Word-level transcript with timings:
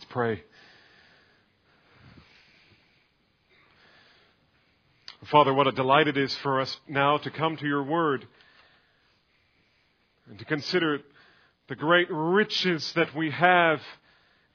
Let's 0.00 0.12
pray. 0.12 0.42
Father, 5.26 5.52
what 5.52 5.66
a 5.66 5.72
delight 5.72 6.08
it 6.08 6.16
is 6.16 6.34
for 6.36 6.58
us 6.58 6.80
now 6.88 7.18
to 7.18 7.30
come 7.30 7.58
to 7.58 7.66
your 7.66 7.82
word 7.82 8.26
and 10.26 10.38
to 10.38 10.46
consider 10.46 11.00
the 11.68 11.76
great 11.76 12.08
riches 12.10 12.90
that 12.94 13.14
we 13.14 13.30
have 13.30 13.82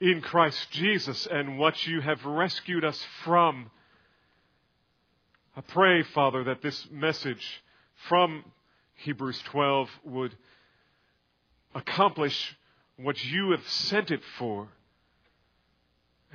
in 0.00 0.20
Christ 0.20 0.68
Jesus 0.72 1.28
and 1.30 1.60
what 1.60 1.86
you 1.86 2.00
have 2.00 2.24
rescued 2.24 2.84
us 2.84 3.00
from. 3.22 3.70
I 5.56 5.60
pray, 5.60 6.02
Father, 6.02 6.42
that 6.42 6.60
this 6.60 6.88
message 6.90 7.62
from 8.08 8.44
Hebrews 8.94 9.40
12 9.44 9.90
would 10.06 10.36
accomplish 11.72 12.56
what 12.96 13.24
you 13.24 13.52
have 13.52 13.68
sent 13.68 14.10
it 14.10 14.22
for, 14.38 14.70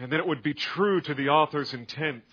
and 0.02 0.12
that 0.12 0.20
it 0.20 0.28
would 0.28 0.42
be 0.42 0.56
true 0.56 1.00
to 1.00 1.14
the 1.14 1.30
author's 1.30 1.76
intent. 1.76 2.24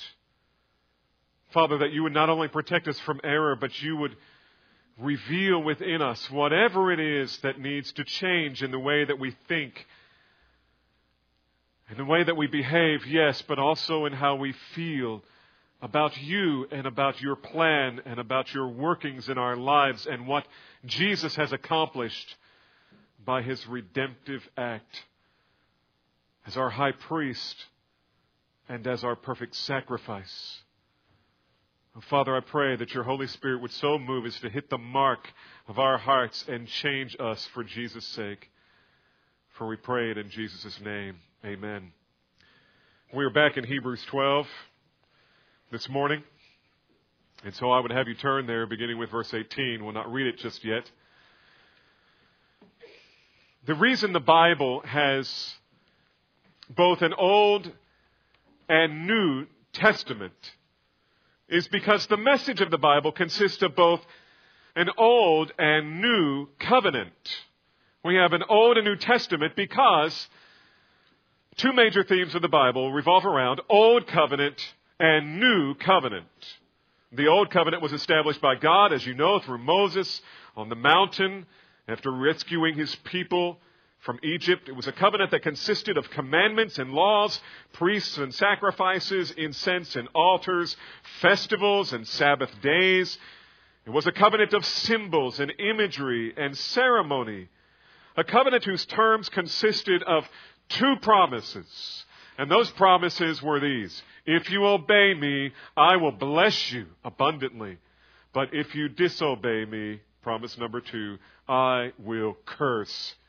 Father, 1.51 1.77
that 1.79 1.93
you 1.93 2.03
would 2.03 2.15
not 2.15 2.31
only 2.31 2.49
protect 2.49 2.89
us 2.89 2.99
from 3.01 3.21
error, 3.23 3.57
but 3.57 3.83
you 3.83 3.95
would 3.95 4.17
reveal 4.99 5.63
within 5.63 6.01
us 6.01 6.31
whatever 6.31 6.91
it 6.91 6.99
is 6.99 7.37
that 7.43 7.61
needs 7.61 7.93
to 7.93 8.05
change 8.05 8.63
in 8.63 8.71
the 8.71 8.79
way 8.79 9.05
that 9.05 9.19
we 9.19 9.37
think, 9.49 9.87
in 11.91 11.99
the 11.99 12.07
way 12.07 12.25
that 12.25 12.39
we 12.39 12.47
behave, 12.47 13.07
yes, 13.07 13.43
but 13.43 13.59
also 13.59 14.07
in 14.07 14.15
how 14.15 14.37
we 14.37 14.55
feel 14.75 15.23
about 15.83 16.17
you 16.23 16.67
and 16.73 16.87
about 16.87 17.21
your 17.21 17.37
plan 17.37 18.01
and 18.07 18.19
about 18.19 18.53
your 18.55 18.69
workings 18.69 19.29
in 19.29 19.37
our 19.37 19.57
lives 19.57 20.07
and 20.07 20.27
what 20.27 20.47
Jesus 20.87 21.37
has 21.37 21.53
accomplished 21.53 22.35
by 23.23 23.43
his 23.43 23.67
redemptive 23.67 24.49
act 24.57 25.05
as 26.49 26.57
our 26.57 26.71
high 26.71 26.93
priest 26.93 27.67
and 28.71 28.87
as 28.87 29.05
our 29.05 29.15
perfect 29.15 29.55
sacrifice. 29.55 30.63
Oh, 31.95 32.01
Father, 32.09 32.35
I 32.35 32.41
pray 32.41 32.75
that 32.75 32.95
your 32.95 33.05
Holy 33.05 33.27
Spirit 33.27 33.61
would 33.61 33.71
so 33.71 33.99
move 33.99 34.25
as 34.25 34.35
to 34.41 34.49
hit 34.49 34.71
the 34.71 34.79
mark 34.79 35.29
of 35.69 35.79
our 35.79 35.99
hearts 35.99 36.47
and 36.49 36.67
change 36.67 37.15
us 37.21 37.47
for 37.53 37.63
Jesus' 37.63 38.07
sake. 38.07 38.51
For 39.59 39.69
we 39.69 39.77
pray 39.77 40.11
it 40.11 40.17
in 40.17 40.31
Jesus' 40.31 40.81
name. 40.81 41.17
Amen. 41.45 41.93
We 43.15 43.27
are 43.27 43.31
back 43.31 43.59
in 43.59 43.65
Hebrews 43.65 44.03
12 44.07 44.49
this 45.71 45.87
morning. 45.91 46.23
And 47.45 47.55
so 47.57 47.71
I 47.71 47.81
would 47.81 47.93
have 47.93 48.09
you 48.09 48.15
turn 48.15 48.47
there 48.47 48.67
beginning 48.67 48.97
with 48.97 49.11
verse 49.11 49.35
18. 49.35 49.85
We'll 49.85 49.93
not 49.93 50.11
read 50.11 50.27
it 50.27 50.39
just 50.39 50.65
yet. 50.65 50.91
The 53.67 53.75
reason 53.75 54.15
the 54.15 54.21
Bible 54.21 54.81
has 54.87 55.29
both 56.69 57.03
an 57.03 57.15
Old 57.15 57.71
and 58.69 59.07
New 59.07 59.47
Testament 59.73 60.35
is 61.49 61.67
because 61.69 62.07
the 62.07 62.17
message 62.17 62.61
of 62.61 62.71
the 62.71 62.79
Bible 62.79 63.13
consists 63.13 63.63
of 63.63 63.75
both 63.75 64.01
an 64.77 64.89
Old 64.97 65.53
and 65.59 66.01
New 66.01 66.49
Covenant. 66.59 67.13
We 68.05 68.17
have 68.17 68.33
an 68.33 68.43
Old 68.49 68.77
and 68.77 68.87
New 68.87 68.97
Testament 68.97 69.57
because 69.57 70.29
two 71.57 71.73
major 71.73 72.05
themes 72.05 72.35
of 72.35 72.43
the 72.43 72.49
Bible 72.49 72.93
revolve 72.93 73.25
around 73.25 73.61
Old 73.69 74.07
Covenant 74.07 74.61
and 75.01 75.41
New 75.41 75.75
Covenant. 75.75 76.27
The 77.13 77.29
Old 77.29 77.51
Covenant 77.51 77.83
was 77.83 77.93
established 77.93 78.41
by 78.43 78.57
God, 78.57 78.93
as 78.93 79.07
you 79.07 79.15
know, 79.15 79.39
through 79.39 79.59
Moses 79.59 80.21
on 80.57 80.69
the 80.69 80.77
mountain 80.77 81.47
after 81.89 82.13
rescuing 82.13 82.77
his 82.77 82.95
people 82.97 83.59
from 84.01 84.19
Egypt. 84.23 84.69
It 84.69 84.77
was 84.77 84.87
a 84.87 84.93
covenant 84.93 85.31
that 85.33 85.43
consisted 85.43 85.99
of 85.99 86.11
commandments 86.11 86.79
and 86.79 86.93
laws, 86.93 87.41
priests 87.73 88.17
and 88.19 88.35
sacrifices, 88.35 89.31
incense 89.33 89.97
and 89.97 90.09
altars, 90.15 90.77
festivals 91.21 91.93
and 91.93 92.07
Sabbath 92.07 92.51
days. 92.63 93.19
It 93.87 93.91
was 93.91 94.07
a 94.07 94.13
covenant 94.13 94.53
of 94.53 94.65
symbols 94.65 95.41
and 95.41 95.53
imagery 95.59 96.33
and 96.37 96.57
ceremony. 96.57 97.49
A 98.17 98.25
covenant 98.25 98.65
whose 98.65 98.85
terms 98.87 99.29
consisted 99.29 100.03
of 100.03 100.29
two 100.69 100.97
promises. 101.03 102.05
And 102.37 102.51
those 102.51 102.71
promises 102.71 103.43
were 103.43 103.59
these. 103.59 104.03
If 104.27 104.51
you 104.51 104.65
obey 104.67 105.15
me, 105.15 105.53
I 105.77 105.97
will 105.97 106.13
bless 106.13 106.71
you 106.71 106.87
abundantly. 107.05 107.79
But 108.33 108.51
if 108.53 108.75
you 108.75 108.89
disobey 108.89 109.65
me, 109.65 110.01
promise 110.23 110.57
number 110.59 110.81
two, 110.81 111.19
I 111.49 111.93
will 111.99 112.37
curse 112.45 113.15
you. 113.17 113.28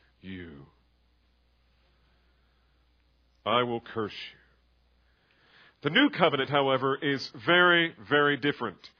I 3.44 3.62
will 3.62 3.80
curse 3.80 4.12
you. 4.12 4.38
The 5.82 5.90
new 5.90 6.10
covenant, 6.10 6.50
however, 6.50 6.96
is 7.00 7.30
very, 7.46 7.94
very 8.08 8.36
different. 8.36 8.90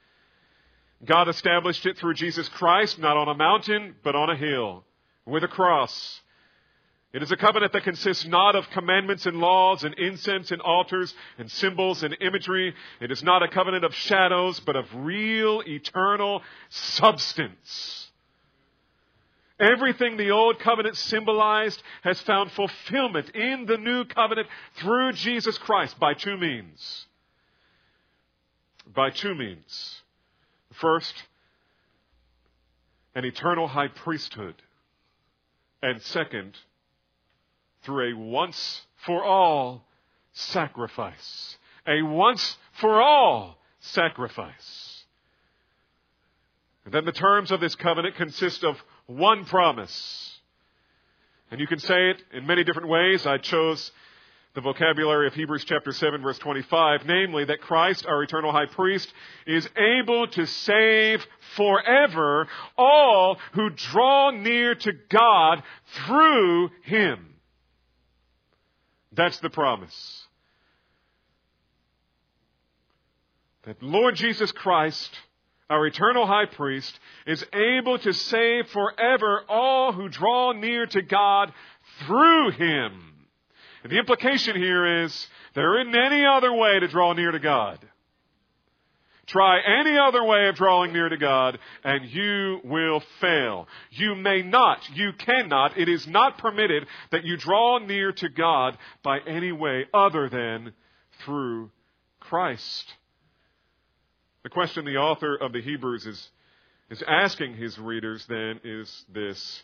God 1.05 1.29
established 1.29 1.85
it 1.87 1.99
through 1.99 2.15
Jesus 2.15 2.49
Christ, 2.49 2.99
not 2.99 3.17
on 3.17 3.29
a 3.29 3.35
mountain, 3.35 3.97
but 4.03 4.15
on 4.15 4.31
a 4.31 4.37
hill, 4.37 4.85
with 5.27 5.45
a 5.45 5.49
cross. 5.49 6.21
It 7.13 7.23
is 7.23 7.33
a 7.33 7.37
covenant 7.37 7.73
that 7.73 7.83
consists 7.85 8.27
not 8.27 8.55
of 8.55 8.71
commandments 8.71 9.27
and 9.27 9.39
laws 9.39 9.83
and 9.83 9.95
incense 9.95 10.53
and 10.53 10.63
altars 10.63 11.13
and 11.39 11.51
symbols 11.51 12.03
and 12.03 12.17
imagery. 12.21 12.75
It 13.01 13.11
is 13.11 13.23
not 13.23 13.43
a 13.43 13.49
covenant 13.49 13.85
of 13.85 13.95
shadows, 13.95 14.61
but 14.61 14.77
of 14.77 14.87
real, 14.95 15.63
eternal 15.67 16.43
substance. 16.69 18.09
Everything 19.60 20.16
the 20.16 20.31
old 20.31 20.59
covenant 20.59 20.97
symbolized 20.97 21.82
has 22.03 22.21
found 22.22 22.50
fulfillment 22.53 23.31
in 23.31 23.66
the 23.66 23.76
new 23.76 24.04
covenant 24.06 24.48
through 24.76 25.12
Jesus 25.12 25.59
Christ 25.59 26.00
by 26.00 26.15
two 26.15 26.38
means. 26.38 27.06
By 28.94 29.10
two 29.10 29.34
means. 29.34 30.00
First, 30.72 31.15
an 33.15 33.26
eternal 33.26 33.69
high 33.69 33.88
priesthood. 33.88 34.54
And 35.82 36.00
second, 36.03 36.56
through 37.82 38.12
a 38.12 38.16
once 38.16 38.87
for 39.04 39.22
all 39.22 39.84
sacrifice. 40.32 41.59
A 41.87 42.03
once 42.03 42.56
for 42.81 43.00
all 43.00 43.59
sacrifice. 43.81 45.04
And 46.84 46.94
then 46.94 47.04
the 47.04 47.12
terms 47.12 47.50
of 47.50 47.60
this 47.60 47.75
covenant 47.75 48.16
consist 48.16 48.65
of 48.65 48.82
one 49.10 49.44
promise. 49.44 50.41
And 51.50 51.60
you 51.60 51.66
can 51.66 51.81
say 51.81 52.10
it 52.10 52.22
in 52.32 52.47
many 52.47 52.65
different 52.65 52.88
ways. 52.88 53.26
I 53.26 53.38
chose 53.38 53.91
the 54.54 54.60
vocabulary 54.60 55.26
of 55.26 55.34
Hebrews 55.34 55.65
chapter 55.65 55.93
7 55.93 56.22
verse 56.22 56.38
25, 56.38 57.06
namely 57.06 57.44
that 57.44 57.60
Christ, 57.60 58.06
our 58.06 58.22
eternal 58.22 58.53
high 58.53 58.66
priest, 58.66 59.12
is 59.47 59.69
able 59.76 60.26
to 60.28 60.47
save 60.47 61.25
forever 61.56 62.48
all 62.76 63.38
who 63.53 63.71
draw 63.71 64.31
near 64.31 64.75
to 64.75 64.93
God 65.09 65.62
through 66.06 66.71
him. 66.82 67.34
That's 69.12 69.38
the 69.41 69.50
promise. 69.50 70.27
That 73.65 73.82
Lord 73.82 74.15
Jesus 74.15 74.53
Christ 74.53 75.10
our 75.71 75.87
eternal 75.87 76.27
high 76.27 76.47
priest, 76.47 76.99
is 77.27 77.45
able 77.55 77.99
to 78.01 78.13
save 78.13 78.69
forever 78.69 79.43
all 79.49 79.93
who 79.93 80.09
draw 80.09 80.53
near 80.53 80.85
to 80.87 81.01
God 81.01 81.53
through 82.07 82.51
him. 82.51 82.93
And 83.83 83.91
the 83.91 83.99
implication 83.99 84.57
here 84.57 85.05
is 85.05 85.29
there 85.55 85.81
isn't 85.81 85.97
any 85.97 86.27
other 86.27 86.53
way 86.53 86.81
to 86.81 86.89
draw 86.89 87.13
near 87.13 87.31
to 87.31 87.39
God. 87.39 87.79
Try 89.27 89.61
any 89.61 89.97
other 89.97 90.25
way 90.25 90.49
of 90.49 90.57
drawing 90.57 90.93
near 90.93 91.09
to 91.09 91.17
God 91.17 91.61
and 91.85 92.05
you 92.11 92.61
will 92.65 93.01
fail. 93.21 93.69
You 93.91 94.17
may 94.17 94.43
not, 94.43 94.81
you 94.93 95.13
cannot, 95.13 95.79
it 95.79 95.89
is 95.89 96.05
not 96.09 96.39
permitted 96.39 96.87
that 97.13 97.25
you 97.25 97.37
draw 97.37 97.79
near 97.79 98.11
to 98.11 98.29
God 98.29 98.77
by 99.05 99.21
any 99.21 99.53
way 99.53 99.87
other 99.95 100.28
than 100.28 100.73
through 101.25 101.71
Christ. 102.19 102.93
The 104.42 104.51
question 104.51 104.84
the 104.84 104.97
author 104.97 105.37
of 105.37 105.53
the 105.53 105.60
Hebrews 105.60 106.07
is, 106.07 106.31
is 106.89 107.03
asking 107.07 107.57
his 107.57 107.78
readers 107.78 108.25
then 108.27 108.60
is 108.65 109.04
this 109.13 109.63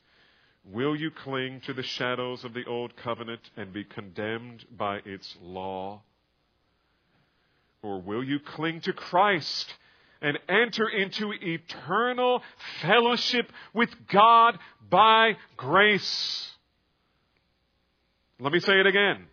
Will 0.64 0.96
you 0.96 1.10
cling 1.10 1.60
to 1.66 1.72
the 1.72 1.82
shadows 1.82 2.44
of 2.44 2.52
the 2.52 2.64
old 2.64 2.96
covenant 2.96 3.40
and 3.56 3.72
be 3.72 3.84
condemned 3.84 4.64
by 4.76 5.00
its 5.04 5.36
law? 5.40 6.02
Or 7.82 8.02
will 8.02 8.24
you 8.24 8.40
cling 8.40 8.80
to 8.80 8.92
Christ 8.92 9.72
and 10.20 10.38
enter 10.48 10.88
into 10.88 11.32
eternal 11.32 12.42
fellowship 12.82 13.52
with 13.72 13.90
God 14.08 14.58
by 14.90 15.36
grace? 15.56 16.50
Let 18.40 18.52
me 18.52 18.58
say 18.58 18.80
it 18.80 18.86
again. 18.86 19.26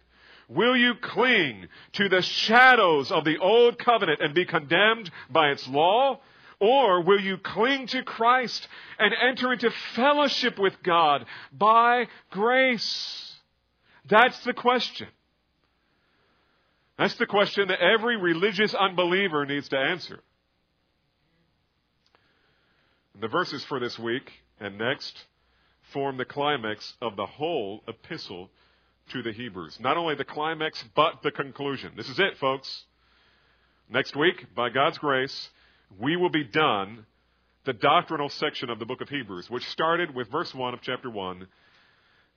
Will 0.53 0.77
you 0.77 0.93
cling 0.95 1.67
to 1.93 2.09
the 2.09 2.21
shadows 2.21 3.11
of 3.11 3.25
the 3.25 3.37
old 3.39 3.79
covenant 3.79 4.21
and 4.21 4.35
be 4.35 4.45
condemned 4.45 5.09
by 5.29 5.49
its 5.49 5.67
law? 5.67 6.19
Or 6.59 7.01
will 7.01 7.19
you 7.19 7.37
cling 7.37 7.87
to 7.87 8.03
Christ 8.03 8.67
and 8.99 9.13
enter 9.13 9.51
into 9.51 9.71
fellowship 9.95 10.59
with 10.59 10.81
God 10.83 11.25
by 11.51 12.07
grace? 12.29 13.35
That's 14.05 14.39
the 14.43 14.53
question. 14.53 15.07
That's 16.97 17.15
the 17.15 17.25
question 17.25 17.69
that 17.69 17.81
every 17.81 18.17
religious 18.17 18.73
unbeliever 18.75 19.45
needs 19.45 19.69
to 19.69 19.77
answer. 19.77 20.19
The 23.19 23.27
verses 23.27 23.63
for 23.65 23.79
this 23.79 23.97
week 23.97 24.31
and 24.59 24.77
next 24.77 25.25
form 25.91 26.17
the 26.17 26.25
climax 26.25 26.93
of 27.01 27.15
the 27.15 27.25
whole 27.25 27.83
epistle 27.87 28.49
to 29.11 29.21
the 29.21 29.31
Hebrews. 29.31 29.79
Not 29.79 29.97
only 29.97 30.15
the 30.15 30.25
climax, 30.25 30.83
but 30.95 31.21
the 31.23 31.31
conclusion. 31.31 31.93
This 31.95 32.09
is 32.09 32.19
it, 32.19 32.37
folks. 32.37 32.85
Next 33.89 34.15
week, 34.15 34.55
by 34.55 34.69
God's 34.69 34.97
grace, 34.97 35.49
we 35.99 36.15
will 36.15 36.29
be 36.29 36.43
done 36.43 37.05
the 37.65 37.73
doctrinal 37.73 38.29
section 38.29 38.69
of 38.69 38.79
the 38.79 38.85
book 38.85 39.01
of 39.01 39.09
Hebrews, 39.09 39.49
which 39.49 39.67
started 39.69 40.13
with 40.13 40.29
verse 40.29 40.53
1 40.53 40.73
of 40.73 40.81
chapter 40.81 41.09
1 41.09 41.47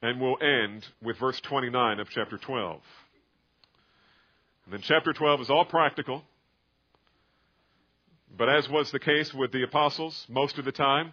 and 0.03 0.21
will 0.21 0.37
end 0.41 0.87
with 1.03 1.19
verse 1.19 1.41
29 1.41 2.01
of 2.01 2.09
chapter 2.11 2.37
12. 2.37 2.81
And 4.65 4.75
then 4.75 4.83
chapter 4.83 5.13
12 5.13 5.43
is 5.43 5.51
all 5.51 5.65
practical. 5.65 6.23
But 8.37 8.49
as 8.49 8.69
was 8.69 8.91
the 8.91 8.99
case 8.99 9.33
with 9.33 9.53
the 9.53 9.63
apostles, 9.63 10.27
most 10.29 10.59
of 10.59 10.65
the 10.65 10.73
time, 10.73 11.13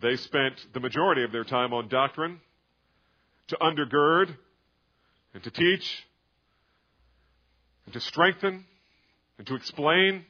they 0.00 0.16
spent 0.16 0.54
the 0.72 0.80
majority 0.80 1.24
of 1.24 1.32
their 1.32 1.44
time 1.44 1.72
on 1.72 1.88
doctrine 1.88 2.40
to 3.48 3.56
undergird 3.56 4.34
and 5.34 5.42
to 5.42 5.50
teach 5.50 6.06
and 7.84 7.92
to 7.94 8.00
strengthen 8.00 8.64
and 9.38 9.46
to 9.46 9.54
explain 9.54 10.24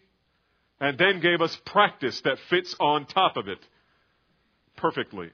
and 0.81 0.99
then 0.99 1.21
gave 1.21 1.41
us 1.41 1.57
practice 1.65 2.21
that 2.23 2.39
fits 2.51 2.75
on 2.79 3.07
top 3.07 3.37
of 3.37 3.49
it 3.49 3.59
perfectly. 4.77 5.31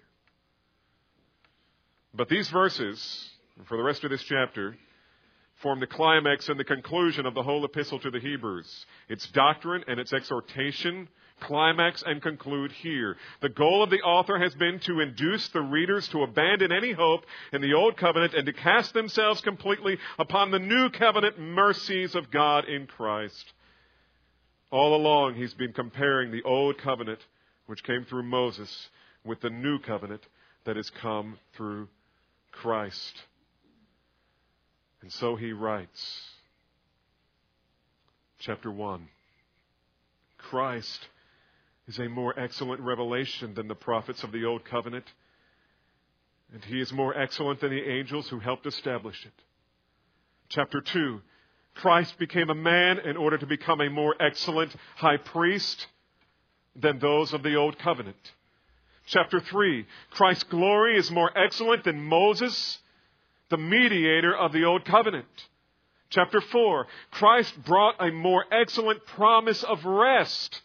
But 2.14 2.29
these 2.29 2.49
verses, 2.50 3.31
for 3.67 3.76
the 3.76 3.82
rest 3.82 4.05
of 4.05 4.11
this 4.11 4.23
chapter, 4.23 4.76
form 5.62 5.81
the 5.81 5.87
climax 5.87 6.49
and 6.49 6.61
the 6.61 6.64
conclusion 6.64 7.26
of 7.26 7.35
the 7.35 7.43
whole 7.43 7.64
epistle 7.64 7.99
to 8.00 8.11
the 8.11 8.20
Hebrews. 8.20 8.87
Its 9.08 9.26
doctrine 9.28 9.85
and 9.88 9.99
its 9.99 10.12
exhortation 10.12 11.08
climax 11.40 12.02
and 12.06 12.23
conclude 12.23 12.73
here. 12.73 13.17
The 13.40 13.49
goal 13.49 13.82
of 13.82 13.90
the 13.90 14.00
author 14.00 14.38
has 14.38 14.55
been 14.55 14.79
to 14.81 15.00
induce 15.00 15.49
the 15.49 15.61
readers 15.61 16.08
to 16.08 16.23
abandon 16.23 16.73
any 16.73 16.93
hope 16.93 17.25
in 17.52 17.61
the 17.61 17.75
old 17.75 17.96
covenant 17.96 18.34
and 18.34 18.46
to 18.46 18.52
cast 18.52 18.94
themselves 18.94 19.40
completely 19.40 19.99
upon 20.19 20.50
the 20.50 20.58
new 20.58 20.90
covenant 20.90 21.38
mercies 21.38 22.14
of 22.14 22.31
God 22.31 22.69
in 22.69 22.87
Christ. 22.87 23.52
All 24.70 24.96
along, 24.96 25.34
he's 25.34 25.55
been 25.55 25.73
comparing 25.73 26.31
the 26.31 26.43
old 26.43 26.79
covenant, 26.79 27.20
which 27.67 27.85
came 27.85 28.05
through 28.05 28.23
Moses, 28.23 28.88
with 29.25 29.40
the 29.40 29.50
new 29.50 29.78
covenant 29.78 30.23
that 30.64 30.76
has 30.76 30.88
come 30.90 31.38
through 31.55 31.88
Christ. 32.52 33.23
And 35.02 35.12
so 35.12 35.37
he 35.37 35.52
writes, 35.52 36.31
chapter 38.38 38.70
1 38.70 39.08
Christ 40.38 41.08
is 41.88 41.99
a 41.99 42.08
more 42.08 42.38
excellent 42.38 42.81
revelation 42.81 43.55
than 43.55 43.69
the 43.69 43.75
prophets 43.75 44.23
of 44.23 44.32
the 44.32 44.44
Old 44.44 44.64
Covenant, 44.64 45.05
and 46.52 46.64
he 46.64 46.81
is 46.81 46.93
more 46.93 47.17
excellent 47.17 47.61
than 47.61 47.70
the 47.70 47.90
angels 47.90 48.29
who 48.29 48.38
helped 48.38 48.67
establish 48.67 49.25
it. 49.25 49.32
Chapter 50.49 50.81
2 50.81 51.20
Christ 51.75 52.19
became 52.19 52.50
a 52.50 52.55
man 52.55 52.99
in 52.99 53.17
order 53.17 53.38
to 53.38 53.46
become 53.46 53.81
a 53.81 53.88
more 53.88 54.14
excellent 54.20 54.76
high 54.96 55.17
priest 55.17 55.87
than 56.76 56.99
those 56.99 57.32
of 57.32 57.43
the 57.43 57.56
Old 57.56 57.79
Covenant. 57.79 58.32
Chapter 59.06 59.40
3 59.40 59.87
Christ's 60.11 60.44
glory 60.44 60.96
is 60.96 61.11
more 61.11 61.37
excellent 61.37 61.85
than 61.85 62.05
Moses, 62.05 62.78
the 63.49 63.56
mediator 63.56 64.37
of 64.37 64.52
the 64.52 64.64
Old 64.64 64.85
Covenant. 64.85 65.26
Chapter 66.11 66.40
4 66.40 66.87
Christ 67.11 67.64
brought 67.64 67.96
a 67.99 68.12
more 68.12 68.44
excellent 68.52 69.05
promise 69.06 69.62
of 69.64 69.85
rest 69.85 70.61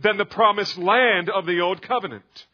than 0.00 0.16
the 0.16 0.24
promised 0.24 0.78
land 0.78 1.28
of 1.28 1.46
the 1.46 1.60
Old 1.60 1.82
Covenant. 1.82 2.46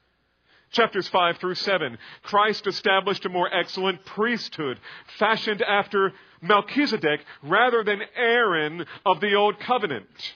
Chapters 0.70 1.06
5 1.08 1.38
through 1.38 1.54
7, 1.54 1.98
Christ 2.22 2.66
established 2.66 3.24
a 3.24 3.28
more 3.28 3.52
excellent 3.54 4.04
priesthood, 4.04 4.80
fashioned 5.18 5.62
after 5.62 6.12
Melchizedek 6.42 7.20
rather 7.44 7.84
than 7.84 8.02
Aaron 8.16 8.84
of 9.06 9.20
the 9.20 9.34
Old 9.34 9.60
Covenant. 9.60 10.34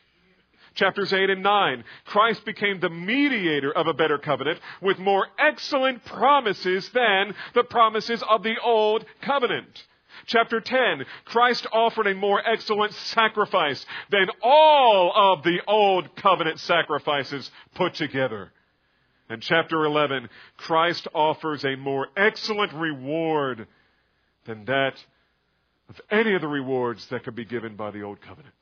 Chapters 0.74 1.12
8 1.12 1.28
and 1.28 1.42
9, 1.42 1.82
Christ 2.04 2.44
became 2.44 2.78
the 2.78 2.88
mediator 2.88 3.72
of 3.72 3.88
a 3.88 3.94
better 3.94 4.16
covenant 4.16 4.60
with 4.80 5.00
more 5.00 5.26
excellent 5.36 6.04
promises 6.04 6.88
than 6.90 7.34
the 7.54 7.64
promises 7.64 8.22
of 8.28 8.44
the 8.44 8.54
Old 8.62 9.04
Covenant. 9.22 9.86
Chapter 10.26 10.60
10, 10.60 11.04
Christ 11.24 11.66
offered 11.72 12.06
a 12.06 12.14
more 12.14 12.42
excellent 12.46 12.92
sacrifice 12.94 13.84
than 14.10 14.28
all 14.42 15.12
of 15.14 15.42
the 15.42 15.60
old 15.66 16.14
covenant 16.16 16.60
sacrifices 16.60 17.50
put 17.74 17.94
together. 17.94 18.52
And 19.28 19.42
chapter 19.42 19.84
11, 19.84 20.28
Christ 20.56 21.06
offers 21.14 21.64
a 21.64 21.76
more 21.76 22.08
excellent 22.16 22.72
reward 22.72 23.66
than 24.44 24.64
that 24.64 24.94
of 25.88 26.00
any 26.10 26.34
of 26.34 26.40
the 26.40 26.48
rewards 26.48 27.06
that 27.08 27.24
could 27.24 27.34
be 27.34 27.44
given 27.44 27.76
by 27.76 27.90
the 27.90 28.02
old 28.02 28.20
covenant. 28.20 28.54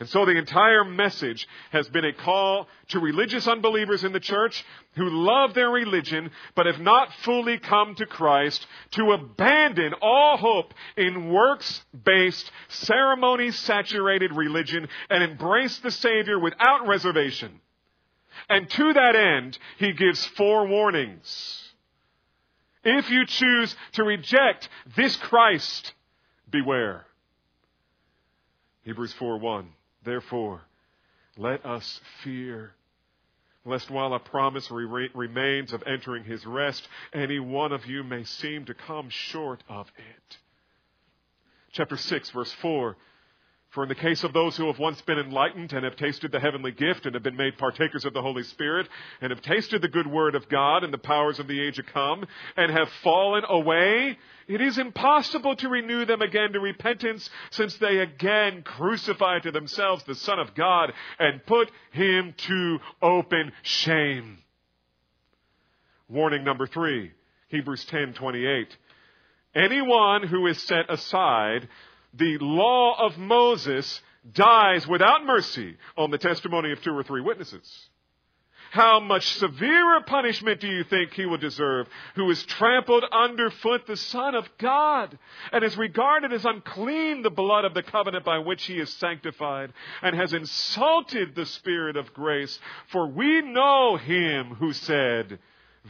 And 0.00 0.08
so 0.08 0.24
the 0.24 0.36
entire 0.36 0.84
message 0.84 1.46
has 1.70 1.88
been 1.88 2.04
a 2.04 2.12
call 2.12 2.66
to 2.88 2.98
religious 2.98 3.46
unbelievers 3.46 4.02
in 4.02 4.12
the 4.12 4.18
church 4.18 4.64
who 4.96 5.08
love 5.08 5.54
their 5.54 5.70
religion 5.70 6.32
but 6.56 6.66
have 6.66 6.80
not 6.80 7.12
fully 7.22 7.58
come 7.58 7.94
to 7.94 8.06
Christ 8.06 8.66
to 8.92 9.12
abandon 9.12 9.94
all 10.02 10.36
hope 10.36 10.74
in 10.96 11.32
works 11.32 11.84
based, 12.04 12.50
ceremony 12.68 13.52
saturated 13.52 14.32
religion 14.32 14.88
and 15.10 15.22
embrace 15.22 15.78
the 15.78 15.92
Savior 15.92 16.40
without 16.40 16.88
reservation. 16.88 17.60
And 18.48 18.68
to 18.70 18.92
that 18.94 19.14
end, 19.14 19.56
he 19.78 19.92
gives 19.92 20.26
four 20.26 20.66
warnings. 20.66 21.72
If 22.82 23.08
you 23.10 23.26
choose 23.26 23.74
to 23.92 24.02
reject 24.02 24.68
this 24.96 25.16
Christ, 25.16 25.94
beware. 26.50 27.06
Hebrews 28.82 29.12
4 29.14 29.38
1. 29.38 29.68
Therefore, 30.04 30.62
let 31.36 31.64
us 31.64 32.00
fear, 32.22 32.74
lest 33.64 33.90
while 33.90 34.14
a 34.14 34.18
promise 34.20 34.70
re- 34.70 35.10
remains 35.14 35.72
of 35.72 35.82
entering 35.86 36.24
his 36.24 36.44
rest, 36.46 36.86
any 37.12 37.40
one 37.40 37.72
of 37.72 37.86
you 37.86 38.04
may 38.04 38.24
seem 38.24 38.64
to 38.66 38.74
come 38.74 39.08
short 39.08 39.62
of 39.68 39.90
it. 39.96 40.38
Chapter 41.72 41.96
6, 41.96 42.30
verse 42.30 42.52
4 42.52 42.96
for 43.74 43.82
in 43.82 43.88
the 43.88 43.94
case 43.94 44.22
of 44.22 44.32
those 44.32 44.56
who 44.56 44.68
have 44.68 44.78
once 44.78 45.00
been 45.02 45.18
enlightened 45.18 45.72
and 45.72 45.84
have 45.84 45.96
tasted 45.96 46.30
the 46.30 46.38
heavenly 46.38 46.70
gift 46.70 47.06
and 47.06 47.14
have 47.14 47.24
been 47.24 47.36
made 47.36 47.58
partakers 47.58 48.04
of 48.04 48.14
the 48.14 48.22
Holy 48.22 48.44
Spirit 48.44 48.88
and 49.20 49.30
have 49.30 49.42
tasted 49.42 49.82
the 49.82 49.88
good 49.88 50.06
word 50.06 50.36
of 50.36 50.48
God 50.48 50.84
and 50.84 50.94
the 50.94 50.98
powers 50.98 51.40
of 51.40 51.48
the 51.48 51.60
age 51.60 51.76
to 51.76 51.82
come 51.82 52.24
and 52.56 52.70
have 52.70 52.88
fallen 53.02 53.42
away, 53.48 54.16
it 54.46 54.60
is 54.60 54.78
impossible 54.78 55.56
to 55.56 55.68
renew 55.68 56.04
them 56.04 56.22
again 56.22 56.52
to 56.52 56.60
repentance 56.60 57.28
since 57.50 57.76
they 57.78 57.98
again 57.98 58.62
crucify 58.62 59.40
to 59.40 59.50
themselves 59.50 60.04
the 60.04 60.14
Son 60.14 60.38
of 60.38 60.54
God 60.54 60.92
and 61.18 61.44
put 61.44 61.68
him 61.90 62.32
to 62.36 62.78
open 63.02 63.50
shame. 63.62 64.38
Warning 66.08 66.44
number 66.44 66.68
three, 66.68 67.10
Hebrews 67.48 67.84
10:28. 67.86 68.68
Anyone 69.56 70.26
who 70.26 70.46
is 70.46 70.62
set 70.62 70.90
aside 70.90 71.68
the 72.16 72.38
law 72.38 73.06
of 73.06 73.18
Moses 73.18 74.00
dies 74.32 74.86
without 74.86 75.24
mercy 75.24 75.76
on 75.96 76.10
the 76.10 76.18
testimony 76.18 76.72
of 76.72 76.82
two 76.82 76.96
or 76.96 77.02
three 77.02 77.20
witnesses. 77.20 77.88
How 78.70 78.98
much 78.98 79.24
severer 79.36 80.00
punishment 80.04 80.60
do 80.60 80.66
you 80.66 80.82
think 80.82 81.12
he 81.12 81.26
will 81.26 81.38
deserve 81.38 81.86
who 82.16 82.28
has 82.28 82.42
trampled 82.42 83.04
underfoot 83.04 83.86
the 83.86 83.96
Son 83.96 84.34
of 84.34 84.48
God 84.58 85.16
and 85.52 85.62
has 85.62 85.76
regarded 85.76 86.32
as 86.32 86.44
unclean 86.44 87.22
the 87.22 87.30
blood 87.30 87.64
of 87.64 87.72
the 87.72 87.84
covenant 87.84 88.24
by 88.24 88.38
which 88.38 88.64
he 88.64 88.80
is 88.80 88.92
sanctified 88.94 89.72
and 90.02 90.16
has 90.16 90.32
insulted 90.32 91.36
the 91.36 91.46
Spirit 91.46 91.96
of 91.96 92.12
grace? 92.14 92.58
For 92.88 93.06
we 93.06 93.42
know 93.42 93.96
him 93.96 94.56
who 94.56 94.72
said, 94.72 95.38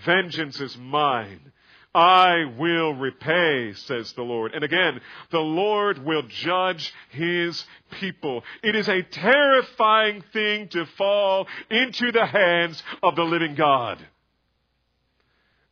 Vengeance 0.04 0.61
is 0.61 0.76
mine. 0.76 1.52
I 1.95 2.45
will 2.59 2.93
repay, 2.93 3.73
says 3.75 4.13
the 4.15 4.23
Lord. 4.23 4.53
And 4.53 4.65
again, 4.65 5.01
the 5.31 5.39
Lord 5.39 6.05
will 6.05 6.23
judge 6.23 6.93
his 7.11 7.65
people. 8.01 8.43
It 8.63 8.75
is 8.75 8.89
a 8.89 9.03
terrifying 9.03 10.25
thing 10.33 10.69
to 10.69 10.87
fall 10.99 11.47
into 11.71 12.11
the 12.11 12.27
hands 12.27 12.83
of 13.03 13.15
the 13.15 13.23
living 13.23 13.55
God. 13.55 14.05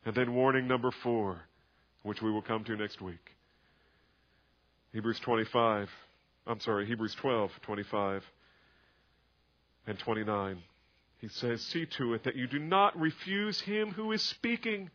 And 0.05 0.15
then 0.15 0.35
warning 0.35 0.69
number 0.69 0.91
four, 0.91 1.41
which 2.03 2.23
we 2.23 2.31
will 2.31 2.43
come 2.43 2.63
to 2.65 2.77
next 2.77 3.01
week. 3.01 3.35
Hebrews 4.93 5.19
25, 5.21 5.89
I'm 6.47 6.61
sorry, 6.61 6.87
Hebrews 6.87 7.15
12, 7.15 7.51
25 7.63 8.25
and 9.87 9.99
29. 9.99 10.63
He 11.21 11.29
says, 11.29 11.63
See 11.63 11.87
to 11.87 12.15
it 12.15 12.25
that 12.25 12.37
you 12.37 12.47
do 12.47 12.59
not 12.59 12.99
refuse 12.99 13.61
him 13.61 13.93
who 13.93 14.13
is 14.13 14.23
speaking. 14.23 14.91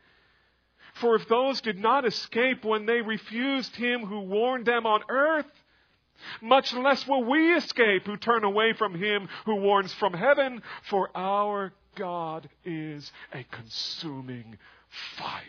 For 0.99 1.15
if 1.15 1.27
those 1.27 1.61
did 1.61 1.79
not 1.79 2.05
escape 2.05 2.65
when 2.65 2.85
they 2.85 3.01
refused 3.01 3.75
him 3.75 4.05
who 4.05 4.21
warned 4.21 4.65
them 4.65 4.85
on 4.85 5.01
earth, 5.09 5.45
Much 6.41 6.73
less 6.73 7.07
will 7.07 7.23
we 7.23 7.55
escape 7.55 8.05
who 8.05 8.17
turn 8.17 8.43
away 8.43 8.73
from 8.73 8.95
him 8.95 9.27
who 9.45 9.55
warns 9.55 9.93
from 9.93 10.13
heaven, 10.13 10.61
for 10.83 11.09
our 11.15 11.73
God 11.95 12.49
is 12.63 13.11
a 13.33 13.43
consuming 13.43 14.57
fire. 15.17 15.45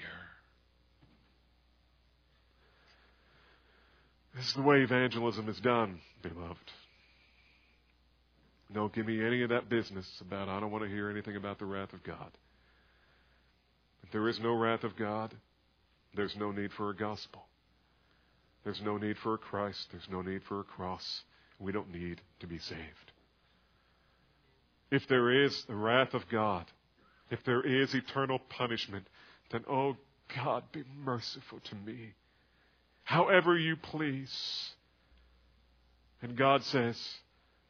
This 4.34 4.48
is 4.48 4.54
the 4.54 4.62
way 4.62 4.82
evangelism 4.82 5.48
is 5.48 5.58
done, 5.60 6.00
beloved. 6.22 6.72
Don't 8.72 8.92
give 8.92 9.06
me 9.06 9.24
any 9.24 9.42
of 9.42 9.48
that 9.48 9.68
business 9.68 10.06
about, 10.20 10.48
I 10.48 10.60
don't 10.60 10.70
want 10.70 10.84
to 10.84 10.90
hear 10.90 11.10
anything 11.10 11.36
about 11.36 11.58
the 11.58 11.64
wrath 11.64 11.92
of 11.92 12.04
God. 12.04 12.30
If 14.08 14.12
there 14.12 14.28
is 14.30 14.40
no 14.40 14.54
wrath 14.54 14.84
of 14.84 14.96
God, 14.96 15.34
there's 16.14 16.34
no 16.34 16.50
need 16.50 16.72
for 16.72 16.88
a 16.88 16.96
gospel. 16.96 17.44
There's 18.64 18.80
no 18.80 18.96
need 18.96 19.18
for 19.18 19.34
a 19.34 19.38
Christ. 19.38 19.88
There's 19.90 20.08
no 20.10 20.22
need 20.22 20.42
for 20.44 20.60
a 20.60 20.64
cross. 20.64 21.24
We 21.58 21.72
don't 21.72 21.92
need 21.92 22.22
to 22.40 22.46
be 22.46 22.56
saved. 22.58 23.12
If 24.90 25.06
there 25.08 25.44
is 25.44 25.62
the 25.64 25.74
wrath 25.74 26.14
of 26.14 26.26
God, 26.30 26.64
if 27.30 27.44
there 27.44 27.60
is 27.60 27.94
eternal 27.94 28.38
punishment, 28.38 29.06
then, 29.50 29.64
oh 29.68 29.98
God, 30.34 30.64
be 30.72 30.84
merciful 31.04 31.60
to 31.64 31.74
me. 31.74 32.14
However 33.04 33.58
you 33.58 33.76
please. 33.76 34.70
And 36.22 36.34
God 36.34 36.64
says, 36.64 36.98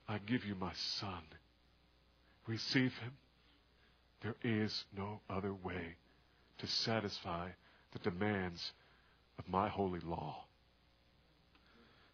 I 0.09 0.19
give 0.19 0.45
you 0.45 0.55
my 0.55 0.73
son. 1.01 1.23
Receive 2.47 2.95
him. 2.99 3.13
There 4.23 4.37
is 4.45 4.85
no 4.97 5.19
other 5.29 5.53
way 5.53 5.97
to 6.59 6.67
satisfy 6.67 7.49
the 7.93 7.99
demands 8.11 8.73
of 9.39 9.49
my 9.49 9.69
holy 9.69 10.01
law. 10.01 10.45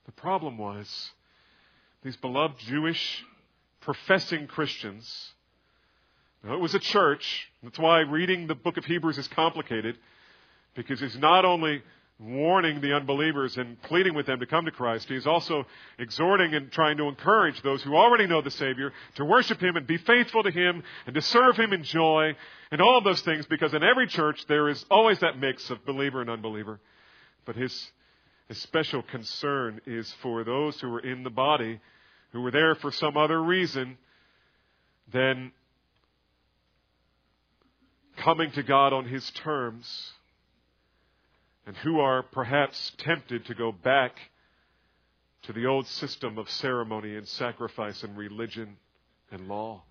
The 0.06 0.12
problem 0.12 0.58
was 0.58 1.10
these 2.02 2.16
beloved 2.16 2.58
Jewish 2.58 3.24
professing 3.80 4.46
Christians. 4.46 5.32
Now, 6.42 6.54
it 6.54 6.60
was 6.60 6.74
a 6.74 6.78
church. 6.78 7.50
That's 7.62 7.78
why 7.78 8.00
reading 8.00 8.46
the 8.46 8.54
book 8.54 8.76
of 8.76 8.84
Hebrews 8.84 9.18
is 9.18 9.28
complicated, 9.28 9.96
because 10.74 11.00
it's 11.00 11.16
not 11.16 11.44
only 11.44 11.82
warning 12.18 12.80
the 12.80 12.94
unbelievers 12.94 13.56
and 13.56 13.80
pleading 13.82 14.14
with 14.14 14.26
them 14.26 14.40
to 14.40 14.46
come 14.46 14.64
to 14.64 14.70
Christ, 14.70 15.08
he's 15.08 15.26
also 15.26 15.66
exhorting 15.98 16.54
and 16.54 16.70
trying 16.70 16.96
to 16.98 17.08
encourage 17.08 17.60
those 17.62 17.82
who 17.82 17.96
already 17.96 18.26
know 18.26 18.40
the 18.40 18.50
Savior 18.50 18.92
to 19.16 19.24
worship 19.24 19.60
Him 19.60 19.76
and 19.76 19.86
be 19.86 19.96
faithful 19.96 20.42
to 20.42 20.50
Him 20.50 20.82
and 21.06 21.14
to 21.14 21.22
serve 21.22 21.56
Him 21.56 21.72
in 21.72 21.82
joy 21.82 22.36
and 22.70 22.80
all 22.80 23.00
those 23.02 23.20
things, 23.22 23.46
because 23.46 23.74
in 23.74 23.82
every 23.82 24.06
church 24.06 24.44
there 24.46 24.68
is 24.68 24.84
always 24.90 25.18
that 25.20 25.38
mix 25.38 25.70
of 25.70 25.84
believer 25.84 26.20
and 26.20 26.30
unbeliever. 26.30 26.80
But 27.44 27.56
his, 27.56 27.90
his 28.48 28.58
special 28.58 29.02
concern 29.02 29.80
is 29.86 30.12
for 30.22 30.44
those 30.44 30.80
who 30.80 30.94
are 30.94 31.00
in 31.00 31.24
the 31.24 31.30
body 31.30 31.80
who 32.34 32.40
were 32.40 32.50
there 32.50 32.74
for 32.74 32.90
some 32.90 33.16
other 33.16 33.40
reason 33.40 33.96
than 35.12 35.52
coming 38.16 38.50
to 38.52 38.62
God 38.62 38.92
on 38.92 39.06
His 39.06 39.30
terms, 39.30 40.12
and 41.66 41.76
who 41.78 42.00
are 42.00 42.22
perhaps 42.22 42.92
tempted 42.98 43.46
to 43.46 43.54
go 43.54 43.72
back 43.72 44.16
to 45.42 45.52
the 45.52 45.66
old 45.66 45.86
system 45.86 46.38
of 46.38 46.50
ceremony 46.50 47.16
and 47.16 47.26
sacrifice 47.28 48.02
and 48.02 48.16
religion 48.16 48.76
and 49.30 49.48
law. 49.48 49.82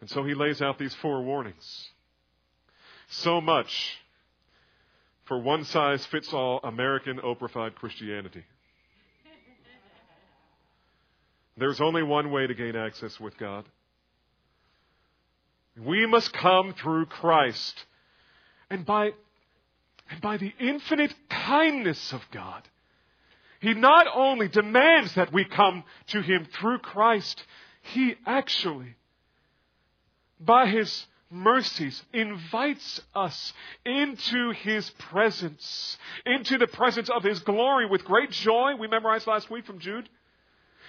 And 0.00 0.10
so 0.10 0.24
he 0.24 0.34
lays 0.34 0.60
out 0.60 0.78
these 0.78 0.94
four 0.94 1.22
warnings. 1.22 1.90
So 3.08 3.40
much 3.40 3.98
for 5.24 5.38
one 5.38 5.64
size 5.64 6.04
fits 6.06 6.32
all 6.32 6.60
American 6.62 7.18
oprified 7.20 7.74
Christianity. 7.74 8.44
There's 11.56 11.80
only 11.80 12.02
one 12.02 12.30
way 12.30 12.46
to 12.46 12.54
gain 12.54 12.76
access 12.76 13.18
with 13.18 13.36
God. 13.38 13.64
We 15.76 16.06
must 16.06 16.32
come 16.32 16.74
through 16.74 17.06
Christ. 17.06 17.86
And 18.70 18.84
by, 18.84 19.12
and 20.10 20.20
by 20.20 20.36
the 20.36 20.52
infinite 20.58 21.14
kindness 21.28 22.12
of 22.12 22.22
God, 22.30 22.62
He 23.60 23.74
not 23.74 24.06
only 24.12 24.48
demands 24.48 25.14
that 25.14 25.32
we 25.32 25.44
come 25.44 25.84
to 26.08 26.20
Him 26.22 26.46
through 26.52 26.78
Christ, 26.78 27.42
He 27.82 28.16
actually, 28.26 28.96
by 30.40 30.66
His 30.66 31.06
mercies, 31.30 32.02
invites 32.12 33.00
us 33.14 33.52
into 33.84 34.52
His 34.52 34.90
presence, 34.90 35.96
into 36.24 36.58
the 36.58 36.66
presence 36.66 37.08
of 37.10 37.22
His 37.22 37.40
glory 37.40 37.86
with 37.86 38.04
great 38.04 38.30
joy. 38.30 38.74
We 38.78 38.88
memorized 38.88 39.26
last 39.26 39.50
week 39.50 39.66
from 39.66 39.78
Jude 39.78 40.08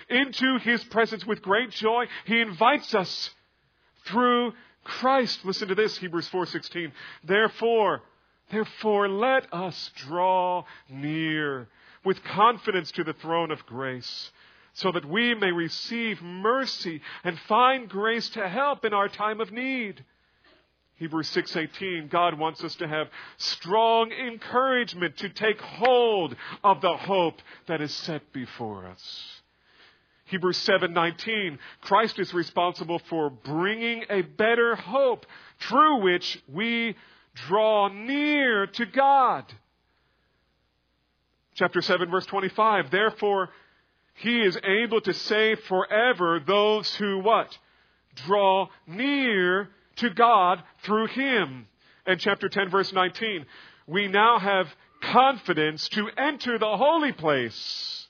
into 0.09 0.57
his 0.59 0.83
presence 0.85 1.25
with 1.25 1.41
great 1.41 1.71
joy. 1.71 2.05
He 2.25 2.39
invites 2.39 2.93
us 2.93 3.31
through 4.05 4.53
Christ. 4.87 5.43
Listen 5.45 5.67
to 5.67 5.75
this, 5.75 5.97
Hebrews 5.97 6.29
4:16. 6.29 6.91
Therefore, 7.23 8.01
therefore 8.49 9.09
let 9.09 9.53
us 9.53 9.91
draw 9.95 10.63
near 10.89 11.67
with 12.03 12.23
confidence 12.23 12.91
to 12.93 13.03
the 13.03 13.13
throne 13.13 13.51
of 13.51 13.65
grace, 13.65 14.31
so 14.73 14.91
that 14.93 15.05
we 15.05 15.35
may 15.35 15.51
receive 15.51 16.21
mercy 16.21 17.01
and 17.23 17.37
find 17.41 17.89
grace 17.89 18.29
to 18.29 18.47
help 18.47 18.85
in 18.85 18.93
our 18.93 19.09
time 19.09 19.41
of 19.41 19.51
need. 19.51 20.05
Hebrews 20.95 21.29
6:18 21.29 22.07
God 22.07 22.35
wants 22.35 22.63
us 22.63 22.75
to 22.77 22.87
have 22.87 23.11
strong 23.35 24.11
encouragement 24.11 25.17
to 25.17 25.29
take 25.29 25.61
hold 25.61 26.35
of 26.63 26.81
the 26.81 26.95
hope 26.97 27.41
that 27.67 27.81
is 27.81 27.93
set 27.93 28.31
before 28.33 28.87
us. 28.87 29.36
Hebrews 30.27 30.57
7:19 30.57 31.57
Christ 31.81 32.19
is 32.19 32.33
responsible 32.33 32.99
for 32.99 33.29
bringing 33.29 34.05
a 34.09 34.21
better 34.21 34.75
hope 34.75 35.25
through 35.59 36.01
which 36.01 36.41
we 36.47 36.95
draw 37.33 37.87
near 37.87 38.67
to 38.67 38.85
God. 38.85 39.45
Chapter 41.55 41.81
7 41.81 42.11
verse 42.11 42.25
25 42.25 42.91
Therefore 42.91 43.49
he 44.15 44.41
is 44.41 44.57
able 44.63 44.99
to 45.01 45.13
save 45.13 45.61
forever 45.61 46.41
those 46.45 46.93
who 46.95 47.19
what? 47.19 47.57
Draw 48.15 48.67
near 48.85 49.69
to 49.97 50.09
God 50.09 50.61
through 50.83 51.07
him. 51.07 51.67
And 52.05 52.19
chapter 52.19 52.49
10 52.49 52.69
verse 52.69 52.91
19 52.91 53.45
we 53.87 54.09
now 54.09 54.39
have 54.39 54.75
confidence 55.01 55.87
to 55.89 56.09
enter 56.17 56.57
the 56.59 56.75
holy 56.75 57.13
place 57.13 58.06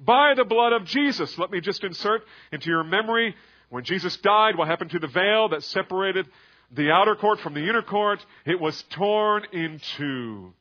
by 0.00 0.34
the 0.34 0.44
blood 0.44 0.72
of 0.72 0.84
Jesus. 0.84 1.38
Let 1.38 1.50
me 1.50 1.60
just 1.60 1.84
insert 1.84 2.22
into 2.50 2.70
your 2.70 2.84
memory 2.84 3.34
when 3.68 3.84
Jesus 3.84 4.16
died, 4.16 4.56
what 4.56 4.68
happened 4.68 4.90
to 4.90 4.98
the 4.98 5.06
veil 5.06 5.48
that 5.50 5.62
separated 5.62 6.26
the 6.72 6.90
outer 6.90 7.14
court 7.14 7.40
from 7.40 7.54
the 7.54 7.68
inner 7.68 7.82
court? 7.82 8.24
It 8.44 8.60
was 8.60 8.82
torn 8.90 9.44
in 9.52 9.80
two. 9.96 10.52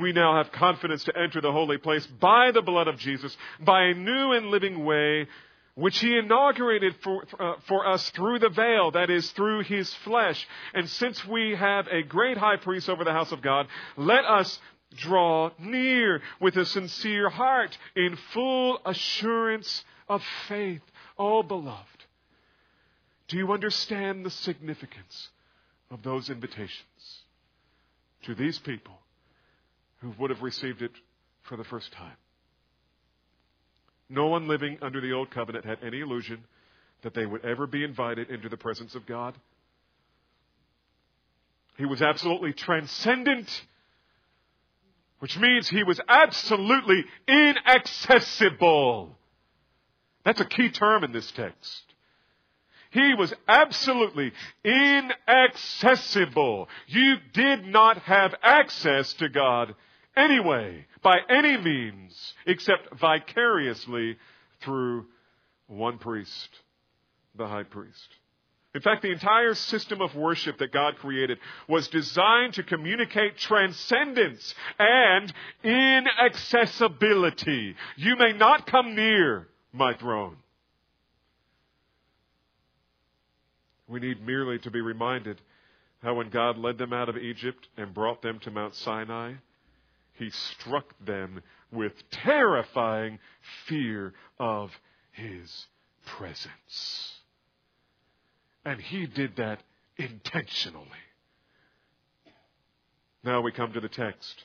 We 0.00 0.12
now 0.12 0.36
have 0.36 0.52
confidence 0.52 1.04
to 1.04 1.16
enter 1.16 1.40
the 1.40 1.52
holy 1.52 1.78
place 1.78 2.06
by 2.06 2.50
the 2.52 2.60
blood 2.60 2.88
of 2.88 2.98
Jesus, 2.98 3.34
by 3.58 3.84
a 3.84 3.94
new 3.94 4.32
and 4.32 4.48
living 4.48 4.84
way, 4.84 5.26
which 5.74 5.98
he 6.00 6.18
inaugurated 6.18 6.94
for, 7.02 7.24
uh, 7.38 7.54
for 7.66 7.88
us 7.88 8.10
through 8.10 8.40
the 8.40 8.50
veil, 8.50 8.90
that 8.90 9.08
is, 9.08 9.30
through 9.30 9.62
his 9.62 9.92
flesh. 10.04 10.46
And 10.74 10.86
since 10.90 11.24
we 11.26 11.54
have 11.54 11.86
a 11.86 12.02
great 12.02 12.36
high 12.36 12.56
priest 12.56 12.90
over 12.90 13.04
the 13.04 13.12
house 13.12 13.32
of 13.32 13.40
God, 13.40 13.68
let 13.96 14.26
us 14.26 14.58
draw 14.96 15.50
near 15.58 16.20
with 16.40 16.56
a 16.56 16.66
sincere 16.66 17.28
heart 17.28 17.76
in 17.94 18.16
full 18.32 18.80
assurance 18.84 19.84
of 20.08 20.22
faith. 20.48 20.82
Oh, 21.18 21.42
beloved, 21.42 22.04
do 23.28 23.36
you 23.36 23.52
understand 23.52 24.24
the 24.24 24.30
significance 24.30 25.28
of 25.90 26.02
those 26.02 26.30
invitations 26.30 27.22
to 28.24 28.34
these 28.34 28.58
people 28.58 28.98
who 30.00 30.12
would 30.18 30.30
have 30.30 30.42
received 30.42 30.82
it 30.82 30.92
for 31.42 31.56
the 31.56 31.64
first 31.64 31.92
time? 31.92 32.16
No 34.08 34.26
one 34.26 34.48
living 34.48 34.78
under 34.82 35.00
the 35.00 35.12
old 35.12 35.30
covenant 35.30 35.64
had 35.64 35.78
any 35.84 36.00
illusion 36.00 36.42
that 37.02 37.14
they 37.14 37.24
would 37.24 37.44
ever 37.44 37.66
be 37.66 37.84
invited 37.84 38.28
into 38.28 38.48
the 38.48 38.56
presence 38.56 38.94
of 38.96 39.06
God. 39.06 39.34
He 41.78 41.86
was 41.86 42.02
absolutely 42.02 42.52
transcendent 42.52 43.48
which 45.20 45.38
means 45.38 45.68
he 45.68 45.84
was 45.84 46.00
absolutely 46.08 47.04
inaccessible. 47.28 49.16
That's 50.24 50.40
a 50.40 50.46
key 50.46 50.70
term 50.70 51.04
in 51.04 51.12
this 51.12 51.30
text. 51.30 51.84
He 52.90 53.14
was 53.14 53.32
absolutely 53.46 54.32
inaccessible. 54.64 56.68
You 56.88 57.16
did 57.32 57.64
not 57.64 57.98
have 57.98 58.34
access 58.42 59.12
to 59.14 59.28
God 59.28 59.76
anyway, 60.16 60.86
by 61.02 61.18
any 61.28 61.56
means, 61.56 62.34
except 62.46 62.98
vicariously 62.98 64.18
through 64.60 65.06
one 65.68 65.98
priest, 65.98 66.48
the 67.36 67.46
high 67.46 67.62
priest. 67.62 68.08
In 68.74 68.80
fact, 68.82 69.02
the 69.02 69.10
entire 69.10 69.54
system 69.54 70.00
of 70.00 70.14
worship 70.14 70.58
that 70.58 70.72
God 70.72 70.96
created 70.98 71.38
was 71.68 71.88
designed 71.88 72.54
to 72.54 72.62
communicate 72.62 73.36
transcendence 73.36 74.54
and 74.78 75.32
inaccessibility. 75.64 77.74
You 77.96 78.14
may 78.16 78.32
not 78.32 78.68
come 78.68 78.94
near 78.94 79.48
my 79.72 79.94
throne. 79.94 80.36
We 83.88 83.98
need 83.98 84.24
merely 84.24 84.60
to 84.60 84.70
be 84.70 84.80
reminded 84.80 85.40
how 86.00 86.14
when 86.14 86.30
God 86.30 86.56
led 86.56 86.78
them 86.78 86.92
out 86.92 87.08
of 87.08 87.16
Egypt 87.16 87.66
and 87.76 87.92
brought 87.92 88.22
them 88.22 88.38
to 88.40 88.52
Mount 88.52 88.76
Sinai, 88.76 89.32
he 90.12 90.30
struck 90.30 90.94
them 91.04 91.42
with 91.72 91.92
terrifying 92.10 93.18
fear 93.66 94.14
of 94.38 94.70
his 95.10 95.66
presence. 96.06 97.19
And 98.64 98.80
he 98.80 99.06
did 99.06 99.36
that 99.36 99.62
intentionally. 99.96 100.86
Now 103.24 103.40
we 103.40 103.52
come 103.52 103.72
to 103.72 103.80
the 103.80 103.88
text. 103.88 104.44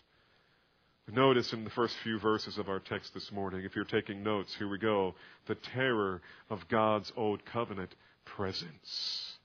Notice 1.12 1.54
in 1.54 1.64
the 1.64 1.70
first 1.70 1.96
few 2.04 2.18
verses 2.18 2.58
of 2.58 2.68
our 2.68 2.80
text 2.80 3.14
this 3.14 3.32
morning, 3.32 3.64
if 3.64 3.76
you're 3.76 3.86
taking 3.86 4.24
notes, 4.24 4.56
here 4.56 4.68
we 4.68 4.80
go. 4.80 5.14
The 5.46 5.56
terror 5.56 6.22
of 6.50 6.68
God's 6.68 7.12
old 7.16 7.46
covenant 7.46 7.94
presence. 8.26 9.38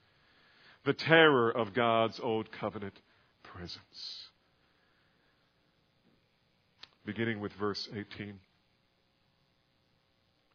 The 0.85 0.93
terror 0.93 1.51
of 1.51 1.73
God's 1.73 2.19
old 2.19 2.51
covenant 2.51 2.99
presence. 3.43 4.29
Beginning 7.05 7.39
with 7.39 7.53
verse 7.53 7.87
18. 7.95 8.39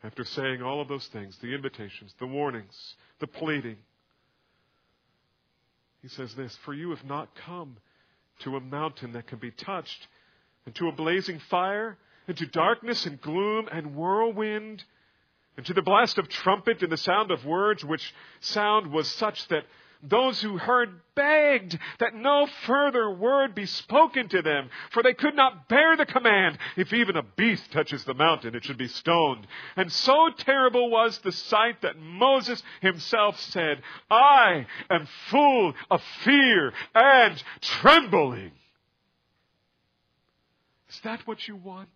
After 0.02 0.24
saying 0.24 0.60
all 0.60 0.80
of 0.80 0.88
those 0.88 1.06
things, 1.08 1.38
the 1.38 1.54
invitations, 1.54 2.14
the 2.18 2.26
warnings, 2.26 2.96
the 3.20 3.26
pleading, 3.28 3.76
he 6.06 6.14
says 6.14 6.36
this 6.36 6.56
For 6.64 6.72
you 6.72 6.90
have 6.90 7.04
not 7.04 7.34
come 7.34 7.78
to 8.40 8.56
a 8.56 8.60
mountain 8.60 9.14
that 9.14 9.26
can 9.26 9.40
be 9.40 9.50
touched, 9.50 10.06
and 10.64 10.72
to 10.76 10.86
a 10.86 10.92
blazing 10.92 11.40
fire, 11.50 11.98
and 12.28 12.36
to 12.36 12.46
darkness 12.46 13.06
and 13.06 13.20
gloom 13.20 13.68
and 13.72 13.96
whirlwind, 13.96 14.84
and 15.56 15.66
to 15.66 15.74
the 15.74 15.82
blast 15.82 16.16
of 16.18 16.28
trumpet 16.28 16.80
and 16.82 16.92
the 16.92 16.96
sound 16.96 17.32
of 17.32 17.44
words, 17.44 17.84
which 17.84 18.14
sound 18.38 18.92
was 18.92 19.08
such 19.08 19.48
that 19.48 19.64
those 20.02 20.40
who 20.40 20.58
heard 20.58 20.90
begged 21.14 21.78
that 21.98 22.14
no 22.14 22.46
further 22.66 23.10
word 23.10 23.54
be 23.54 23.66
spoken 23.66 24.28
to 24.28 24.42
them, 24.42 24.68
for 24.90 25.02
they 25.02 25.14
could 25.14 25.34
not 25.34 25.68
bear 25.68 25.96
the 25.96 26.06
command. 26.06 26.58
If 26.76 26.92
even 26.92 27.16
a 27.16 27.22
beast 27.22 27.72
touches 27.72 28.04
the 28.04 28.14
mountain, 28.14 28.54
it 28.54 28.64
should 28.64 28.78
be 28.78 28.88
stoned. 28.88 29.46
And 29.76 29.90
so 29.90 30.30
terrible 30.36 30.90
was 30.90 31.18
the 31.18 31.32
sight 31.32 31.82
that 31.82 31.98
Moses 31.98 32.62
himself 32.80 33.40
said, 33.40 33.82
I 34.10 34.66
am 34.90 35.08
full 35.30 35.74
of 35.90 36.02
fear 36.22 36.72
and 36.94 37.42
trembling. 37.60 38.52
Is 40.88 41.00
that 41.00 41.26
what 41.26 41.48
you 41.48 41.56
want? 41.56 41.88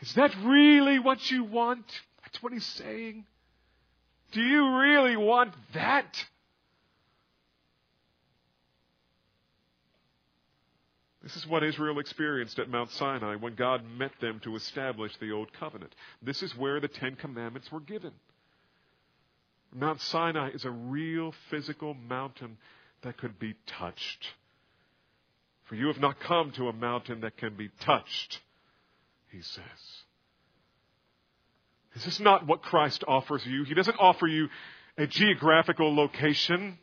Is 0.00 0.12
that 0.14 0.34
really 0.44 0.98
what 0.98 1.30
you 1.30 1.44
want? 1.44 1.84
That's 2.22 2.42
what 2.42 2.52
he's 2.52 2.66
saying. 2.66 3.24
Do 4.34 4.42
you 4.42 4.78
really 4.78 5.16
want 5.16 5.54
that? 5.74 6.12
This 11.22 11.36
is 11.36 11.46
what 11.46 11.62
Israel 11.62 12.00
experienced 12.00 12.58
at 12.58 12.68
Mount 12.68 12.90
Sinai 12.90 13.36
when 13.36 13.54
God 13.54 13.82
met 13.96 14.10
them 14.20 14.40
to 14.42 14.56
establish 14.56 15.12
the 15.20 15.30
Old 15.30 15.52
Covenant. 15.52 15.94
This 16.20 16.42
is 16.42 16.54
where 16.56 16.80
the 16.80 16.88
Ten 16.88 17.14
Commandments 17.14 17.70
were 17.70 17.80
given. 17.80 18.10
Mount 19.72 20.00
Sinai 20.00 20.50
is 20.50 20.64
a 20.64 20.70
real 20.70 21.32
physical 21.48 21.94
mountain 21.94 22.58
that 23.02 23.16
could 23.16 23.38
be 23.38 23.54
touched. 23.66 24.26
For 25.64 25.76
you 25.76 25.86
have 25.86 26.00
not 26.00 26.18
come 26.18 26.50
to 26.56 26.68
a 26.68 26.72
mountain 26.72 27.20
that 27.20 27.36
can 27.36 27.56
be 27.56 27.70
touched, 27.80 28.40
he 29.30 29.40
says. 29.40 30.03
This 31.94 32.06
is 32.06 32.20
not 32.20 32.46
what 32.46 32.62
Christ 32.62 33.04
offers 33.06 33.46
you. 33.46 33.64
He 33.64 33.74
doesn't 33.74 33.98
offer 33.98 34.26
you 34.26 34.48
a 34.98 35.06
geographical 35.06 35.94
location. 35.94 36.78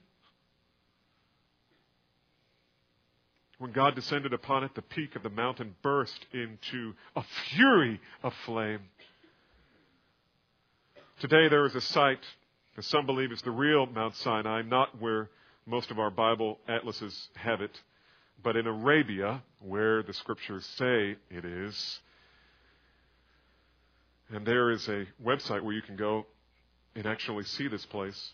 When 3.58 3.74
God 3.74 3.94
descended 3.94 4.34
upon 4.34 4.64
it, 4.64 4.74
the 4.74 4.82
peak 4.82 5.16
of 5.16 5.24
the 5.24 5.30
mountain 5.30 5.76
burst 5.84 6.26
into 6.34 6.94
a 7.16 7.24
fury 7.50 8.00
of 8.24 8.34
flame. 8.46 8.80
Today 11.20 11.50
there 11.50 11.66
is 11.66 11.76
a 11.76 11.82
site 11.82 12.24
that 12.76 12.86
some 12.86 13.06
believe 13.06 13.32
is 13.32 13.42
the 13.42 13.52
real 13.52 13.86
Mount 13.86 14.16
Sinai, 14.16 14.64
not 14.64 15.00
where 15.00 15.30
most 15.68 15.92
of 15.92 16.00
our 16.00 16.10
Bible 16.10 16.58
atlases 16.68 17.30
have 17.36 17.62
it, 17.62 17.80
but 18.42 18.56
in 18.56 18.66
Arabia, 18.66 19.44
where 19.60 20.02
the 20.02 20.14
scriptures 20.14 20.66
say 20.78 21.18
it 21.30 21.46
is. 21.46 22.00
And 24.32 24.46
there 24.46 24.72
is 24.72 24.88
a 24.88 25.06
website 25.24 25.62
where 25.62 25.74
you 25.74 25.82
can 25.82 25.98
go 25.98 26.26
and 26.96 27.06
actually 27.06 27.44
see 27.44 27.68
this 27.68 27.86
place. 27.86 28.34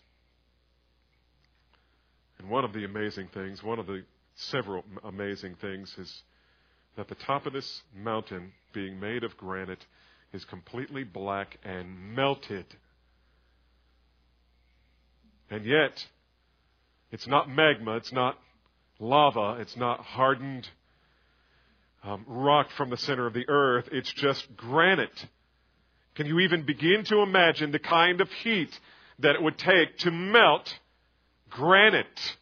And 2.38 2.48
one 2.48 2.64
of 2.64 2.72
the 2.72 2.84
amazing 2.84 3.28
things, 3.34 3.62
one 3.62 3.78
of 3.78 3.86
the 3.86 4.04
several 4.36 4.84
amazing 5.02 5.56
things, 5.60 5.92
is 5.98 6.22
that 6.96 7.08
the 7.08 7.16
top 7.16 7.46
of 7.46 7.52
this 7.52 7.82
mountain, 7.94 8.52
being 8.72 9.00
made 9.00 9.24
of 9.24 9.36
granite, 9.36 9.84
is 10.32 10.44
completely 10.44 11.02
black 11.02 11.58
and 11.64 12.14
melted. 12.14 12.66
And 15.50 15.64
yet, 15.64 16.06
it's 17.10 17.26
not 17.26 17.48
magma, 17.48 17.96
it's 17.96 18.12
not 18.12 18.38
lava, 19.00 19.58
it's 19.60 19.76
not 19.76 20.00
hardened 20.00 20.68
um, 22.04 22.24
rock 22.28 22.68
from 22.76 22.90
the 22.90 22.96
center 22.96 23.26
of 23.26 23.34
the 23.34 23.48
earth, 23.48 23.88
it's 23.90 24.12
just 24.12 24.56
granite. 24.56 25.26
Can 26.18 26.26
you 26.26 26.40
even 26.40 26.64
begin 26.64 27.04
to 27.04 27.20
imagine 27.20 27.70
the 27.70 27.78
kind 27.78 28.20
of 28.20 28.28
heat 28.42 28.76
that 29.20 29.36
it 29.36 29.40
would 29.42 29.56
take 29.56 29.98
to 29.98 30.10
melt 30.10 30.68
granite? 31.48 32.36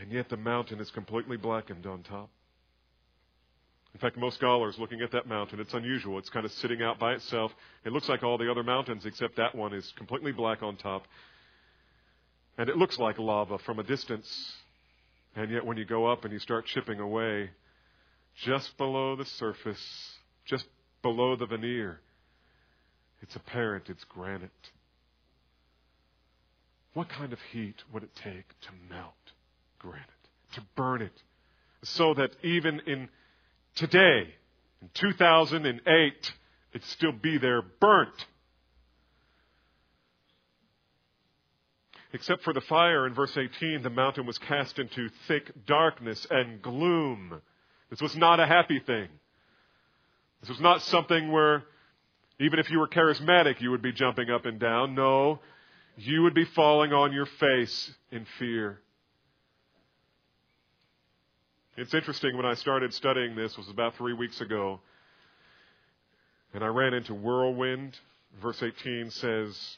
And 0.00 0.10
yet 0.10 0.28
the 0.28 0.36
mountain 0.36 0.80
is 0.80 0.90
completely 0.90 1.36
blackened 1.36 1.86
on 1.86 2.02
top. 2.02 2.30
In 3.94 4.00
fact, 4.00 4.16
most 4.16 4.38
scholars 4.38 4.74
looking 4.76 5.02
at 5.02 5.12
that 5.12 5.28
mountain, 5.28 5.60
it's 5.60 5.72
unusual. 5.72 6.18
It's 6.18 6.30
kind 6.30 6.44
of 6.44 6.50
sitting 6.50 6.82
out 6.82 6.98
by 6.98 7.12
itself. 7.12 7.52
It 7.84 7.92
looks 7.92 8.08
like 8.08 8.24
all 8.24 8.36
the 8.36 8.50
other 8.50 8.64
mountains, 8.64 9.06
except 9.06 9.36
that 9.36 9.54
one 9.54 9.72
is 9.72 9.92
completely 9.96 10.32
black 10.32 10.64
on 10.64 10.76
top. 10.76 11.04
And 12.58 12.68
it 12.68 12.76
looks 12.76 12.98
like 12.98 13.20
lava 13.20 13.58
from 13.58 13.78
a 13.78 13.84
distance. 13.84 14.52
And 15.36 15.48
yet, 15.48 15.64
when 15.64 15.76
you 15.76 15.84
go 15.84 16.06
up 16.06 16.24
and 16.24 16.32
you 16.32 16.40
start 16.40 16.66
chipping 16.66 16.98
away, 16.98 17.50
just 18.44 18.76
below 18.78 19.14
the 19.14 19.26
surface, 19.26 20.11
just 20.44 20.66
below 21.02 21.36
the 21.36 21.46
veneer. 21.46 22.00
It's 23.20 23.36
apparent 23.36 23.88
it's 23.88 24.04
granite. 24.04 24.50
What 26.94 27.08
kind 27.08 27.32
of 27.32 27.38
heat 27.52 27.76
would 27.92 28.02
it 28.02 28.14
take 28.22 28.48
to 28.62 28.70
melt 28.90 29.14
granite, 29.78 30.04
to 30.54 30.62
burn 30.76 31.02
it, 31.02 31.22
so 31.82 32.14
that 32.14 32.30
even 32.42 32.80
in 32.86 33.08
today, 33.74 34.34
in 34.80 34.90
2008, 34.94 36.32
it'd 36.74 36.88
still 36.88 37.12
be 37.12 37.38
there 37.38 37.62
burnt? 37.62 38.26
Except 42.12 42.42
for 42.42 42.52
the 42.52 42.60
fire 42.60 43.06
in 43.06 43.14
verse 43.14 43.36
18, 43.36 43.82
the 43.82 43.88
mountain 43.88 44.26
was 44.26 44.36
cast 44.36 44.78
into 44.78 45.08
thick 45.26 45.50
darkness 45.66 46.26
and 46.30 46.60
gloom. 46.60 47.40
This 47.88 48.02
was 48.02 48.14
not 48.16 48.38
a 48.38 48.46
happy 48.46 48.80
thing. 48.80 49.08
This 50.42 50.50
was 50.50 50.60
not 50.60 50.82
something 50.82 51.30
where 51.30 51.62
even 52.40 52.58
if 52.58 52.68
you 52.68 52.80
were 52.80 52.88
charismatic, 52.88 53.60
you 53.60 53.70
would 53.70 53.82
be 53.82 53.92
jumping 53.92 54.28
up 54.28 54.44
and 54.44 54.58
down. 54.58 54.94
No, 54.94 55.38
you 55.96 56.22
would 56.22 56.34
be 56.34 56.44
falling 56.44 56.92
on 56.92 57.12
your 57.12 57.26
face 57.26 57.92
in 58.10 58.26
fear. 58.38 58.80
It's 61.76 61.94
interesting, 61.94 62.36
when 62.36 62.44
I 62.44 62.54
started 62.54 62.92
studying 62.92 63.36
this, 63.36 63.56
was 63.56 63.68
about 63.68 63.94
three 63.96 64.12
weeks 64.12 64.40
ago, 64.40 64.80
and 66.52 66.62
I 66.62 66.66
ran 66.66 66.92
into 66.92 67.14
whirlwind. 67.14 67.96
Verse 68.42 68.62
18 68.62 69.10
says, 69.10 69.76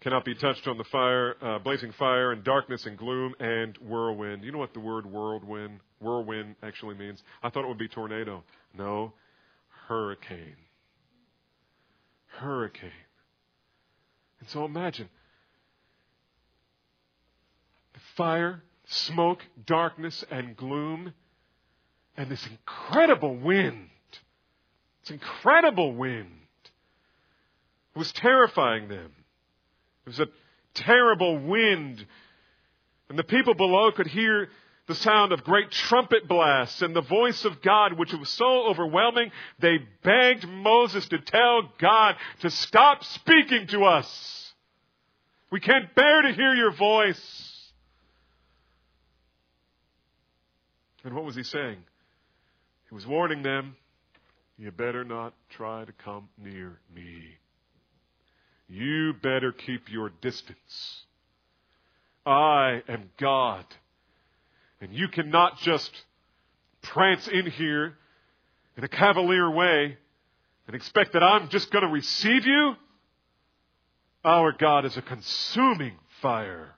cannot 0.00 0.24
be 0.24 0.34
touched 0.34 0.66
on 0.66 0.78
the 0.78 0.84
fire, 0.84 1.36
uh, 1.42 1.58
blazing 1.58 1.92
fire, 1.92 2.32
and 2.32 2.42
darkness 2.44 2.86
and 2.86 2.96
gloom 2.96 3.34
and 3.40 3.76
whirlwind. 3.78 4.44
You 4.44 4.52
know 4.52 4.58
what 4.58 4.72
the 4.72 4.80
word 4.80 5.04
whirlwind, 5.04 5.80
whirlwind 6.00 6.56
actually 6.62 6.94
means? 6.94 7.22
I 7.42 7.50
thought 7.50 7.64
it 7.64 7.68
would 7.68 7.78
be 7.78 7.88
tornado. 7.88 8.42
No, 8.76 9.12
hurricane. 9.88 10.56
Hurricane. 12.26 12.90
And 14.40 14.48
so 14.48 14.64
imagine 14.64 15.08
fire, 18.16 18.62
smoke, 18.86 19.42
darkness, 19.66 20.24
and 20.30 20.56
gloom, 20.56 21.12
and 22.16 22.30
this 22.30 22.46
incredible 22.46 23.34
wind. 23.36 23.88
It's 25.00 25.10
incredible 25.10 25.94
wind. 25.94 26.30
It 27.94 27.98
was 27.98 28.12
terrifying 28.12 28.88
them. 28.88 29.12
It 30.06 30.10
was 30.10 30.20
a 30.20 30.28
terrible 30.74 31.38
wind. 31.38 32.04
And 33.08 33.18
the 33.18 33.24
people 33.24 33.54
below 33.54 33.90
could 33.92 34.06
hear 34.06 34.50
the 34.90 34.96
sound 34.96 35.30
of 35.32 35.44
great 35.44 35.70
trumpet 35.70 36.26
blasts 36.26 36.82
and 36.82 36.94
the 36.94 37.00
voice 37.00 37.44
of 37.44 37.62
God, 37.62 37.96
which 37.96 38.12
was 38.12 38.28
so 38.28 38.66
overwhelming, 38.68 39.30
they 39.60 39.78
begged 40.02 40.46
Moses 40.48 41.06
to 41.08 41.18
tell 41.18 41.70
God 41.78 42.16
to 42.40 42.50
stop 42.50 43.04
speaking 43.04 43.68
to 43.68 43.84
us. 43.84 44.52
We 45.52 45.60
can't 45.60 45.94
bear 45.94 46.22
to 46.22 46.32
hear 46.32 46.54
your 46.54 46.72
voice. 46.72 47.72
And 51.04 51.14
what 51.14 51.24
was 51.24 51.36
he 51.36 51.44
saying? 51.44 51.78
He 52.88 52.94
was 52.94 53.06
warning 53.06 53.44
them, 53.44 53.76
you 54.58 54.72
better 54.72 55.04
not 55.04 55.34
try 55.50 55.84
to 55.84 55.92
come 55.92 56.28
near 56.36 56.80
me. 56.92 57.36
You 58.68 59.14
better 59.22 59.52
keep 59.52 59.88
your 59.88 60.10
distance. 60.20 61.04
I 62.26 62.82
am 62.88 63.10
God. 63.18 63.64
And 64.80 64.92
you 64.92 65.08
cannot 65.08 65.58
just 65.58 65.90
prance 66.82 67.28
in 67.28 67.50
here 67.50 67.94
in 68.76 68.84
a 68.84 68.88
cavalier 68.88 69.50
way 69.50 69.98
and 70.66 70.76
expect 70.76 71.12
that 71.12 71.22
I'm 71.22 71.48
just 71.48 71.70
going 71.70 71.84
to 71.84 71.90
receive 71.90 72.46
you. 72.46 72.74
Our 74.24 74.52
God 74.52 74.84
is 74.84 74.96
a 74.96 75.02
consuming 75.02 75.94
fire. 76.22 76.74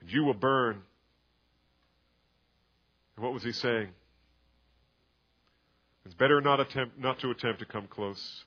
And 0.00 0.10
you 0.10 0.24
will 0.24 0.34
burn. 0.34 0.82
And 3.16 3.24
what 3.24 3.32
was 3.32 3.42
he 3.42 3.52
saying? 3.52 3.88
It's 6.04 6.14
better 6.14 6.40
not 6.40 6.60
attempt 6.60 6.98
not 6.98 7.18
to 7.20 7.30
attempt 7.30 7.60
to 7.60 7.66
come 7.66 7.86
close. 7.86 8.44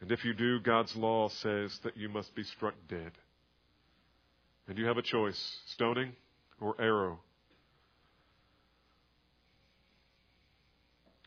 And 0.00 0.10
if 0.10 0.24
you 0.24 0.32
do, 0.32 0.60
God's 0.60 0.94
law 0.96 1.28
says 1.28 1.78
that 1.82 1.96
you 1.96 2.08
must 2.08 2.34
be 2.34 2.44
struck 2.44 2.74
dead. 2.88 3.12
And 4.68 4.78
you 4.78 4.86
have 4.86 4.96
a 4.96 5.02
choice 5.02 5.58
stoning 5.66 6.12
or 6.60 6.74
arrow. 6.80 7.20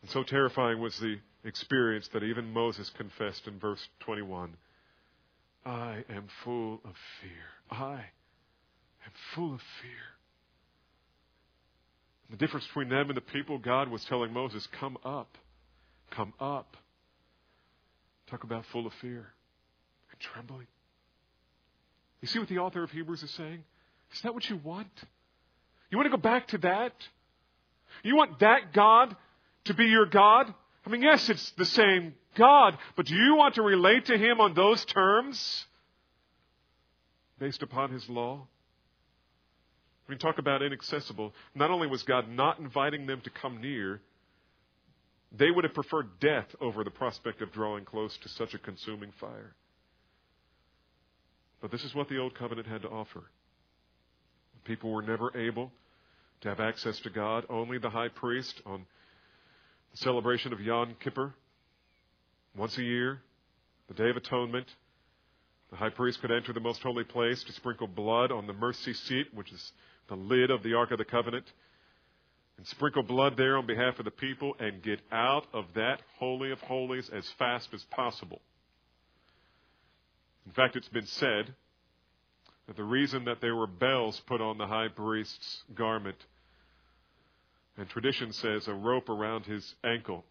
And 0.02 0.10
so 0.10 0.22
terrifying 0.22 0.80
was 0.80 0.98
the 0.98 1.18
experience 1.44 2.08
that 2.12 2.22
even 2.22 2.52
Moses 2.52 2.90
confessed 2.90 3.46
in 3.46 3.58
verse 3.58 3.88
21 4.00 4.56
I 5.64 6.04
am 6.10 6.26
full 6.42 6.80
of 6.84 6.94
fear. 7.20 7.30
I 7.70 7.92
am 7.94 9.12
full 9.34 9.54
of 9.54 9.60
fear. 9.80 9.90
The 12.30 12.36
difference 12.36 12.66
between 12.66 12.88
them 12.88 13.10
and 13.10 13.16
the 13.16 13.20
people, 13.20 13.58
God 13.58 13.88
was 13.88 14.04
telling 14.06 14.32
Moses, 14.32 14.66
Come 14.72 14.98
up, 15.04 15.38
come 16.10 16.32
up. 16.40 16.76
Talk 18.28 18.42
about 18.42 18.64
full 18.72 18.86
of 18.86 18.92
fear 18.94 19.26
and 20.10 20.20
trembling. 20.20 20.66
You 22.22 22.28
see 22.28 22.38
what 22.38 22.48
the 22.48 22.58
author 22.58 22.82
of 22.82 22.90
Hebrews 22.90 23.22
is 23.22 23.30
saying? 23.32 23.62
Is 24.12 24.20
that 24.22 24.34
what 24.34 24.48
you 24.48 24.56
want? 24.56 24.88
You 25.92 25.98
want 25.98 26.10
to 26.10 26.16
go 26.16 26.22
back 26.22 26.48
to 26.48 26.58
that? 26.58 26.94
You 28.02 28.16
want 28.16 28.40
that 28.40 28.72
God 28.72 29.14
to 29.66 29.74
be 29.74 29.84
your 29.84 30.06
God? 30.06 30.52
I 30.86 30.90
mean, 30.90 31.02
yes, 31.02 31.28
it's 31.28 31.50
the 31.52 31.66
same 31.66 32.14
God, 32.34 32.78
but 32.96 33.04
do 33.04 33.14
you 33.14 33.36
want 33.36 33.56
to 33.56 33.62
relate 33.62 34.06
to 34.06 34.16
Him 34.16 34.40
on 34.40 34.54
those 34.54 34.82
terms? 34.86 35.66
Based 37.38 37.62
upon 37.62 37.92
His 37.92 38.08
law? 38.08 38.46
When 40.06 40.16
you 40.16 40.18
talk 40.18 40.38
about 40.38 40.62
inaccessible, 40.62 41.34
not 41.54 41.70
only 41.70 41.88
was 41.88 42.02
God 42.04 42.26
not 42.26 42.58
inviting 42.58 43.06
them 43.06 43.20
to 43.20 43.30
come 43.30 43.60
near, 43.60 44.00
they 45.30 45.50
would 45.50 45.64
have 45.64 45.74
preferred 45.74 46.18
death 46.20 46.46
over 46.58 46.84
the 46.84 46.90
prospect 46.90 47.42
of 47.42 47.52
drawing 47.52 47.84
close 47.84 48.16
to 48.22 48.30
such 48.30 48.54
a 48.54 48.58
consuming 48.58 49.12
fire. 49.20 49.54
But 51.60 51.70
this 51.70 51.84
is 51.84 51.94
what 51.94 52.08
the 52.08 52.18
Old 52.18 52.34
Covenant 52.34 52.66
had 52.66 52.80
to 52.82 52.88
offer. 52.88 53.24
People 54.64 54.90
were 54.90 55.02
never 55.02 55.36
able 55.36 55.70
to 56.42 56.48
have 56.48 56.60
access 56.60 56.98
to 57.00 57.10
God. 57.10 57.46
Only 57.48 57.78
the 57.78 57.90
high 57.90 58.08
priest 58.08 58.60
on 58.66 58.86
the 59.90 59.96
celebration 59.96 60.52
of 60.52 60.60
Yom 60.60 60.94
Kippur, 61.00 61.34
once 62.56 62.76
a 62.78 62.82
year, 62.82 63.20
the 63.88 63.94
Day 63.94 64.10
of 64.10 64.16
Atonement, 64.16 64.66
the 65.70 65.76
high 65.76 65.90
priest 65.90 66.20
could 66.20 66.30
enter 66.30 66.52
the 66.52 66.60
most 66.60 66.82
holy 66.82 67.04
place 67.04 67.42
to 67.44 67.52
sprinkle 67.52 67.86
blood 67.86 68.30
on 68.30 68.46
the 68.46 68.52
mercy 68.52 68.92
seat, 68.92 69.28
which 69.32 69.50
is 69.52 69.72
the 70.08 70.16
lid 70.16 70.50
of 70.50 70.62
the 70.62 70.74
Ark 70.74 70.90
of 70.90 70.98
the 70.98 71.04
Covenant, 71.04 71.46
and 72.58 72.66
sprinkle 72.66 73.02
blood 73.02 73.36
there 73.36 73.56
on 73.56 73.66
behalf 73.66 73.98
of 73.98 74.04
the 74.04 74.10
people 74.10 74.54
and 74.58 74.82
get 74.82 75.00
out 75.10 75.46
of 75.54 75.64
that 75.74 76.02
Holy 76.18 76.52
of 76.52 76.60
Holies 76.60 77.08
as 77.10 77.26
fast 77.38 77.72
as 77.72 77.82
possible. 77.84 78.42
In 80.44 80.52
fact, 80.52 80.76
it's 80.76 80.88
been 80.88 81.06
said 81.06 81.54
that 82.66 82.76
the 82.76 82.84
reason 82.84 83.24
that 83.24 83.40
there 83.40 83.56
were 83.56 83.66
bells 83.66 84.20
put 84.26 84.40
on 84.40 84.58
the 84.58 84.66
high 84.66 84.88
priest's 84.88 85.62
garment, 85.74 86.16
and 87.76 87.88
tradition 87.88 88.32
says 88.32 88.68
a 88.68 88.74
rope 88.74 89.08
around 89.08 89.46
his 89.46 89.74
ankle, 89.84 90.24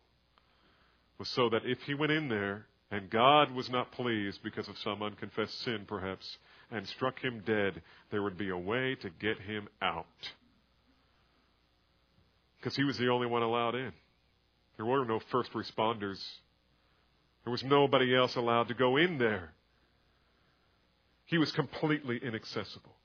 was 1.17 1.29
so 1.29 1.49
that 1.49 1.65
if 1.65 1.79
he 1.83 1.93
went 1.93 2.11
in 2.11 2.29
there 2.29 2.65
and 2.89 3.09
God 3.09 3.51
was 3.51 3.69
not 3.69 3.91
pleased 3.91 4.41
because 4.43 4.67
of 4.67 4.77
some 4.79 5.01
unconfessed 5.01 5.61
sin, 5.61 5.85
perhaps, 5.87 6.37
and 6.71 6.87
struck 6.87 7.19
him 7.19 7.41
dead, 7.45 7.81
there 8.11 8.21
would 8.21 8.37
be 8.37 8.49
a 8.49 8.57
way 8.57 8.95
to 9.01 9.09
get 9.09 9.39
him 9.39 9.67
out. 9.81 10.05
Because 12.57 12.75
he 12.75 12.83
was 12.83 12.97
the 12.97 13.09
only 13.09 13.27
one 13.27 13.41
allowed 13.41 13.75
in. 13.75 13.91
There 14.77 14.85
were 14.85 15.05
no 15.05 15.19
first 15.31 15.51
responders. 15.53 16.21
There 17.43 17.51
was 17.51 17.63
nobody 17.63 18.15
else 18.15 18.35
allowed 18.35 18.67
to 18.67 18.73
go 18.73 18.97
in 18.97 19.17
there. 19.17 19.53
He 21.25 21.37
was 21.37 21.51
completely 21.51 22.19
inaccessible. 22.21 22.95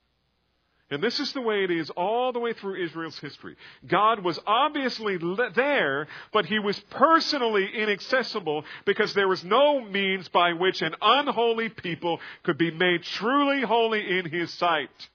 And 0.89 1.03
this 1.03 1.19
is 1.19 1.33
the 1.33 1.41
way 1.41 1.65
it 1.65 1.71
is 1.71 1.89
all 1.91 2.31
the 2.31 2.39
way 2.39 2.53
through 2.53 2.81
Israel's 2.81 3.19
history. 3.19 3.57
God 3.85 4.23
was 4.23 4.39
obviously 4.47 5.17
there, 5.53 6.07
but 6.31 6.45
he 6.45 6.59
was 6.59 6.79
personally 6.91 7.69
inaccessible 7.75 8.63
because 8.85 9.13
there 9.13 9.27
was 9.27 9.43
no 9.43 9.81
means 9.81 10.29
by 10.29 10.53
which 10.53 10.81
an 10.81 10.95
unholy 11.01 11.67
people 11.67 12.21
could 12.43 12.57
be 12.57 12.71
made 12.71 13.03
truly 13.03 13.61
holy 13.63 14.17
in 14.17 14.29
his 14.29 14.53
sight. 14.53 15.09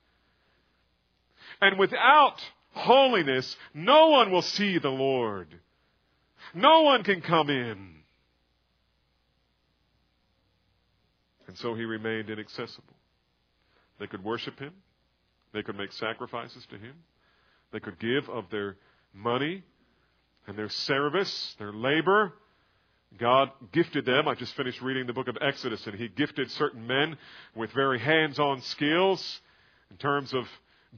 And 1.63 1.79
without 1.79 2.39
holiness, 2.73 3.57
no 3.73 4.09
one 4.09 4.31
will 4.31 4.43
see 4.43 4.79
the 4.79 4.91
Lord. 4.91 5.49
No 6.53 6.83
one 6.83 7.03
can 7.03 7.23
come 7.23 7.49
in. 7.49 7.95
And 11.47 11.57
so 11.57 11.75
he 11.75 11.85
remained 11.85 12.29
inaccessible. 12.29 12.95
They 13.99 14.07
could 14.07 14.23
worship 14.23 14.59
him. 14.59 14.75
They 15.53 15.63
could 15.63 15.77
make 15.77 15.93
sacrifices 15.93 16.67
to 16.71 16.79
him. 16.79 16.95
They 17.73 17.81
could 17.81 17.99
give 17.99 18.29
of 18.29 18.51
their 18.51 18.77
money 19.15 19.63
and 20.47 20.57
their 20.57 20.69
service, 20.69 21.55
their 21.59 21.73
labor. 21.73 22.33
God 23.19 23.51
gifted 23.73 24.07
them. 24.07 24.27
I 24.27 24.35
just 24.35 24.55
finished 24.55 24.81
reading 24.81 25.07
the 25.07 25.13
book 25.13 25.29
of 25.29 25.37
Exodus, 25.41 25.87
and 25.87 25.97
He 25.97 26.09
gifted 26.09 26.51
certain 26.51 26.87
men 26.87 27.17
with 27.55 27.71
very 27.73 27.99
hands 27.99 28.39
on 28.39 28.63
skills 28.63 29.41
in 29.91 29.97
terms 29.99 30.33
of 30.33 30.47